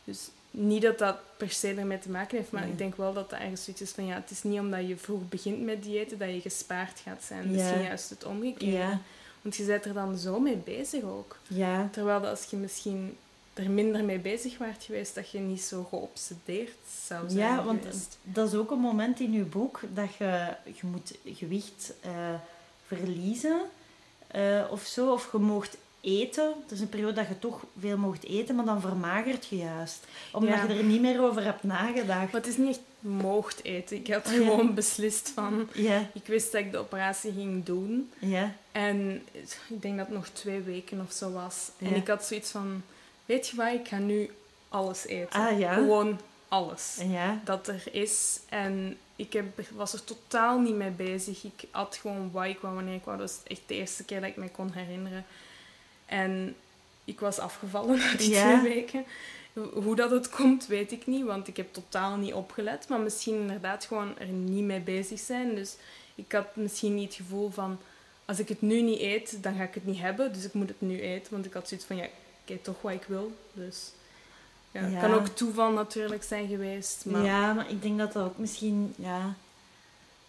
Dus 0.03 0.29
niet 0.51 0.81
dat 0.81 0.97
dat 0.97 1.17
per 1.37 1.51
se 1.51 1.73
ermee 1.73 1.99
te 1.99 2.09
maken 2.09 2.37
heeft, 2.37 2.51
maar 2.51 2.61
Nee. 2.61 2.71
ik 2.71 2.77
denk 2.77 2.95
wel 2.95 3.13
dat 3.13 3.29
dat 3.29 3.39
ergens 3.39 3.63
zoiets 3.63 3.81
is 3.81 3.91
van 3.91 4.05
ja, 4.05 4.15
het 4.15 4.31
is 4.31 4.43
niet 4.43 4.59
omdat 4.59 4.87
je 4.87 4.97
vroeg 4.97 5.29
begint 5.29 5.61
met 5.63 5.83
diëten 5.83 6.17
dat 6.17 6.29
je 6.33 6.41
gespaard 6.41 6.99
gaat 7.03 7.23
zijn. 7.23 7.51
Misschien 7.51 7.81
juist 7.81 8.09
het 8.09 8.23
omgekeerde. 8.25 8.77
Ja, 8.77 8.99
Want 9.41 9.55
je 9.55 9.63
bent 9.65 9.85
er 9.85 9.93
dan 9.93 10.17
zo 10.17 10.39
mee 10.39 10.55
bezig 10.55 11.03
ook. 11.03 11.37
ja, 11.47 11.89
Terwijl 11.91 12.21
dat 12.21 12.29
als 12.29 12.43
je 12.49 12.57
misschien 12.57 13.17
er 13.57 13.69
minder 13.69 14.03
mee 14.03 14.19
bezig 14.19 14.57
waart 14.57 14.83
geweest, 14.83 15.15
dat 15.15 15.29
je 15.31 15.39
niet 15.39 15.61
zo 15.61 15.83
geobsedeerd 15.83 16.75
zou 17.07 17.29
zijn 17.29 17.39
ja, 17.47 17.63
want 17.63 17.79
geweest. 17.81 18.17
dat 18.23 18.47
is 18.47 18.53
ook 18.59 18.71
een 18.71 18.79
moment 18.79 19.19
in 19.19 19.31
je 19.31 19.43
boek 19.43 19.79
dat 19.93 20.15
je, 20.15 20.53
je 20.63 20.87
moet 20.87 21.13
gewicht 21.25 21.93
eh, 22.01 22.11
verliezen 22.87 23.61
eh, 24.27 24.63
of 24.69 24.81
zo. 24.85 25.11
Of 25.11 25.29
je 25.31 25.37
mocht 25.37 25.77
eten. 26.01 26.53
Het 26.61 26.71
is 26.71 26.79
een 26.79 26.89
periode 26.89 27.13
dat 27.13 27.27
je 27.27 27.39
toch 27.39 27.63
veel 27.79 27.97
mocht 27.97 28.23
eten, 28.25 28.55
maar 28.55 28.65
dan 28.65 28.81
vermagert 28.81 29.45
je 29.47 29.57
juist. 29.57 30.05
Omdat 30.31 30.49
Ja. 30.55 30.63
je 30.63 30.73
er 30.73 30.83
niet 30.83 31.01
meer 31.01 31.21
over 31.23 31.43
hebt 31.43 31.63
nagedacht. 31.63 32.31
Maar 32.31 32.41
het 32.41 32.47
is 32.47 32.57
niet 32.57 32.67
echt 32.69 32.79
mocht 32.99 33.63
eten. 33.63 33.97
Ik 33.97 34.07
had 34.13 34.25
Oh, 34.27 34.31
ja. 34.33 34.37
gewoon 34.39 34.73
beslist 34.73 35.29
van... 35.29 35.67
Ja, 35.73 36.09
Ik 36.13 36.25
wist 36.25 36.51
dat 36.51 36.61
ik 36.61 36.71
de 36.71 36.77
operatie 36.77 37.31
ging 37.31 37.65
doen. 37.65 38.11
ja, 38.19 38.53
En 38.71 39.21
ik 39.69 39.81
denk 39.81 39.97
dat 39.97 40.05
het 40.07 40.15
nog 40.15 40.27
twee 40.27 40.59
weken 40.61 41.01
of 41.01 41.11
zo 41.11 41.31
was. 41.31 41.69
En 41.77 41.95
ik 41.95 42.07
had 42.07 42.25
zoiets 42.25 42.51
van... 42.51 42.81
Weet 43.27 43.47
je 43.47 43.55
wat, 43.55 43.73
ik 43.73 43.87
ga 43.87 43.97
nu 43.97 44.31
alles 44.69 45.05
eten. 45.05 45.39
Ah, 45.39 45.59
ja? 45.59 45.73
Gewoon 45.73 46.19
alles. 46.47 46.97
ja. 47.09 47.41
dat 47.43 47.67
er 47.67 47.83
is. 47.91 48.39
En 48.49 48.97
ik 49.15 49.33
heb, 49.33 49.45
was 49.71 49.93
er 49.93 50.03
totaal 50.03 50.59
niet 50.59 50.75
mee 50.75 50.89
bezig. 50.89 51.43
Ik 51.43 51.67
at 51.71 51.97
gewoon 52.01 52.31
wat 52.31 52.45
ik 52.45 52.59
wou, 52.59 52.75
wanneer 52.75 52.95
ik 52.95 53.03
wou. 53.03 53.17
Dat 53.17 53.29
was 53.29 53.39
echt 53.51 53.61
de 53.65 53.75
eerste 53.75 54.03
keer 54.03 54.19
dat 54.21 54.29
ik 54.29 54.35
me 54.35 54.49
kon 54.49 54.71
herinneren. 54.71 55.25
En 56.05 56.55
ik 57.05 57.19
was 57.19 57.39
afgevallen 57.39 57.97
na 57.99 58.13
die 58.17 58.29
Ja. 58.29 58.59
twee 58.59 58.73
weken. 58.73 59.05
Hoe 59.73 59.95
dat 59.95 60.11
het 60.11 60.29
komt, 60.29 60.67
weet 60.67 60.91
ik 60.91 61.05
niet, 61.07 61.25
want 61.25 61.47
ik 61.47 61.57
heb 61.57 61.73
totaal 61.73 62.15
niet 62.15 62.33
opgelet. 62.33 62.87
Maar 62.89 62.99
misschien 62.99 63.35
inderdaad 63.35 63.85
gewoon 63.85 64.19
er 64.19 64.27
niet 64.27 64.63
mee 64.63 64.79
bezig 64.79 65.19
zijn. 65.19 65.55
Dus 65.55 65.75
ik 66.15 66.31
had 66.31 66.55
misschien 66.55 66.95
niet 66.95 67.07
het 67.07 67.15
gevoel 67.15 67.49
van... 67.49 67.79
Als 68.25 68.39
ik 68.39 68.49
het 68.49 68.61
nu 68.61 68.81
niet 68.81 68.99
eet, 68.99 69.43
dan 69.43 69.55
ga 69.55 69.63
ik 69.63 69.73
het 69.73 69.85
niet 69.85 69.99
hebben. 69.99 70.33
Dus 70.33 70.43
ik 70.43 70.53
moet 70.53 70.67
het 70.67 70.81
nu 70.81 71.01
eten. 71.01 71.33
Want 71.33 71.45
ik 71.45 71.53
had 71.53 71.67
zoiets 71.67 71.85
van, 71.85 71.95
ja, 71.95 72.07
eet 72.49 72.63
toch 72.63 72.81
wat 72.81 72.91
ik 72.93 73.03
wil. 73.07 73.31
Dus... 73.53 73.91
Ja, 74.71 74.81
het 74.81 74.91
Ja. 74.91 74.99
kan 74.99 75.13
ook 75.13 75.27
toeval 75.27 75.71
natuurlijk 75.71 76.23
zijn 76.23 76.47
geweest. 76.47 77.05
Maar 77.05 77.25
Ja, 77.25 77.53
maar 77.53 77.69
ik 77.69 77.81
denk 77.81 77.97
dat 77.97 78.13
dat 78.13 78.25
ook 78.25 78.37
misschien... 78.37 78.93
Ja, 78.97 79.33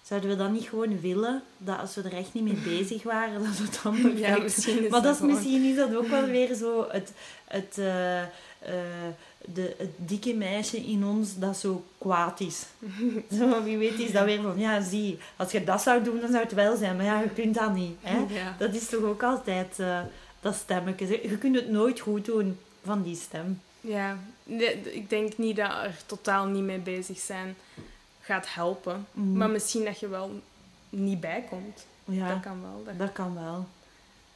zouden 0.02 0.30
we 0.30 0.36
dat 0.36 0.50
niet 0.50 0.68
gewoon 0.68 1.00
willen? 1.00 1.42
Dat 1.58 1.78
als 1.78 1.94
we 1.94 2.02
er 2.02 2.14
echt 2.16 2.34
niet 2.34 2.44
mee 2.44 2.78
bezig 2.78 3.02
waren, 3.02 3.42
dat 3.44 3.58
het 3.58 3.80
dan 3.82 4.00
perfect... 4.00 4.18
Ja, 4.18 4.38
misschien 4.38 4.84
is 4.84 4.90
maar 4.90 5.02
dat 5.02 5.12
is 5.14 5.18
gewoon- 5.20 5.34
misschien 5.34 5.64
is 5.70 5.76
dat 5.76 5.94
ook 5.96 6.06
wel 6.08 6.24
weer 6.26 6.54
zo 6.54 6.86
het... 6.90 7.12
het 7.44 7.78
eh, 7.78 8.22
eh, 8.22 8.28
de, 9.54 9.74
het 9.78 9.90
dikke 9.96 10.34
meisje 10.34 10.76
in 10.76 11.04
ons 11.04 11.38
dat 11.38 11.56
zo 11.56 11.84
kwaad 11.98 12.40
is. 12.40 12.64
zo, 13.38 13.62
wie 13.62 13.76
weet 13.78 13.98
is 13.98 14.12
dat 14.12 14.24
weer 14.24 14.42
van, 14.42 14.58
ja 14.58 14.82
zie, 14.82 15.18
als 15.36 15.52
je 15.52 15.64
dat 15.64 15.82
zou 15.82 16.02
doen, 16.02 16.20
dan 16.20 16.30
zou 16.30 16.42
het 16.42 16.52
wel 16.54 16.76
zijn. 16.76 16.96
Maar 16.96 17.04
ja, 17.04 17.20
je 17.20 17.28
kunt 17.30 17.54
dat 17.54 17.74
niet. 17.74 17.96
Hè? 18.00 18.18
Ja. 18.34 18.54
Dat 18.58 18.74
is 18.74 18.88
toch 18.88 19.02
ook 19.02 19.22
altijd 19.22 19.78
eh, 19.78 20.00
dat 20.50 20.60
stemmetje. 20.60 21.28
Je 21.28 21.38
kunt 21.38 21.54
het 21.56 21.68
nooit 21.68 22.00
goed 22.00 22.24
doen 22.24 22.58
van 22.82 23.02
die 23.02 23.16
stem. 23.16 23.60
ja, 23.80 24.18
ik 24.82 25.10
denk 25.10 25.38
niet 25.38 25.56
dat 25.56 25.70
er 25.70 25.96
totaal 26.06 26.46
niet 26.46 26.62
mee 26.62 26.78
bezig 26.78 27.18
zijn 27.18 27.56
gaat 28.20 28.54
helpen. 28.54 29.06
Mm. 29.12 29.36
Maar 29.36 29.50
misschien 29.50 29.84
dat 29.84 30.00
je 30.00 30.08
wel 30.08 30.40
niet 30.90 31.20
bijkomt. 31.20 31.86
Ja, 32.04 32.28
Dat 32.28 32.40
kan 32.40 32.62
wel. 32.62 32.82
Dat, 32.84 32.98
dat 32.98 33.12
kan 33.12 33.34
wel. 33.34 33.66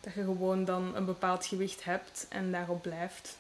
dat 0.01 0.14
je 0.14 0.22
gewoon 0.22 0.64
dan 0.64 0.96
een 0.96 1.05
bepaald 1.05 1.46
gewicht 1.46 1.85
hebt 1.85 2.27
en 2.29 2.53
daarop 2.53 2.83
blijft. 2.83 3.37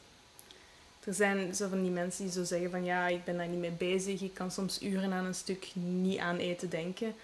Er 1.04 1.14
zijn 1.14 1.54
zo 1.54 1.68
van 1.68 1.82
die 1.82 1.90
mensen 1.90 2.24
die 2.24 2.32
zo 2.32 2.44
zeggen 2.44 2.70
van 2.70 2.84
ja, 2.84 3.06
ik 3.08 3.24
ben 3.24 3.36
daar 3.36 3.48
niet 3.48 3.58
mee 3.58 3.70
bezig. 3.70 4.20
Ik 4.20 4.34
kan 4.34 4.50
soms 4.50 4.82
uren 4.82 5.12
aan 5.12 5.24
een 5.24 5.34
stuk 5.34 5.70
niet 5.74 6.18
aan 6.18 6.36
eten 6.36 6.70
denken. 6.70 7.14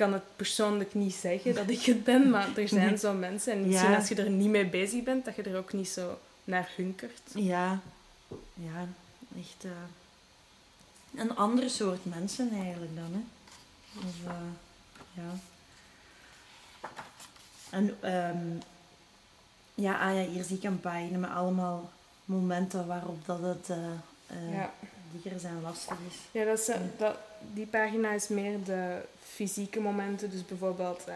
Ik 0.00 0.06
kan 0.06 0.14
het 0.14 0.36
persoonlijk 0.36 0.94
niet 0.94 1.14
zeggen 1.14 1.54
dat 1.54 1.68
ik 1.70 1.82
het 1.82 2.04
ben, 2.04 2.30
maar 2.30 2.56
er 2.56 2.68
zijn 2.68 2.98
zo 2.98 3.12
mensen. 3.12 3.52
En 3.52 3.66
misschien 3.66 3.90
Ja. 3.90 3.96
als 3.96 4.08
je 4.08 4.14
er 4.14 4.30
niet 4.30 4.48
mee 4.48 4.66
bezig 4.66 5.02
bent, 5.02 5.24
dat 5.24 5.36
je 5.36 5.42
er 5.42 5.56
ook 5.56 5.72
niet 5.72 5.88
zo 5.88 6.18
naar 6.44 6.70
hunkert. 6.76 7.20
Ja, 7.34 7.80
ja, 8.54 8.86
echt 9.38 9.64
eh, 9.64 9.70
een 11.20 11.36
ander 11.36 11.70
soort 11.70 12.04
mensen 12.04 12.50
eigenlijk 12.52 12.94
dan, 12.96 13.12
hè. 13.12 13.20
Dus, 14.00 14.14
eh, 14.26 14.32
ja. 15.12 15.38
En, 17.70 17.96
ehm, 18.00 18.46
ja, 19.74 20.08
ah 20.08 20.14
ja, 20.14 20.22
hier 20.22 20.44
zie 20.44 20.56
ik 20.56 20.62
een 20.64 20.80
pagina 20.80 21.18
met 21.18 21.30
allemaal 21.30 21.90
momenten 22.24 22.86
waarop 22.86 23.26
dat 23.26 23.40
het 23.42 23.68
eh, 23.68 24.52
Ja. 24.52 24.72
Dikker 25.12 25.40
zijn 25.40 25.60
lastig 25.62 25.96
is. 26.08 26.16
Ja, 26.30 26.44
dat 26.44 26.58
is, 26.58 26.68
eh, 26.68 26.76
dat, 26.98 27.16
die 27.52 27.66
pagina 27.66 28.10
is 28.12 28.28
meer 28.28 28.64
de 28.64 28.98
fysieke 29.22 29.80
momenten. 29.80 30.30
Dus 30.30 30.46
bijvoorbeeld 30.46 31.04
eh, 31.06 31.14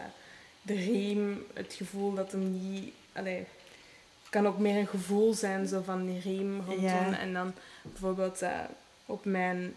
de 0.61 0.73
riem, 0.73 1.45
het 1.53 1.73
gevoel 1.73 2.13
dat 2.13 2.31
hem 2.31 2.51
niet... 2.51 2.93
Allee, 3.13 3.37
het 3.37 4.29
kan 4.29 4.47
ook 4.47 4.57
meer 4.59 4.77
een 4.77 4.87
gevoel 4.87 5.33
zijn, 5.33 5.67
zo 5.67 5.81
van 5.81 6.05
die 6.05 6.19
riem 6.19 6.55
rondom. 6.65 6.83
Ja. 6.83 7.17
En 7.19 7.33
dan 7.33 7.53
bijvoorbeeld 7.81 8.41
eh, 8.41 8.59
op 9.05 9.25
mijn 9.25 9.75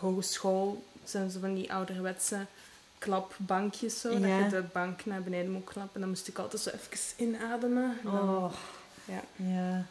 hogeschool 0.00 0.84
zijn 1.04 1.30
zo 1.30 1.40
van 1.40 1.54
die 1.54 1.72
ouderwetse 1.72 2.46
klapbankjes 2.98 4.00
zo. 4.00 4.12
Ja. 4.18 4.18
Dat 4.18 4.50
je 4.50 4.56
de 4.56 4.64
bank 4.72 5.04
naar 5.04 5.22
beneden 5.22 5.50
moet 5.52 5.64
klappen. 5.64 5.94
En 5.94 6.00
dan 6.00 6.08
moest 6.08 6.28
ik 6.28 6.38
altijd 6.38 6.62
zo 6.62 6.70
even 6.70 6.98
inademen. 7.26 7.84
En 8.04 8.10
dan- 8.10 8.28
Oh, 8.28 8.52
Ja. 9.04 9.20
ja. 9.36 9.84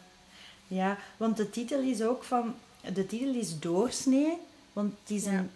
Ja, 0.66 0.98
want 1.16 1.36
de 1.36 1.50
titel 1.50 1.80
is 1.80 2.02
ook 2.02 2.22
van... 2.24 2.54
De 2.92 3.06
titel 3.06 3.34
is 3.34 3.58
Doorsnee, 3.58 4.36
want 4.72 4.94
het 5.02 5.10
is 5.16 5.24
Ja. 5.24 5.30
een, 5.32 5.50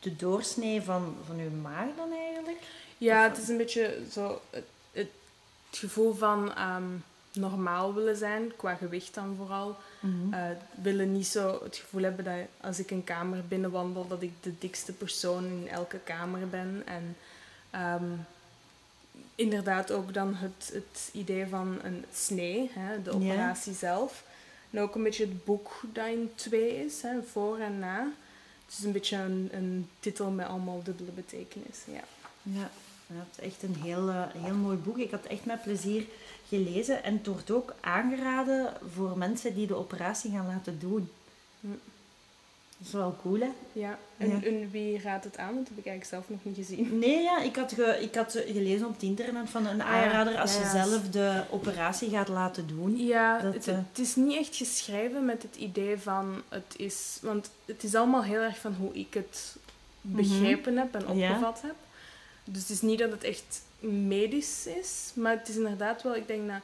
de 0.00 0.16
doorsnee 0.16 0.82
van, 0.82 1.16
van 1.26 1.38
uw 1.38 1.50
maag 1.50 1.86
dan 1.96 2.12
eigenlijk. 2.12 2.58
Ja, 2.98 3.22
het 3.28 3.38
is 3.38 3.48
een 3.48 3.56
beetje 3.56 3.98
zo 4.12 4.40
het, 4.50 4.64
het 4.92 5.08
gevoel 5.70 6.14
van 6.14 6.54
ehm, 6.54 6.82
normaal 7.32 7.94
willen 7.94 8.16
zijn, 8.16 8.52
qua 8.56 8.74
gewicht 8.74 9.14
dan 9.14 9.34
vooral. 9.36 9.76
Eh, 10.30 10.40
willen 10.82 11.12
niet 11.12 11.26
zo 11.26 11.60
het 11.64 11.76
gevoel 11.76 12.02
hebben 12.02 12.24
dat 12.24 12.34
als 12.60 12.78
ik 12.78 12.90
een 12.90 13.04
kamer 13.04 13.44
binnenwandel, 13.48 14.06
dat 14.08 14.22
ik 14.22 14.32
de 14.40 14.58
dikste 14.58 14.92
persoon 14.92 15.44
in 15.44 15.68
elke 15.68 15.98
kamer 15.98 16.48
ben. 16.48 16.82
En 16.84 17.16
ehm, 17.70 18.04
inderdaad 19.34 19.90
ook 19.92 20.14
dan 20.14 20.34
het, 20.34 20.70
het 20.72 21.08
idee 21.12 21.46
van 21.46 21.78
een 21.82 22.04
snee, 22.14 22.70
hè, 22.74 23.02
de 23.02 23.10
operatie 23.10 23.74
zelf. 23.74 24.24
En 24.72 24.80
ook 24.80 24.94
een 24.94 25.02
beetje 25.02 25.24
het 25.24 25.44
boek 25.44 25.80
dat 25.92 26.06
in 26.06 26.30
twee 26.34 26.84
is, 26.84 27.02
hè, 27.02 27.22
voor 27.22 27.58
en 27.58 27.78
na. 27.78 28.12
Het 28.66 28.78
is 28.78 28.84
een 28.84 28.92
beetje 28.92 29.16
een, 29.16 29.48
een 29.52 29.88
titel 30.00 30.30
met 30.30 30.46
allemaal 30.46 30.82
dubbele 30.82 31.10
betekenissen. 31.10 31.92
Ja. 31.92 32.04
Ja, 32.42 32.70
ja, 33.06 33.24
het 33.30 33.38
is 33.38 33.44
echt 33.44 33.62
een 33.62 33.76
heel, 33.82 34.08
eh, 34.08 34.22
heel 34.36 34.54
mooi 34.54 34.76
boek. 34.76 34.98
Ik 34.98 35.10
had 35.10 35.24
echt 35.24 35.44
met 35.44 35.62
plezier 35.62 36.06
gelezen. 36.48 37.04
En 37.04 37.16
het 37.16 37.26
wordt 37.26 37.50
ook 37.50 37.74
aangeraden 37.80 38.72
voor 38.94 39.18
mensen 39.18 39.54
die 39.54 39.66
de 39.66 39.74
operatie 39.74 40.30
gaan 40.30 40.46
laten 40.46 40.78
doen. 40.78 41.10
Dat 42.84 42.92
is 42.92 42.92
wel 42.98 43.16
cool, 43.22 43.40
hè? 43.40 43.50
Ja, 43.72 43.98
en, 44.16 44.28
Ja. 44.28 44.42
en 44.42 44.70
wie 44.70 45.00
raadt 45.00 45.24
het 45.24 45.36
aan? 45.38 45.54
Dat 45.56 45.68
heb 45.68 45.78
ik 45.78 45.86
eigenlijk 45.86 46.04
zelf 46.04 46.28
nog 46.28 46.38
niet 46.42 46.66
gezien. 46.66 46.98
Nee, 46.98 47.22
ja, 47.22 47.40
ik 47.42 47.56
had, 47.56 47.72
ge- 47.72 47.98
ik 48.00 48.14
had 48.14 48.32
gelezen 48.46 48.86
op 48.86 48.92
het 48.92 49.02
internet 49.02 49.50
van 49.50 49.66
een 49.66 49.80
Ah, 49.82 49.88
aanrader 49.88 50.38
als 50.38 50.56
je 50.56 50.64
zelf 50.72 51.08
de 51.10 51.42
operatie 51.50 52.10
gaat 52.10 52.28
laten 52.28 52.66
doen. 52.66 52.96
Ja, 53.06 53.38
Dat, 53.38 53.54
het, 53.54 53.68
eh, 53.68 53.74
het 53.90 53.98
is 53.98 54.16
niet 54.16 54.36
echt 54.38 54.56
geschreven 54.56 55.24
met 55.24 55.42
het 55.42 55.56
idee 55.56 55.98
van 55.98 56.42
het 56.48 56.74
is... 56.76 57.18
Want 57.22 57.50
het 57.64 57.82
is 57.84 57.94
allemaal 57.94 58.22
heel 58.24 58.40
erg 58.40 58.58
van 58.58 58.74
hoe 58.74 58.94
ik 58.94 59.14
het 59.14 59.56
begrepen 60.00 60.76
heb 60.76 60.94
en 60.94 61.02
Mhm. 61.02 61.10
Opgevat 61.10 61.62
heb. 61.62 61.74
Dus 62.44 62.60
het 62.60 62.70
is 62.70 62.80
niet 62.80 62.98
dat 62.98 63.10
het 63.10 63.24
echt 63.24 63.62
medisch 63.80 64.66
is, 64.66 65.10
maar 65.14 65.36
het 65.38 65.48
is 65.48 65.56
inderdaad 65.56 66.02
wel, 66.02 66.16
ik 66.16 66.26
denk 66.26 66.48
dat... 66.48 66.60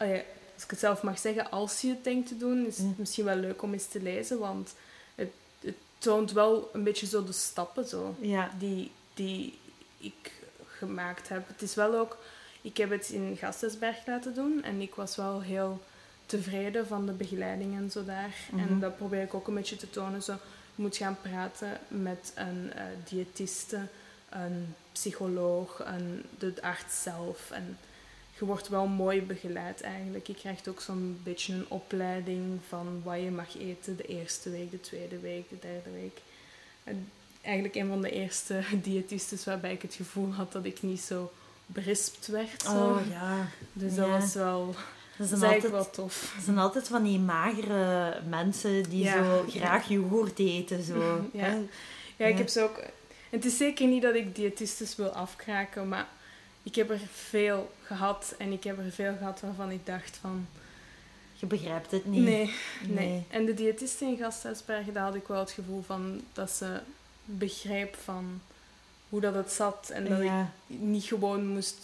oh 0.00 0.14
ja, 0.14 0.20
als 0.60 0.68
ik 0.68 0.70
het 0.70 0.80
zelf 0.90 1.02
mag 1.02 1.18
zeggen, 1.18 1.50
als 1.50 1.80
je 1.80 1.88
het 1.88 2.04
denkt 2.04 2.28
te 2.28 2.36
doen, 2.36 2.66
is 2.66 2.76
het 2.76 2.86
Ja. 2.86 2.92
misschien 2.96 3.24
wel 3.24 3.36
leuk 3.36 3.62
om 3.62 3.72
eens 3.72 3.86
te 3.86 4.02
lezen, 4.02 4.38
want 4.38 4.74
het, 5.14 5.30
het 5.60 5.76
toont 5.98 6.32
wel 6.32 6.70
een 6.72 6.84
beetje 6.84 7.06
zo 7.06 7.24
de 7.24 7.32
stappen 7.32 7.88
zo 7.88 8.14
Ja, 8.20 8.50
die, 8.58 8.90
die 9.14 9.58
ik 9.98 10.32
gemaakt 10.66 11.28
heb. 11.28 11.48
Het 11.48 11.62
is 11.62 11.74
wel 11.74 11.94
ook... 11.94 12.16
Ik 12.62 12.76
heb 12.76 12.90
het 12.90 13.08
in 13.08 13.36
Gastesberg 13.36 14.06
laten 14.06 14.34
doen 14.34 14.62
en 14.62 14.80
ik 14.80 14.94
was 14.94 15.16
wel 15.16 15.40
heel 15.40 15.80
tevreden 16.26 16.86
van 16.86 17.06
de 17.06 17.12
begeleiding 17.12 17.76
en 17.76 17.90
zo 17.90 18.04
daar. 18.04 18.34
Mhm. 18.50 18.68
En 18.68 18.80
dat 18.80 18.96
probeer 18.96 19.22
ik 19.22 19.34
ook 19.34 19.48
een 19.48 19.54
beetje 19.54 19.76
te 19.76 19.90
tonen. 19.90 20.22
Zo, 20.22 20.32
je 20.74 20.82
moet 20.82 20.96
gaan 20.96 21.18
praten 21.22 21.78
met 21.88 22.32
een 22.34 22.72
eh 22.74 22.84
diëtiste, 23.08 23.78
een 24.28 24.74
psycholoog, 24.92 25.82
een, 25.84 26.24
de 26.38 26.54
arts 26.60 27.02
zelf. 27.02 27.50
En 27.50 27.78
je 28.40 28.46
wordt 28.46 28.68
wel 28.68 28.86
mooi 28.86 29.22
begeleid 29.22 29.80
eigenlijk. 29.80 30.26
Je 30.26 30.34
krijgt 30.34 30.68
ook 30.68 30.80
zo'n 30.80 31.20
beetje 31.22 31.52
een 31.54 31.64
opleiding 31.68 32.60
van 32.68 33.00
wat 33.04 33.16
je 33.20 33.30
mag 33.30 33.58
eten 33.58 33.96
de 33.96 34.02
eerste 34.06 34.50
week, 34.50 34.70
de 34.70 34.80
tweede 34.80 35.18
week, 35.18 35.48
de 35.48 35.58
derde 35.60 35.90
week. 36.00 36.18
En 36.84 37.08
eigenlijk 37.42 37.74
een 37.74 37.88
van 37.88 38.00
de 38.02 38.10
eerste 38.10 38.60
diëtistes 38.82 39.44
waarbij 39.44 39.72
ik 39.72 39.82
het 39.82 39.94
gevoel 39.94 40.32
had 40.32 40.52
dat 40.52 40.64
ik 40.64 40.82
niet 40.82 41.00
zo 41.00 41.32
berispt 41.66 42.26
werd. 42.26 42.62
Zo. 42.62 42.70
oh 42.70 42.98
ja. 43.10 43.46
Dus 43.72 43.94
dat 43.94 44.06
Ja. 44.06 44.18
was 44.18 44.34
wel, 44.34 44.74
Dat 45.16 45.28
zijn, 45.28 45.42
altijd, 45.42 45.70
wel 45.72 45.90
tof. 45.90 46.32
dat 46.36 46.44
zijn 46.44 46.58
altijd 46.58 46.88
van 46.88 47.02
die 47.02 47.18
magere 47.18 48.20
mensen 48.28 48.82
die 48.90 49.04
Ja. 49.04 49.24
zo 49.24 49.44
graag 49.48 49.88
yoghurt 49.88 50.38
eten. 50.38 50.82
Zo. 50.84 51.20
Ja. 51.32 51.58
Ja, 52.16 52.26
ik 52.26 52.38
heb 52.38 52.48
ze 52.48 52.62
ook... 52.62 52.80
Het 53.30 53.44
is 53.44 53.56
zeker 53.56 53.86
niet 53.86 54.02
dat 54.02 54.14
ik 54.14 54.34
diëtistes 54.34 54.96
wil 54.96 55.08
afkraken, 55.08 55.88
maar 55.88 56.08
ik 56.62 56.74
heb 56.74 56.90
er 56.90 57.00
veel 57.12 57.72
gehad. 57.82 58.34
En 58.38 58.52
ik 58.52 58.64
heb 58.64 58.78
er 58.78 58.90
veel 58.92 59.14
gehad 59.18 59.40
waarvan 59.40 59.70
ik 59.70 59.86
dacht 59.86 60.16
van... 60.16 60.46
Je 61.34 61.46
begrijpt 61.46 61.90
het 61.90 62.04
niet. 62.06 62.22
Nee, 62.22 62.54
nee. 62.88 63.06
Nee. 63.08 63.24
En 63.30 63.44
de 63.44 63.54
diëtiste 63.54 64.04
in 64.04 64.16
Gasthuisbergen, 64.16 64.92
daar 64.92 65.04
had 65.04 65.14
ik 65.14 65.26
wel 65.26 65.38
het 65.38 65.50
gevoel 65.50 65.82
van 65.82 66.20
dat 66.32 66.50
ze 66.50 66.80
begreep 67.24 67.96
van 68.04 68.40
hoe 69.08 69.20
dat 69.20 69.34
het 69.34 69.52
zat. 69.52 69.90
En 69.92 70.04
dat 70.08 70.22
Ja. 70.22 70.52
ik 70.66 70.78
niet 70.78 71.04
gewoon 71.04 71.46
moest... 71.46 71.76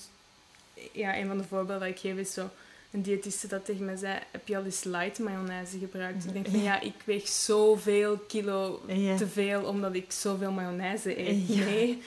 Ja, 0.92 1.16
een 1.18 1.26
van 1.26 1.38
de 1.38 1.44
voorbeelden 1.44 1.80
dat 1.88 1.96
ik 1.96 1.98
geef 1.98 2.16
is 2.16 2.32
zo... 2.32 2.50
Een 2.90 3.02
diëtiste 3.02 3.46
dat 3.46 3.64
tegen 3.64 3.84
mij 3.84 3.96
zei, 3.96 4.18
heb 4.30 4.48
je 4.48 4.56
al 4.56 4.64
eens 4.64 4.84
light 4.84 5.18
mayonaise 5.18 5.78
gebruikt? 5.78 6.24
Ik 6.24 6.32
denk 6.32 6.48
van, 6.48 6.62
ja, 6.62 6.80
ik 6.80 6.94
weeg 7.04 7.28
zoveel 7.28 8.16
kilo 8.18 8.82
Ja. 8.86 9.16
te 9.16 9.26
veel 9.28 9.64
omdat 9.64 9.94
ik 9.94 10.12
zoveel 10.12 10.50
mayonaise 10.50 11.18
eet. 11.28 11.48
Ja. 11.48 11.64
Nee. 11.64 12.02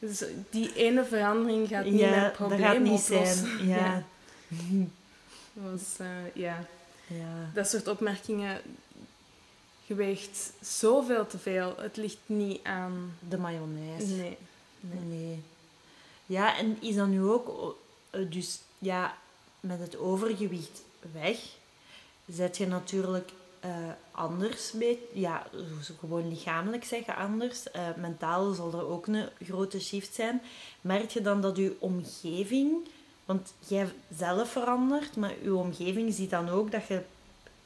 Dus 0.00 0.24
die 0.50 0.74
ene 0.74 1.04
verandering 1.04 1.68
gaat 1.68 1.84
niet 1.84 2.00
Ja, 2.00 2.10
mijn 2.10 2.22
dat 2.22 2.32
probleem 2.32 2.60
gaat 2.60 2.78
niet 2.78 3.00
oplossen. 3.00 3.26
zijn. 3.26 3.68
Ja. 3.68 4.02
Dat 5.52 5.70
was, 5.70 5.98
eh, 5.98 6.34
ja. 6.34 6.64
ja. 7.06 7.50
Dat 7.54 7.68
soort 7.68 7.88
opmerkingen... 7.88 8.60
Je 9.86 9.94
weegt 9.94 10.52
zoveel 10.60 11.26
te 11.26 11.38
veel. 11.38 11.74
Het 11.78 11.96
ligt 11.96 12.18
niet 12.26 12.60
aan... 12.64 13.14
De 13.28 13.38
mayonaise. 13.38 14.06
Nee. 14.06 14.36
nee. 14.80 15.00
Nee. 15.00 15.42
Ja, 16.26 16.58
en 16.58 16.76
is 16.80 16.94
dan 16.94 17.10
nu 17.10 17.22
ook, 17.22 17.76
eh, 18.10 18.20
dus 18.30 18.60
ja, 18.78 19.16
met 19.60 19.80
het 19.80 19.98
overgewicht 19.98 20.82
weg, 21.12 21.38
zet 22.26 22.56
je 22.56 22.66
natuurlijk 22.66 23.30
eh, 23.60 23.70
anders 24.10 24.72
mee. 24.72 25.08
Ja, 25.12 25.46
gewoon 25.98 26.28
lichamelijk 26.28 26.84
zeggen 26.84 27.16
anders. 27.16 27.70
Eh, 27.70 27.88
mentaal 27.96 28.52
zal 28.52 28.72
er 28.72 28.86
ook 28.86 29.06
een 29.06 29.28
grote 29.44 29.80
shift 29.80 30.14
zijn. 30.14 30.42
Merk 30.80 31.10
je 31.10 31.20
dan 31.20 31.40
dat 31.40 31.56
je 31.56 31.76
omgeving, 31.78 32.88
want 33.24 33.54
jij 33.66 33.88
zelf 34.16 34.50
verandert, 34.50 35.16
maar 35.16 35.32
je 35.42 35.54
omgeving 35.54 36.14
ziet 36.14 36.30
dan 36.30 36.48
ook 36.48 36.70
dat 36.70 36.86
je 36.86 37.02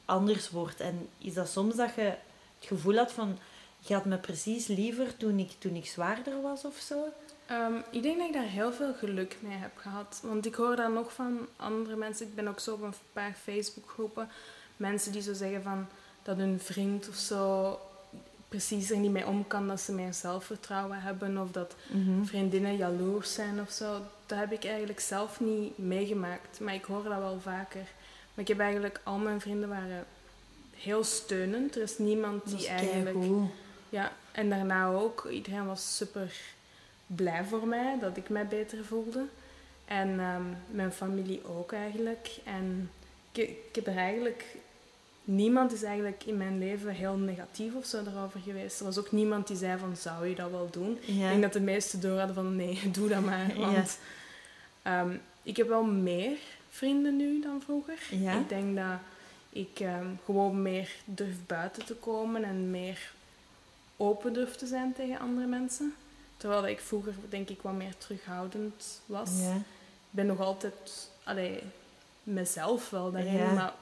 anders 0.05 0.49
wordt. 0.49 0.79
En 0.79 1.09
is 1.17 1.33
dat 1.33 1.49
soms 1.49 1.75
dat 1.75 1.95
je 1.95 2.01
het 2.01 2.17
gevoel 2.59 2.95
had 2.95 3.11
van, 3.11 3.37
je 3.79 3.93
had 3.93 4.05
me 4.05 4.17
precies 4.17 4.67
liever 4.67 5.17
toen 5.17 5.39
ik, 5.39 5.51
toen 5.57 5.75
ik 5.75 5.85
zwaarder 5.85 6.41
was 6.41 6.65
of 6.65 6.75
zo? 6.77 7.05
Ehm, 7.45 7.75
ik 7.91 8.03
denk 8.03 8.17
dat 8.17 8.27
ik 8.27 8.33
daar 8.33 8.43
heel 8.43 8.73
veel 8.73 8.93
geluk 8.93 9.37
mee 9.39 9.57
heb 9.57 9.77
gehad. 9.77 10.19
Want 10.23 10.45
ik 10.45 10.55
hoor 10.55 10.75
dan 10.75 10.93
nog 10.93 11.13
van 11.13 11.47
andere 11.55 11.95
mensen. 11.95 12.27
Ik 12.27 12.35
ben 12.35 12.47
ook 12.47 12.59
zo 12.59 12.73
op 12.73 12.81
een 12.81 12.93
paar 13.13 13.33
Facebookgroepen. 13.43 14.29
Mensen 14.77 15.11
die 15.11 15.21
zo 15.21 15.33
zeggen 15.33 15.63
van 15.63 15.87
dat 16.23 16.37
hun 16.37 16.59
vriend 16.59 17.09
of 17.09 17.15
zo 17.15 17.79
precies 18.47 18.91
er 18.91 18.97
niet 18.97 19.11
mee 19.11 19.27
om 19.27 19.47
kan. 19.47 19.67
Dat 19.67 19.81
ze 19.81 19.91
meer 19.91 20.13
zelfvertrouwen 20.13 21.01
hebben. 21.01 21.37
Of 21.41 21.51
dat 21.51 21.75
vriendinnen 22.23 22.77
jaloers 22.77 23.33
zijn 23.33 23.61
of 23.61 23.71
zo. 23.71 24.01
Dat 24.25 24.39
heb 24.39 24.51
ik 24.51 24.65
eigenlijk 24.65 24.99
zelf 24.99 25.39
niet 25.39 25.77
meegemaakt. 25.77 26.59
Maar 26.59 26.73
ik 26.73 26.83
hoor 26.83 27.03
dat 27.03 27.17
wel 27.17 27.39
vaker. 27.39 27.85
Maar 28.33 28.43
ik 28.43 28.47
heb 28.47 28.59
eigenlijk... 28.59 28.99
Al 29.03 29.17
mijn 29.17 29.41
vrienden 29.41 29.69
waren 29.69 30.05
heel 30.75 31.03
steunend. 31.03 31.75
Er 31.75 31.81
is 31.81 31.97
niemand 31.97 32.45
die 32.45 32.57
is 32.57 32.65
eigenlijk... 32.65 33.17
Ja, 33.89 34.11
en 34.31 34.49
daarna 34.49 34.87
ook. 34.87 35.27
Iedereen 35.31 35.65
was 35.65 35.95
super 35.95 36.33
blij 37.07 37.43
voor 37.43 37.67
mij, 37.67 37.97
dat 37.99 38.17
ik 38.17 38.29
mij 38.29 38.47
beter 38.47 38.85
voelde. 38.85 39.25
En 39.85 40.19
ehm, 40.19 40.43
mijn 40.67 40.91
familie 40.91 41.47
ook 41.47 41.71
eigenlijk. 41.71 42.29
En 42.43 42.91
ik, 43.31 43.49
ik 43.49 43.75
heb 43.75 43.87
er 43.87 43.97
eigenlijk... 43.97 44.45
Niemand 45.27 45.73
is 45.73 45.83
eigenlijk 45.83 46.23
in 46.25 46.37
mijn 46.37 46.59
leven 46.59 46.91
heel 46.91 47.15
negatief 47.15 47.73
of 47.75 47.85
zo 47.85 48.01
erover 48.05 48.39
geweest. 48.39 48.79
Er 48.79 48.85
was 48.85 48.97
ook 48.97 49.11
niemand 49.11 49.47
die 49.47 49.57
zei 49.57 49.79
van, 49.79 49.95
zou 49.97 50.27
je 50.27 50.35
dat 50.35 50.51
wel 50.51 50.67
doen? 50.71 50.97
Ik 51.01 51.07
Ja. 51.15 51.29
denk 51.29 51.41
dat 51.41 51.53
de 51.53 51.59
meesten 51.61 52.01
door 52.01 52.17
hadden 52.17 52.35
van, 52.35 52.55
nee, 52.55 52.79
doe 52.91 53.09
dat 53.09 53.23
maar. 53.25 53.57
Ja. 53.59 53.71
Want 53.71 53.97
ehm, 54.81 55.17
ik 55.43 55.57
heb 55.57 55.67
wel 55.67 55.83
meer 55.83 56.37
vrienden 56.69 57.15
nu 57.15 57.41
dan 57.41 57.61
vroeger. 57.61 57.97
Ja? 58.11 58.39
Ik 58.39 58.49
denk 58.49 58.75
dat 58.75 58.97
ik 59.49 59.79
ehm, 59.79 60.07
gewoon 60.25 60.61
meer 60.61 60.89
durf 61.05 61.35
buiten 61.47 61.85
te 61.85 61.93
komen 61.95 62.43
en 62.43 62.71
meer 62.71 63.11
open 63.97 64.33
durf 64.33 64.55
te 64.55 64.65
zijn 64.67 64.93
tegen 64.93 65.19
andere 65.19 65.47
mensen. 65.47 65.93
Terwijl 66.37 66.61
dat 66.61 66.69
ik 66.69 66.79
vroeger 66.79 67.13
denk 67.29 67.49
ik 67.49 67.61
wat 67.61 67.73
meer 67.73 67.97
terughoudend 67.97 69.01
was. 69.05 69.29
Ja. 69.39 69.55
Ik 69.55 69.61
ben 70.11 70.25
nog 70.25 70.39
altijd 70.39 71.09
allee, 71.23 71.59
mezelf 72.23 72.89
wel 72.89 73.11
daarin, 73.11 73.33
Ja. 73.33 73.53
maar 73.53 73.73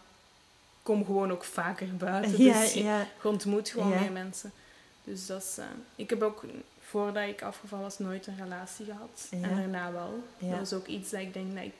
kom 0.83 1.05
gewoon 1.05 1.31
ook 1.31 1.43
vaker 1.43 1.95
buiten. 1.95 2.41
Ja, 2.43 2.61
dus 2.61 2.73
je- 2.73 2.83
ja. 2.83 3.07
ontmoet 3.23 3.69
gewoon 3.69 3.89
Ja. 3.91 3.99
meer 3.99 4.11
mensen. 4.11 4.51
Dus 5.03 5.25
dat 5.25 5.41
is... 5.43 5.57
eh, 5.57 5.65
ik 5.95 6.09
heb 6.09 6.21
ook, 6.21 6.43
voordat 6.79 7.27
ik 7.27 7.41
afgevallen 7.41 7.83
was, 7.83 7.99
nooit 7.99 8.27
een 8.27 8.37
relatie 8.37 8.85
gehad. 8.85 9.27
En 9.29 9.41
daarna 9.55 9.91
wel. 9.91 10.23
Dat 10.39 10.59
was 10.59 10.73
ook 10.73 10.87
iets 10.87 11.09
dat 11.09 11.19
ik 11.21 11.33
denk 11.33 11.55
dat 11.55 11.63
ik 11.63 11.73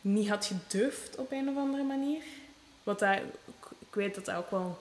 niet 0.00 0.28
had 0.28 0.44
gedurfd 0.46 1.16
op 1.16 1.32
een 1.32 1.48
of 1.48 1.56
andere 1.56 1.82
manier. 1.82 2.22
Wat 2.82 2.98
dat, 2.98 3.18
ik 3.78 3.94
weet 3.94 4.14
dat 4.14 4.24
dat 4.24 4.34
ook 4.34 4.50
wel 4.50 4.78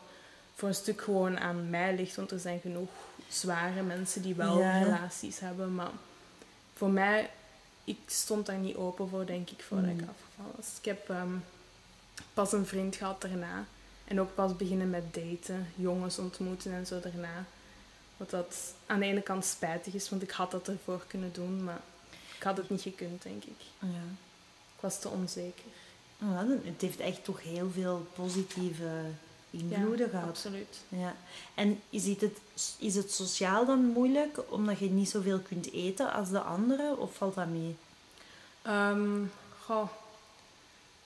voor 0.56 0.68
een 0.68 0.76
stuk 0.76 1.02
gewoon 1.02 1.40
aan 1.40 1.70
mij 1.70 1.96
ligt. 1.96 2.16
Want 2.16 2.32
er 2.32 2.40
zijn 2.40 2.60
genoeg 2.60 2.90
zware 3.30 3.82
mensen 3.82 4.22
die 4.22 4.36
wel 4.36 4.62
relaties 4.62 5.40
hebben. 5.40 5.76
Maar 5.76 5.92
voor 6.74 6.90
mij, 6.90 7.30
ik 7.84 7.98
stond 8.06 8.46
daar 8.46 8.58
niet 8.58 8.76
open 8.76 9.10
voor, 9.10 9.26
denk 9.26 9.50
ik, 9.50 9.62
voordat 9.64 9.90
ik 9.90 10.02
Mm. 10.02 10.10
afgevallen 10.10 10.56
was. 10.56 10.68
Ik 10.78 10.86
heb... 10.86 11.10
ehm, 11.10 11.34
pas 12.34 12.52
een 12.52 12.66
vriend 12.66 12.96
gehad 12.96 13.22
daarna. 13.22 13.66
En 14.06 14.20
ook 14.20 14.36
pas 14.36 14.56
beginnen 14.56 14.90
met 14.90 15.14
daten, 15.14 15.68
jongens 15.76 16.18
ontmoeten 16.18 16.72
en 16.72 16.86
zo 16.86 17.00
daarna. 17.00 17.46
Wat 18.18 18.30
dat 18.30 18.74
aan 18.86 19.00
de 19.00 19.06
ene 19.06 19.22
kant 19.22 19.46
spijtig 19.46 19.94
is, 19.94 20.10
want 20.10 20.22
ik 20.22 20.32
had 20.32 20.52
dat 20.52 20.68
ervoor 20.68 21.04
kunnen 21.08 21.34
doen, 21.34 21.64
maar 21.64 21.82
ik 22.38 22.44
had 22.44 22.58
het 22.58 22.70
niet 22.70 22.82
gekund, 22.82 23.24
denk 23.24 23.44
ik. 23.44 23.60
Ja. 23.80 23.88
Ik 24.76 24.82
was 24.82 25.00
te 25.00 25.10
onzeker. 25.10 25.66
Ja, 26.18 26.46
het 26.64 26.82
heeft 26.82 27.00
echt 27.00 27.24
toch 27.24 27.44
heel 27.44 27.72
veel 27.72 28.08
positieve 28.16 28.90
invloeden 29.50 30.06
ja, 30.06 30.12
gehad. 30.12 30.30
absoluut. 30.30 30.80
Ja. 30.88 31.16
En 31.54 31.82
is 31.90 32.06
het, 32.06 32.38
is 32.78 32.96
het 32.96 33.12
sociaal 33.12 33.66
dan 33.66 33.86
moeilijk 33.86 34.40
omdat 34.50 34.80
je 34.80 34.90
niet 34.90 35.10
zoveel 35.10 35.40
kunt 35.40 35.72
eten 35.72 36.14
als 36.14 36.30
de 36.30 36.40
anderen, 36.40 36.98
of 36.98 37.16
valt 37.16 37.36
dat 37.36 37.48
mee? 37.48 37.76
Goh, 39.60 39.90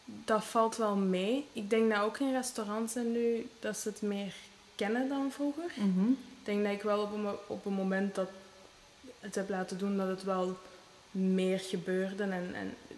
dat 0.05 0.43
valt 0.43 0.77
wel 0.77 0.95
mee. 0.95 1.47
Ik 1.53 1.69
denk 1.69 1.91
dat 1.91 2.01
ook 2.01 2.19
in 2.19 2.31
restaurants 2.31 2.93
zijn 2.93 3.11
nu 3.11 3.49
dat 3.59 3.77
ze 3.77 3.89
het 3.89 4.01
meer 4.01 4.33
kennen 4.75 5.09
dan 5.09 5.31
vroeger. 5.31 5.71
Mhm. 5.75 6.09
Ik 6.09 6.43
denk 6.43 6.63
dat 6.63 6.73
ik 6.73 6.81
wel 6.81 7.01
op 7.01 7.13
een, 7.13 7.27
op 7.47 7.65
een 7.65 7.73
moment 7.73 8.15
dat 8.15 8.29
het 9.19 9.35
heb 9.35 9.49
laten 9.49 9.77
doen 9.77 9.97
dat 9.97 10.07
het 10.07 10.23
wel 10.23 10.57
meer 11.11 11.59
gebeurde. 11.59 12.23
En, 12.23 12.53
en 12.53 12.75
ik 12.87 12.97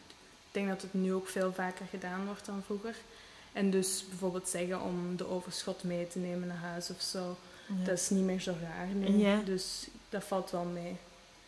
denk 0.51 0.67
dat 0.67 0.81
het 0.81 0.93
nu 0.93 1.13
ook 1.13 1.27
veel 1.27 1.53
vaker 1.53 1.85
gedaan 1.89 2.25
wordt 2.25 2.45
dan 2.45 2.63
vroeger. 2.65 2.95
En 3.53 3.71
dus 3.71 4.05
bijvoorbeeld 4.09 4.49
zeggen 4.49 4.81
om 4.81 5.15
de 5.15 5.27
overschot 5.27 5.83
mee 5.83 6.07
te 6.07 6.19
nemen 6.19 6.47
naar 6.47 6.57
huis 6.57 6.89
of 6.89 7.01
zo. 7.01 7.37
Ja. 7.67 7.85
Dat 7.85 7.97
is 7.97 8.09
niet 8.09 8.23
meer 8.23 8.39
zo 8.39 8.53
raar 8.61 8.87
nu. 8.87 9.17
Ja. 9.17 9.41
Dus 9.45 9.87
dat 10.09 10.23
valt 10.23 10.51
wel 10.51 10.63
mee. 10.63 10.97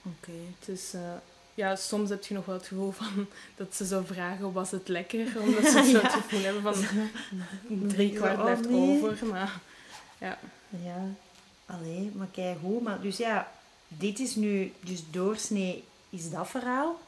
Oké. 0.03 0.32
Het 0.60 0.68
is, 0.68 0.93
eh, 0.93 1.14
ja, 1.60 1.76
soms 1.76 2.10
heb 2.10 2.26
je 2.26 2.34
nog 2.34 2.45
wel 2.45 2.55
het 2.55 2.68
gevoel 2.68 2.91
van 2.91 3.28
dat 3.57 3.76
ze 3.76 3.86
zo 3.86 4.03
vragen, 4.05 4.51
was 4.51 4.72
het 4.72 4.88
lekker? 4.88 5.28
Omdat 5.41 5.64
ze 5.66 5.72
zo 5.84 5.97
Ja. 5.97 6.01
het 6.01 6.12
gevoel 6.12 6.41
hebben 6.41 6.62
van 6.62 6.84
drie 7.93 8.14
kwart 8.14 8.38
Oh, 8.38 8.70
nee. 8.70 9.03
over. 9.03 9.26
Maar 9.26 9.60
ja, 10.18 10.38
Ja, 10.84 11.05
allee, 11.66 12.12
maar 12.16 12.28
kijk 12.32 12.57
hoe. 12.62 12.82
Maar 12.82 13.01
dus 13.01 13.18
ja, 13.18 13.51
dit 13.88 14.20
is 14.20 14.36
nu, 14.36 14.74
dus 14.80 15.03
doorsnee 15.12 15.84
is 16.10 16.30
dat 16.30 16.47
verhaal. 16.49 16.99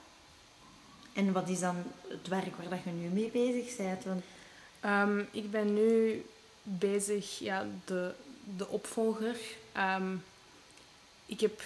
En 1.13 1.31
wat 1.31 1.49
is 1.49 1.59
dan 1.59 1.75
het 2.07 2.27
werk 2.27 2.55
waar 2.55 2.69
dat 2.69 2.79
je 2.83 2.89
nu 2.91 3.07
mee 3.07 3.29
bezig 3.33 3.75
bent? 3.77 4.03
Want, 4.03 4.23
Ehm, 4.79 5.19
ik 5.31 5.51
ben 5.51 5.73
nu 5.73 6.25
bezig, 6.63 7.39
ja, 7.39 7.65
de, 7.85 8.11
de 8.57 8.67
opvolger. 8.67 9.35
Ehm, 9.71 10.15
ik 11.25 11.39
heb, 11.39 11.61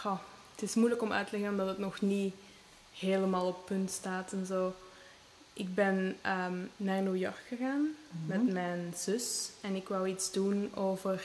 goh, 0.00 0.18
het 0.60 0.68
is 0.68 0.74
moeilijk 0.74 1.02
om 1.02 1.12
uit 1.12 1.26
te 1.26 1.32
leggen 1.32 1.50
omdat 1.50 1.66
het 1.68 1.78
nog 1.78 2.00
niet 2.00 2.34
helemaal 2.98 3.46
op 3.46 3.66
punt 3.66 3.90
staat 3.90 4.32
en 4.32 4.46
zo. 4.46 4.74
Ik 5.52 5.74
ben 5.74 6.16
ehm, 6.20 6.58
naar 6.76 7.02
New 7.02 7.16
York 7.16 7.42
gegaan 7.48 7.88
met 8.26 8.42
Mhm. 8.42 8.52
mijn 8.52 8.92
zus 8.96 9.50
en 9.60 9.74
ik 9.74 9.88
wou 9.88 10.08
iets 10.08 10.32
doen 10.32 10.70
over 10.74 11.24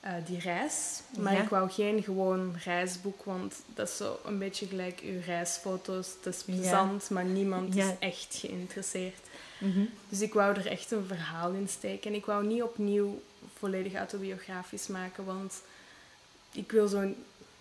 eh, 0.00 0.12
die 0.26 0.38
reis. 0.38 1.00
Maar 1.18 1.32
Ja. 1.34 1.42
ik 1.42 1.48
wou 1.48 1.70
geen 1.70 2.02
gewoon 2.02 2.54
reisboek, 2.64 3.24
want 3.24 3.54
dat 3.74 3.88
is 3.88 3.96
zo 3.96 4.18
een 4.24 4.38
beetje 4.38 4.66
gelijk 4.66 5.00
uw 5.00 5.20
reisfoto's. 5.26 6.08
Het 6.22 6.34
is 6.34 6.42
Ja. 6.46 6.54
plezant, 6.54 7.10
maar 7.10 7.24
niemand 7.24 7.74
Ja. 7.74 7.84
is 7.90 7.94
echt 7.98 8.34
geïnteresseerd. 8.40 9.18
Mhm. 9.58 9.84
Dus 10.08 10.20
ik 10.20 10.34
wou 10.34 10.54
er 10.56 10.66
echt 10.66 10.90
een 10.90 11.06
verhaal 11.06 11.50
in 11.52 11.68
steken. 11.68 12.10
En 12.10 12.16
ik 12.16 12.24
wou 12.26 12.46
niet 12.46 12.62
opnieuw 12.62 13.22
volledig 13.58 13.94
autobiografisch 13.94 14.86
maken, 14.86 15.24
want 15.24 15.54
ik 16.52 16.72
wil 16.72 16.88
zo'n... 16.88 17.16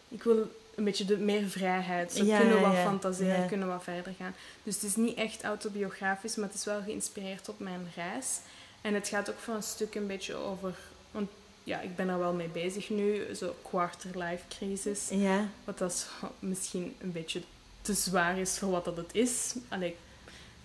Ik 0.07 0.23
wil 0.23 0.51
een 0.75 0.83
beetje 0.83 1.05
de, 1.05 1.17
meer 1.17 1.47
vrijheid. 1.49 2.21
Ja, 2.23 2.39
kunnen 2.39 2.61
wat 2.61 2.73
ja. 2.73 2.83
fantaseren, 2.83 3.41
Ja. 3.41 3.47
kunnen 3.47 3.67
wat 3.67 3.83
verder 3.83 4.13
gaan. 4.19 4.35
Dus 4.63 4.75
het 4.75 4.83
is 4.83 4.95
niet 4.95 5.17
echt 5.17 5.43
autobiografisch, 5.43 6.35
maar 6.35 6.47
het 6.47 6.57
is 6.57 6.65
wel 6.65 6.81
geïnspireerd 6.81 7.49
op 7.49 7.59
mijn 7.59 7.91
reis. 7.95 8.39
En 8.81 8.93
het 8.93 9.07
gaat 9.07 9.29
ook 9.29 9.39
voor 9.39 9.53
een 9.55 9.63
stuk 9.63 9.95
een 9.95 10.07
beetje 10.07 10.35
over... 10.35 10.73
Want 11.11 11.29
ja, 11.63 11.81
ik 11.81 11.95
ben 11.95 12.09
er 12.09 12.19
wel 12.19 12.33
mee 12.33 12.47
bezig 12.47 12.89
nu, 12.89 13.33
zo 13.35 13.55
quarter-life 13.61 14.43
crisis. 14.49 15.07
Ja, 15.09 15.47
Wat 15.63 15.77
dat 15.77 16.07
misschien 16.39 16.95
een 17.01 17.11
beetje 17.11 17.41
te 17.81 17.93
zwaar 17.93 18.37
is 18.37 18.57
voor 18.57 18.69
wat 18.69 18.85
dat 18.85 18.97
het 18.97 19.13
is. 19.13 19.55
Allee, 19.67 19.95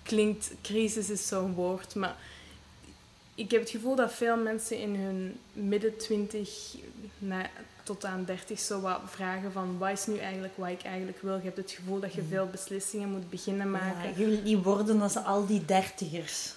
klinkt, 0.03 0.51
crisis 0.63 1.11
is 1.11 1.27
zo'n 1.27 1.55
woord, 1.55 1.95
maar 1.95 2.17
ik 3.35 3.51
heb 3.51 3.61
het 3.61 3.71
gevoel 3.71 3.95
dat 3.95 4.13
veel 4.13 4.37
mensen 4.37 4.79
in 4.79 4.95
hun 4.95 5.39
midden 5.53 5.97
twintig 5.97 6.75
tot 7.91 8.05
aan 8.05 8.25
dertig 8.25 8.59
zo 8.61 8.81
wat 8.81 9.01
vragen 9.07 9.53
van 9.53 9.79
wat 9.79 9.91
is 9.91 10.07
nu 10.07 10.17
eigenlijk 10.19 10.53
wat 10.57 10.69
ik 10.69 10.83
eigenlijk 10.83 11.19
wil. 11.23 11.37
Je 11.37 11.43
hebt 11.43 11.57
het 11.57 11.71
gevoel 11.71 12.01
dat 12.01 12.13
je 12.13 12.23
veel 12.29 12.47
beslissingen 12.47 13.09
moet 13.09 13.31
beginnen 13.31 13.71
maken. 13.71 14.09
ja, 14.09 14.15
je 14.17 14.27
wilt 14.27 14.45
niet 14.45 14.63
worden 14.65 15.01
als 15.03 15.17
al 15.17 15.47
die 15.47 15.65
dertigers. 15.65 16.53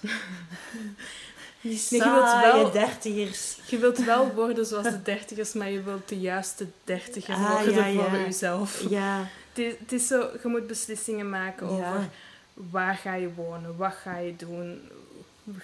Die 1.60 1.82
Nee, 1.90 2.00
je 2.00 2.10
wilt 2.10 2.42
wel- 2.52 2.70
dertigers. 2.70 3.58
Je 3.66 3.78
wilt 3.78 4.04
wel 4.04 4.32
worden 4.34 4.66
zoals 4.66 4.84
de 4.90 5.02
dertigers, 5.02 5.52
maar 5.52 5.70
je 5.70 5.82
wilt 5.82 6.08
de 6.08 6.18
juiste 6.20 6.66
dertiger 6.84 7.34
Ah, 7.34 7.50
worden 7.52 7.74
ja, 7.92 8.02
voor 8.02 8.18
ja. 8.18 8.24
jezelf. 8.24 8.84
Ja, 8.88 9.28
Het 9.48 9.58
is, 9.58 9.74
het 9.78 9.92
is 9.92 10.06
zo, 10.06 10.18
je 10.42 10.48
moet 10.48 10.66
beslissingen 10.66 11.30
maken 11.30 11.66
over 11.68 12.08
waar 12.54 12.94
ga 12.96 13.14
je 13.14 13.34
wonen, 13.34 13.76
wat 13.76 13.92
ga 14.02 14.16
je 14.18 14.36
doen, 14.36 14.80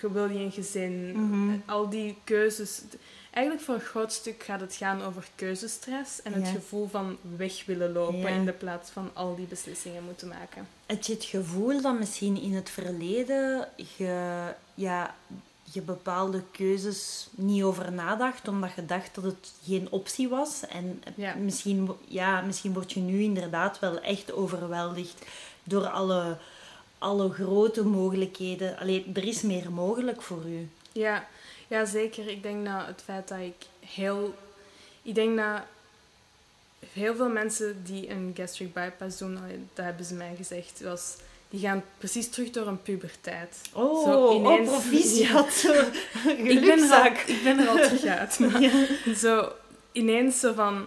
wil 0.00 0.30
je 0.30 0.38
een 0.38 0.52
gezin, 0.52 1.12
Mhm. 1.12 1.56
al 1.66 1.88
die 1.88 2.16
keuzes. 2.24 2.80
Eigenlijk 3.30 3.64
voor 3.66 3.74
een 3.74 3.80
groot 3.80 4.12
stuk 4.12 4.42
gaat 4.42 4.60
het 4.60 4.74
gaan 4.74 5.02
over 5.02 5.28
keuzestress 5.34 6.22
en 6.22 6.32
het 6.32 6.46
Ja. 6.46 6.52
gevoel 6.52 6.88
van 6.88 7.16
weg 7.36 7.64
willen 7.66 7.92
lopen 7.92 8.18
Ja. 8.18 8.28
in 8.28 8.44
de 8.44 8.52
plaats 8.52 8.90
van 8.90 9.10
al 9.12 9.34
die 9.36 9.46
beslissingen 9.46 10.04
moeten 10.04 10.28
maken. 10.28 10.68
Heb 10.86 11.02
je 11.02 11.12
het 11.12 11.24
gevoel 11.24 11.80
dat 11.82 11.98
misschien 11.98 12.40
in 12.40 12.54
het 12.54 12.70
verleden 12.70 13.68
je, 13.96 14.42
ja, 14.74 15.14
je 15.72 15.80
bepaalde 15.80 16.42
keuzes 16.50 17.28
niet 17.30 17.62
over 17.62 17.92
nadacht, 17.92 18.48
omdat 18.48 18.70
je 18.76 18.86
dacht 18.86 19.14
dat 19.14 19.24
het 19.24 19.52
geen 19.64 19.86
optie 19.90 20.28
was? 20.28 20.66
En 20.66 21.02
Ja. 21.14 21.34
misschien, 21.34 21.90
ja, 22.08 22.40
misschien 22.40 22.72
word 22.72 22.92
je 22.92 23.00
nu 23.00 23.22
inderdaad 23.22 23.78
wel 23.78 24.00
echt 24.00 24.32
overweldigd 24.32 25.24
door 25.64 25.86
alle, 25.88 26.36
alle 26.98 27.30
grote 27.30 27.84
mogelijkheden. 27.84 28.78
Allee, 28.78 29.10
er 29.14 29.24
is 29.24 29.42
meer 29.42 29.72
mogelijk 29.72 30.22
voor 30.22 30.44
u. 30.46 30.68
Ja, 30.92 31.26
ja, 31.70 31.84
zeker. 31.84 32.28
Ik 32.28 32.42
denk 32.42 32.64
dat 32.66 32.86
het 32.86 33.02
feit 33.04 33.28
dat 33.28 33.38
ik 33.38 33.66
heel... 33.94 34.34
Ik 35.02 35.14
denk 35.14 35.36
dat 35.36 35.60
heel 36.92 37.14
veel 37.14 37.28
mensen 37.28 37.82
die 37.84 38.10
een 38.10 38.32
gastric 38.36 38.72
bypass 38.72 39.18
doen, 39.18 39.38
dat 39.74 39.84
hebben 39.84 40.04
ze 40.04 40.14
mij 40.14 40.34
gezegd, 40.36 40.80
was... 40.80 41.16
Die 41.50 41.60
gaan 41.60 41.82
precies 41.98 42.28
terug 42.30 42.50
door 42.50 42.66
een 42.66 42.82
puberteit. 42.82 43.56
Oh, 43.72 44.04
Zo 44.04 44.32
ineens- 44.34 44.68
oh 44.68 44.74
proficiat. 44.74 45.64
Ik 46.44 46.60
ben, 46.60 46.78
er 46.90 46.92
al, 46.94 47.04
ik 47.26 47.40
ben 47.44 47.58
er 47.58 47.68
al 47.68 47.76
terug 47.76 48.04
uit. 48.04 48.38
Maar 48.40 48.60
Ja. 48.60 48.86
zo 49.16 49.52
ineens 49.92 50.40
zo 50.40 50.52
van... 50.52 50.86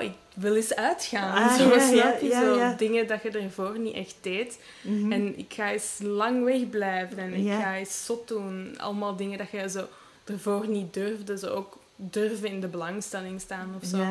Ik 0.00 0.12
wil 0.36 0.54
eens 0.56 0.74
uitgaan. 0.74 1.48
Ah, 1.48 1.54
zo, 1.54 1.68
ja, 1.68 1.80
snap 1.80 2.20
je? 2.20 2.28
ja, 2.28 2.70
zo 2.70 2.76
dingen 2.76 3.06
dat 3.06 3.22
je 3.22 3.30
ervoor 3.30 3.78
niet 3.78 3.94
echt 3.94 4.16
deed. 4.20 4.58
Mhm. 4.80 5.12
En 5.12 5.38
ik 5.38 5.52
ga 5.52 5.70
eens 5.70 5.98
lang 6.02 6.44
wegblijven. 6.44 7.18
En 7.18 7.34
ik 7.34 7.52
ga 7.52 7.76
eens 7.76 8.04
zot 8.04 8.28
doen. 8.28 8.74
Allemaal 8.78 9.16
dingen 9.16 9.38
dat 9.38 9.50
je 9.50 9.68
zo 9.68 9.86
ervoor 10.24 10.68
niet 10.68 10.94
durfde. 10.94 11.38
Zo 11.38 11.46
ook 11.46 11.78
durven 11.96 12.48
in 12.48 12.60
de 12.60 12.68
belangstelling 12.68 13.40
staan 13.40 13.74
of 13.82 13.88
zo. 13.88 14.04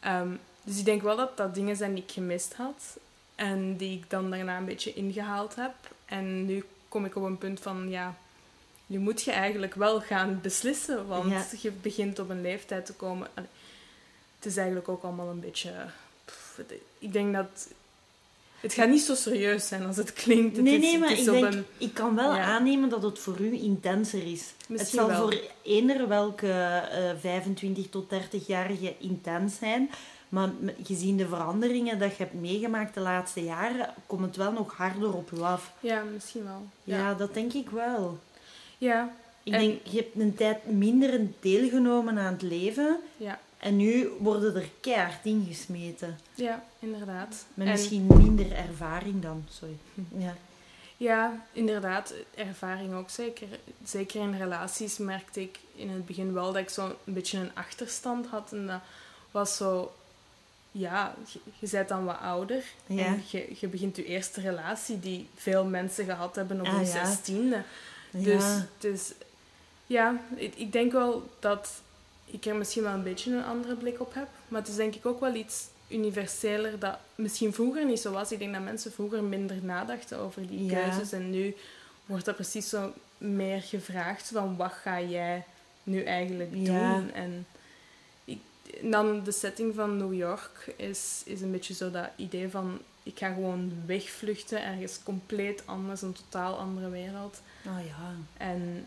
Ehm, 0.00 0.28
dus 0.62 0.78
ik 0.78 0.84
denk 0.84 1.02
wel 1.02 1.16
dat 1.16 1.36
dat 1.36 1.54
dingen 1.54 1.76
zijn 1.76 1.94
die 1.94 2.02
ik 2.02 2.12
gemist 2.12 2.54
had. 2.54 2.98
En 3.34 3.76
die 3.76 3.98
ik 3.98 4.10
dan 4.10 4.30
daarna 4.30 4.56
een 4.56 4.64
beetje 4.64 4.94
ingehaald 4.94 5.54
heb. 5.54 5.74
En 6.04 6.46
nu 6.46 6.64
kom 6.88 7.04
ik 7.04 7.16
op 7.16 7.22
een 7.22 7.38
punt 7.38 7.60
van, 7.60 7.88
ja... 7.88 8.14
Nu 8.86 8.98
moet 8.98 9.22
je 9.22 9.32
eigenlijk 9.32 9.74
wel 9.74 10.00
gaan 10.00 10.38
beslissen. 10.42 11.06
Want 11.06 11.60
je 11.62 11.70
begint 11.70 12.18
op 12.18 12.30
een 12.30 12.42
leeftijd 12.42 12.86
te 12.86 12.92
komen... 12.92 13.28
Het 14.44 14.52
is 14.52 14.58
eigenlijk 14.58 14.88
ook 14.88 15.02
allemaal 15.02 15.28
een 15.28 15.40
beetje... 15.40 15.70
pff, 16.24 16.56
het- 16.56 16.72
ik 16.98 17.12
denk 17.12 17.34
dat... 17.34 17.68
Het 18.60 18.72
gaat 18.74 18.88
niet 18.88 19.02
zo 19.02 19.14
serieus 19.14 19.68
zijn 19.68 19.86
als 19.86 19.96
het 19.96 20.12
klinkt. 20.12 20.56
Het 20.56 20.64
Nee, 20.64 20.74
is, 20.74 20.80
nee, 20.80 20.98
maar 20.98 21.08
het 21.08 21.18
ik 21.18 21.24
denk, 21.24 21.44
een- 21.52 21.64
ik 21.78 21.94
kan 21.94 22.14
wel 22.14 22.34
Ja. 22.34 22.42
aannemen 22.44 22.88
dat 22.88 23.02
het 23.02 23.18
voor 23.18 23.40
u 23.40 23.52
intenser 23.62 24.26
is. 24.32 24.40
het 24.58 24.68
Misschien 24.68 24.98
zal 24.98 25.08
wel. 25.08 25.20
voor 25.20 25.40
eender 25.62 26.08
welke 26.08 26.50
eh 26.52 27.10
25 27.20 27.88
tot 27.90 28.10
30-jarige 28.10 28.94
intens 28.98 29.56
zijn. 29.58 29.90
Maar 30.28 30.50
gezien 30.82 31.16
de 31.16 31.28
veranderingen 31.28 31.98
dat 31.98 32.10
je 32.16 32.22
hebt 32.22 32.34
meegemaakt 32.40 32.94
de 32.94 33.00
laatste 33.00 33.44
jaren, 33.44 33.94
komt 34.06 34.24
het 34.24 34.36
wel 34.36 34.52
nog 34.52 34.74
harder 34.76 35.14
op 35.14 35.30
u 35.30 35.40
af. 35.40 35.72
Ja, 35.80 36.02
misschien 36.12 36.44
wel. 36.44 36.62
Ja, 36.84 36.96
Ja. 36.96 37.14
dat 37.14 37.34
denk 37.34 37.52
ik 37.52 37.70
wel. 37.70 38.18
Ja, 38.78 39.12
Ik 39.42 39.52
En- 39.52 39.60
denk, 39.60 39.80
je 39.86 39.96
hebt 39.96 40.18
een 40.20 40.34
tijd 40.34 40.66
minder 40.70 41.20
deelgenomen 41.40 42.18
aan 42.18 42.32
het 42.32 42.42
leven. 42.42 42.98
ja, 43.16 43.38
En 43.64 43.76
nu 43.76 44.08
worden 44.18 44.54
er 44.54 44.68
keihard 44.80 45.24
ingesmeten. 45.24 46.18
ja 46.34 46.64
inderdaad. 46.78 47.44
Met 47.54 47.66
En- 47.66 47.72
misschien 47.72 48.06
minder 48.06 48.52
ervaring 48.52 49.22
dan. 49.22 49.44
Sorry. 49.50 49.76
Ja. 50.26 50.34
Ja, 50.96 51.44
inderdaad. 51.52 52.14
Ervaring 52.34 52.94
ook 52.94 53.10
zeker. 53.10 53.46
Zeker 53.84 54.20
in 54.20 54.36
relaties 54.38 54.98
merkte 54.98 55.40
ik 55.40 55.58
in 55.74 55.90
het 55.90 56.06
begin 56.06 56.32
wel 56.32 56.44
dat 56.52 56.62
ik 56.62 56.68
zo 56.68 56.86
een 57.04 57.12
beetje 57.14 57.38
een 57.38 57.54
achterstand 57.54 58.26
had. 58.26 58.52
En 58.52 58.66
dat 58.66 58.80
was 59.30 59.56
zo... 59.56 59.92
Ja, 60.70 61.14
je, 61.32 61.38
je 61.58 61.68
bent 61.70 61.88
dan 61.88 62.04
wat 62.04 62.18
ouder. 62.20 62.64
Ja. 62.86 63.04
En 63.04 63.22
je, 63.30 63.52
je 63.60 63.66
begint 63.68 63.96
je 63.96 64.04
eerste 64.04 64.40
relatie 64.40 65.00
die 65.00 65.28
veel 65.34 65.64
mensen 65.64 66.04
gehad 66.04 66.34
hebben 66.34 66.60
op 66.60 66.66
Ah, 66.66 66.72
hun 66.74 66.86
ja. 66.86 67.06
zestiende. 67.06 67.62
Dus, 68.10 68.42
Ja. 68.42 68.66
dus 68.78 69.12
ja, 69.86 70.20
ik, 70.34 70.54
ik 70.54 70.72
denk 70.72 70.92
wel 70.92 71.28
dat 71.38 71.82
ik 72.24 72.44
er 72.46 72.56
misschien 72.56 72.82
wel 72.82 72.92
een 72.92 73.02
beetje 73.02 73.32
een 73.36 73.44
andere 73.44 73.74
blik 73.74 74.00
op 74.00 74.14
heb. 74.14 74.28
Maar 74.48 74.60
het 74.60 74.68
is 74.70 74.76
denk 74.76 74.94
ik 74.94 75.06
ook 75.06 75.20
wel 75.20 75.34
iets 75.34 75.66
universeler 75.88 76.78
dat 76.78 76.98
misschien 77.14 77.52
vroeger 77.52 77.84
niet 77.86 78.00
zo 78.00 78.12
was. 78.12 78.32
Ik 78.32 78.38
denk 78.38 78.52
dat 78.52 78.62
mensen 78.62 78.92
vroeger 78.92 79.22
minder 79.24 79.56
nadachten 79.62 80.18
over 80.18 80.46
die 80.46 80.64
Ja. 80.64 80.82
keuzes. 80.82 81.12
En 81.12 81.30
nu 81.30 81.56
wordt 82.06 82.24
dat 82.24 82.34
precies 82.34 82.68
zo 82.68 82.92
meer 83.18 83.62
gevraagd 83.62 84.30
van 84.32 84.56
wat 84.56 84.72
ga 84.72 85.00
jij 85.00 85.44
nu 85.82 86.02
eigenlijk 86.02 86.52
doen? 86.52 86.62
Ja. 86.62 87.02
En 87.12 87.46
ik, 88.24 88.38
dan 88.82 89.24
de 89.24 89.32
setting 89.32 89.74
van 89.74 89.96
New 89.96 90.14
York 90.14 90.72
is, 90.76 91.22
is 91.24 91.40
een 91.40 91.50
beetje 91.50 91.74
zo 91.74 91.90
dat 91.90 92.08
idee 92.16 92.48
van 92.48 92.78
ik 93.02 93.18
ga 93.18 93.32
gewoon 93.32 93.72
wegvluchten 93.86 94.64
ergens 94.64 94.98
compleet 95.02 95.62
anders, 95.66 96.02
een 96.02 96.12
totaal 96.12 96.58
andere 96.58 96.88
wereld. 96.88 97.40
Oh 97.66 97.86
ja. 97.86 98.14
En 98.36 98.84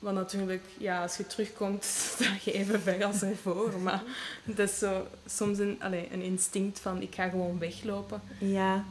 wat 0.00 0.14
natuurlijk, 0.14 0.64
ja, 0.78 1.02
als 1.02 1.16
je 1.16 1.26
terugkomt, 1.26 1.84
sta 2.14 2.24
je 2.44 2.52
even 2.52 2.80
ver 2.80 3.04
als 3.04 3.22
ervoor. 3.22 3.78
Maar 3.82 4.02
dat 4.44 4.58
is 4.68 4.78
zo 4.78 5.06
soms 5.26 5.58
een, 5.58 5.76
allee, 5.82 6.08
een 6.12 6.22
instinct 6.22 6.80
van 6.80 7.02
ik 7.02 7.14
ga 7.14 7.28
gewoon 7.28 7.58
weglopen. 7.58 8.22
Ja, 8.38 8.84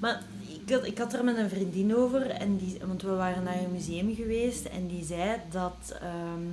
maar 0.00 0.22
ik 0.64 0.70
had, 0.74 0.86
ik 0.86 0.98
had 0.98 1.12
er 1.12 1.24
met 1.24 1.36
een 1.36 1.48
vriendin 1.50 1.96
over, 1.96 2.30
en 2.30 2.56
die, 2.56 2.78
want 2.86 3.02
we 3.02 3.14
waren 3.14 3.42
naar 3.42 3.58
een 3.58 3.72
museum 3.72 4.14
geweest 4.14 4.64
en 4.64 4.86
die 4.86 5.04
zei 5.04 5.40
dat 5.50 5.96
ehm, 6.00 6.48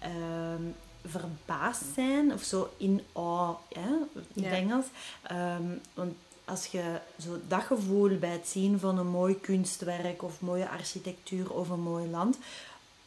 ehm, 0.00 0.62
verbaasd 1.06 1.82
zijn, 1.94 2.32
of 2.32 2.42
zo 2.42 2.70
in 2.76 3.02
awe, 3.12 3.56
hè, 3.68 3.90
in 4.34 4.42
Ja. 4.42 4.48
het 4.48 4.52
Engels. 4.58 4.86
Ehm, 5.22 5.62
want 5.94 6.12
als 6.44 6.66
je 6.66 6.98
zo 7.18 7.40
dat 7.48 7.62
gevoel 7.62 8.18
bij 8.18 8.30
het 8.30 8.48
zien 8.48 8.78
van 8.78 8.98
een 8.98 9.06
mooi 9.06 9.40
kunstwerk 9.40 10.22
of 10.22 10.40
mooie 10.40 10.68
architectuur 10.68 11.52
of 11.52 11.68
een 11.68 11.80
mooi 11.80 12.08
land, 12.10 12.36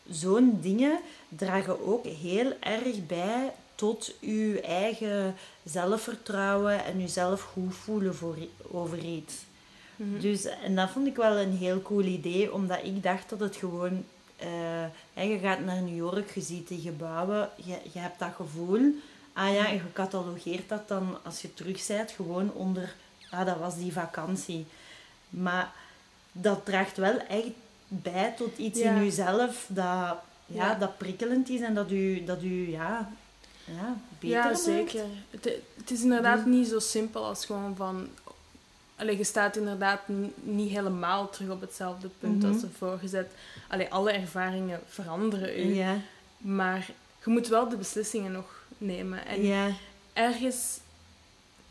zo'n 0.09 0.59
dingen 0.61 0.99
dragen 1.29 1.87
ook 1.87 2.05
heel 2.05 2.53
erg 2.59 3.05
bij 3.07 3.51
tot 3.75 4.13
uw 4.21 4.55
eigen 4.59 5.35
zelfvertrouwen 5.63 6.85
en 6.85 7.01
uzelf 7.01 7.41
goed 7.41 7.75
voelen 7.75 8.15
voor, 8.15 8.37
over 8.71 8.99
iets. 8.99 9.35
Mhm. 9.95 10.19
Dus, 10.19 10.43
en 10.43 10.75
dat 10.75 10.89
vond 10.89 11.07
ik 11.07 11.15
wel 11.15 11.37
een 11.37 11.57
heel 11.57 11.81
cool 11.81 12.03
idee, 12.03 12.53
omdat 12.53 12.79
ik 12.83 13.03
dacht 13.03 13.29
dat 13.29 13.39
het 13.39 13.55
gewoon... 13.55 14.03
eh, 14.35 15.29
je 15.29 15.39
gaat 15.41 15.59
naar 15.59 15.81
New 15.81 15.95
York, 15.95 16.31
je 16.31 16.41
ziet 16.41 16.67
die 16.67 16.81
gebouwen, 16.81 17.49
je, 17.55 17.77
je 17.93 17.99
hebt 17.99 18.19
dat 18.19 18.33
gevoel. 18.35 18.93
Ah 19.33 19.53
ja, 19.53 19.67
en 19.67 19.73
je 19.73 19.93
catalogeert 19.93 20.69
dat 20.69 20.87
dan, 20.87 21.17
als 21.23 21.41
je 21.41 21.53
terug 21.53 21.87
bent, 21.87 22.11
gewoon 22.11 22.51
onder... 22.53 22.95
Ah, 23.29 23.45
dat 23.45 23.57
was 23.57 23.75
die 23.75 23.93
vakantie. 23.93 24.65
Maar 25.29 25.73
dat 26.31 26.65
draagt 26.65 26.97
wel 26.97 27.17
echt 27.17 27.49
bij 27.87 28.33
tot 28.37 28.57
iets 28.57 28.79
Ja. 28.79 28.91
in 28.95 29.03
jezelf 29.03 29.65
dat, 29.67 29.85
ja, 29.85 30.17
Ja. 30.45 30.75
dat 30.75 30.97
prikkelend 30.97 31.49
is 31.49 31.61
en 31.61 31.73
dat 31.73 31.91
u, 31.91 32.23
dat 32.23 32.43
u 32.43 32.69
ja, 32.69 33.11
ja, 33.65 33.95
beter 34.19 34.35
ja, 34.37 34.55
zeker. 34.55 35.03
Het, 35.29 35.43
het 35.77 35.91
is 35.91 36.01
inderdaad 36.01 36.45
niet 36.45 36.67
zo 36.67 36.79
simpel 36.79 37.25
als 37.25 37.45
gewoon 37.45 37.75
van... 37.75 38.07
Allee, 38.95 39.17
je 39.17 39.23
staat 39.23 39.57
inderdaad 39.57 40.01
niet 40.41 40.69
helemaal 40.71 41.29
terug 41.29 41.49
op 41.49 41.61
hetzelfde 41.61 42.09
punt 42.19 42.43
Mhm. 42.43 42.53
als 42.53 42.61
ervoor 42.63 42.97
gezet. 42.99 43.31
Allee, 43.67 43.91
alle 43.91 44.11
ervaringen 44.11 44.79
veranderen 44.87 45.59
u. 45.59 45.73
Ja, 45.73 45.95
Maar 46.37 46.89
je 47.23 47.29
moet 47.31 47.47
wel 47.47 47.69
de 47.69 47.77
beslissingen 47.77 48.31
nog 48.31 48.63
nemen. 48.77 49.25
En 49.25 49.41
ergens... 50.13 50.79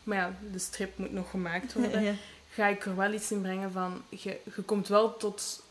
Maar 0.03 0.17
ja, 0.17 0.33
de 0.51 0.59
strip 0.59 0.97
moet 0.97 1.11
nog 1.11 1.29
gemaakt 1.29 1.73
worden. 1.79 2.17
ga 2.49 2.67
ik 2.67 2.85
er 2.85 2.95
wel 2.95 3.13
iets 3.13 3.31
in 3.31 3.41
brengen 3.41 3.71
van... 3.71 4.01
Je, 4.09 4.37
je 4.55 4.61
komt 4.61 4.87
wel 4.87 5.17
tot... 5.17 5.63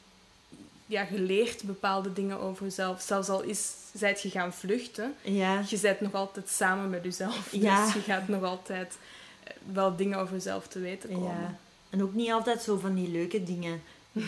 Ja, 0.87 1.07
je 1.11 1.20
leert 1.20 1.62
bepaalde 1.62 2.12
dingen 2.12 2.41
over 2.41 2.64
jezelf. 2.64 3.01
Zelfs 3.01 3.28
al 3.28 3.43
is, 3.43 3.72
zijt 3.93 4.20
je 4.20 4.30
gaan 4.30 4.53
vluchten, 4.53 5.14
ja. 5.22 5.62
je 5.68 5.78
bent 5.78 6.01
nog 6.01 6.14
altijd 6.14 6.49
samen 6.49 6.91
met 6.91 7.05
jezelf. 7.05 7.53
Ja. 7.53 7.85
Dus 7.85 7.95
je 7.95 8.01
gaat 8.01 8.28
nog 8.28 8.43
altijd 8.43 8.99
eh, 9.45 9.53
wel 9.72 9.97
dingen 9.97 10.18
over 10.18 10.35
jezelf 10.35 10.68
te 10.68 10.78
weten 10.78 11.09
komen. 11.09 11.41
Ja. 11.41 11.59
En 11.91 12.03
ook 12.03 12.14
niet 12.14 12.30
altijd 12.30 12.62
zo 12.62 12.78
van 12.78 12.95
die 12.95 13.09
leuke 13.09 13.45
dingen. 13.45 13.82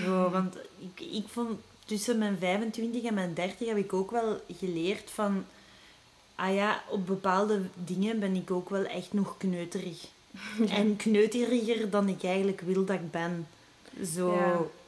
Zo, 0.05 0.29
want 0.31 0.57
ik, 0.79 1.07
ik 1.13 1.29
vond 1.29 1.61
tussen 1.85 2.19
mijn 2.19 2.39
25 2.39 3.03
en 3.03 3.15
mijn 3.15 3.35
30 3.35 3.69
heb 3.69 3.77
ik 3.77 3.93
ook 3.93 4.11
wel 4.11 4.41
geleerd 4.59 5.11
van... 5.11 5.45
Ah 6.35 6.55
ja, 6.55 6.83
op 6.89 7.07
bepaalde 7.07 7.61
dingen 7.75 8.19
ben 8.19 8.35
ik 8.35 8.51
ook 8.51 8.71
wel 8.71 8.85
echt 8.85 9.13
nog 9.13 9.37
kneuterig. 9.37 10.07
En 10.69 10.97
kneuteriger 10.97 11.91
dan 11.91 12.09
ik 12.09 12.23
eigenlijk 12.23 12.61
wil 12.61 12.85
dat 12.85 12.97
ik 12.97 13.11
ben. 13.11 13.49
Zo, 14.15 14.33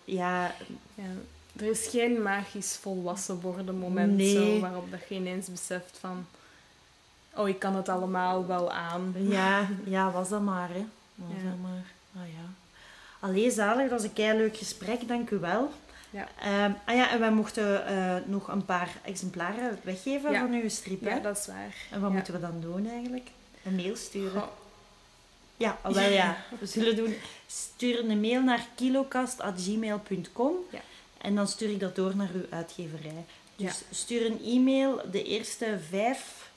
ja, 0.05 0.55
Ja. 0.95 1.05
Er 1.59 1.71
is 1.71 1.87
geen 1.87 2.23
magisch 2.23 2.77
volwassen 2.81 3.41
worden 3.41 3.79
moment 3.79 4.17
Nee. 4.17 4.33
zo, 4.33 4.61
waarop 4.61 4.91
dat 4.91 5.01
je 5.09 5.15
ineens 5.15 5.49
beseft 5.51 5.97
van... 6.01 6.27
Oh, 7.35 7.49
ik 7.49 7.59
kan 7.59 7.77
het 7.77 7.89
allemaal 7.89 8.47
wel 8.47 8.73
aan. 8.73 9.15
ja, 9.17 9.69
ja, 9.85 10.11
was 10.11 10.29
dat 10.29 10.41
maar, 10.43 10.69
hè. 10.69 10.85
Was 11.15 11.37
Ja. 11.37 11.43
dat 11.49 11.59
maar. 11.63 11.85
Ah 12.23 12.29
ja. 12.29 12.45
Allee, 13.21 13.51
zalig, 13.51 13.91
dat 13.91 14.01
was 14.03 14.11
een 14.15 14.37
leuk 14.37 14.57
gesprek, 14.57 15.09
dank 15.09 15.31
u 15.31 15.39
wel. 15.39 15.73
Ja. 16.11 16.29
Ehm, 16.41 16.73
ah 16.85 16.95
ja, 16.97 17.11
en 17.11 17.21
wij 17.21 17.31
mochten 17.31 17.87
eh, 17.87 18.17
nog 18.27 18.49
een 18.49 18.65
paar 18.65 18.89
exemplaren 19.05 19.79
weggeven 19.83 20.31
Ja. 20.33 20.39
van 20.41 20.53
uw 20.53 20.69
strip, 20.69 21.01
hè? 21.05 21.09
Ja, 21.15 21.19
dat 21.21 21.39
is 21.39 21.47
waar. 21.47 21.75
En 21.91 22.01
wat 22.01 22.11
Ja. 22.11 22.17
moeten 22.17 22.33
we 22.33 22.41
dan 22.41 22.61
doen 22.61 22.89
eigenlijk? 22.91 23.29
Een 23.65 23.75
mail 23.75 23.97
sturen. 23.97 24.43
Ja, 25.57 25.79
wel 25.83 26.11
ja. 26.11 26.37
We 26.61 26.67
zullen 26.67 26.97
doen... 26.97 27.15
Stuur 27.47 27.99
een 28.11 28.21
mail 28.21 28.43
naar 28.43 28.67
kilokast.gmail.com 28.75 30.53
Ja. 30.71 30.81
En 31.19 31.35
dan 31.35 31.49
stuur 31.49 31.71
ik 31.71 31.81
dat 31.81 31.97
door 31.97 32.16
naar 32.16 32.31
uw 32.35 32.47
uitgeverij. 32.51 33.25
Dus 33.57 33.66
Ja. 33.66 33.73
stuur 33.91 34.27
een 34.27 34.41
e-mail. 34.45 35.01
De 35.11 35.23
eerste 35.23 35.79
vijf... 35.91 36.51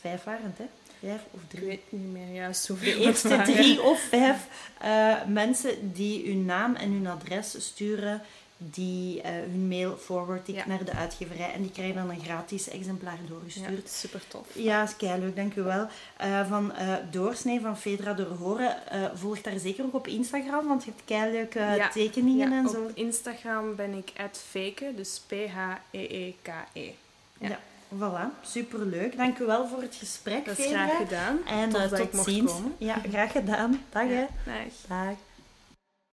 Vijf 0.00 0.24
waren 0.24 0.44
het, 0.44 0.58
hè? 0.58 0.64
Vijf 1.08 1.20
of 1.30 1.40
ik 1.42 1.48
drie? 1.50 1.66
weet 1.66 1.80
niet 1.88 2.12
meer 2.12 2.34
juist 2.34 2.66
De 2.66 2.72
hoeveel 2.72 2.92
het 2.96 3.06
eerste 3.06 3.42
drie 3.44 3.82
of 3.82 4.00
vijf 4.00 4.36
eh, 4.80 5.14
mensen 5.26 5.92
die 5.92 6.26
hun 6.26 6.44
naam 6.44 6.74
en 6.74 6.92
hun 6.92 7.06
adres 7.06 7.54
sturen, 7.66 8.22
die 8.70 9.20
eh, 9.22 9.30
hun 9.32 9.68
mail 9.68 9.96
forward 9.96 10.48
ik 10.48 10.54
Ja. 10.54 10.66
naar 10.66 10.84
de 10.84 10.92
uitgeverij. 10.92 11.52
En 11.52 11.62
die 11.62 11.70
krijgen 11.70 11.94
dan 11.94 12.10
een 12.10 12.20
gratis 12.24 12.68
exemplaar 12.68 13.18
Ja, 13.22 13.28
doorgestuurd. 13.28 13.88
super 13.90 14.20
tof. 14.28 14.46
Ja, 14.52 14.82
is 14.82 14.94
leuk, 15.18 15.36
dank 15.36 15.54
u 15.54 15.62
wel. 15.62 15.86
Eh, 16.16 16.48
van 16.48 16.72
eh, 16.72 16.94
Doorsnee 17.10 17.60
van 17.60 17.78
Fedra 17.78 18.12
door 18.12 18.26
Horen. 18.26 18.86
eh 18.90 19.04
volg 19.14 19.40
daar 19.40 19.58
zeker 19.58 19.84
ook 19.84 19.94
op 19.94 20.06
Instagram, 20.06 20.66
want 20.68 20.84
je 20.84 20.90
hebt 20.90 21.02
keileuke 21.04 21.58
Ja. 21.58 21.88
tekeningen 21.88 22.50
Ja, 22.50 22.56
en 22.58 22.66
op 22.66 22.72
zo. 22.74 22.90
Instagram 22.94 23.74
ben 23.76 23.92
ik 23.92 24.12
@feke, 24.50 24.92
dus 24.96 25.20
P-H-E-E-K-E. 25.26 26.90
Ja. 27.38 27.48
Ja. 27.48 27.58
Voilà, 27.98 28.40
superleuk. 28.42 29.16
Dank 29.16 29.38
u 29.38 29.44
wel 29.44 29.66
voor 29.68 29.82
het 29.82 29.94
gesprek, 29.94 30.44
Dat 30.44 30.58
is 30.58 30.64
Fedra. 30.64 30.86
graag 30.86 30.96
gedaan. 30.98 31.38
En 31.46 31.68
tot 32.12 32.24
ziens. 32.24 32.52
komen. 32.52 32.74
Ja, 32.78 32.96
graag 33.10 33.32
gedaan. 33.32 33.84
Dag, 33.90 34.02
hè. 34.02 34.12
Ja, 34.20 34.28
dag. 34.44 34.54
Dag. 34.88 35.14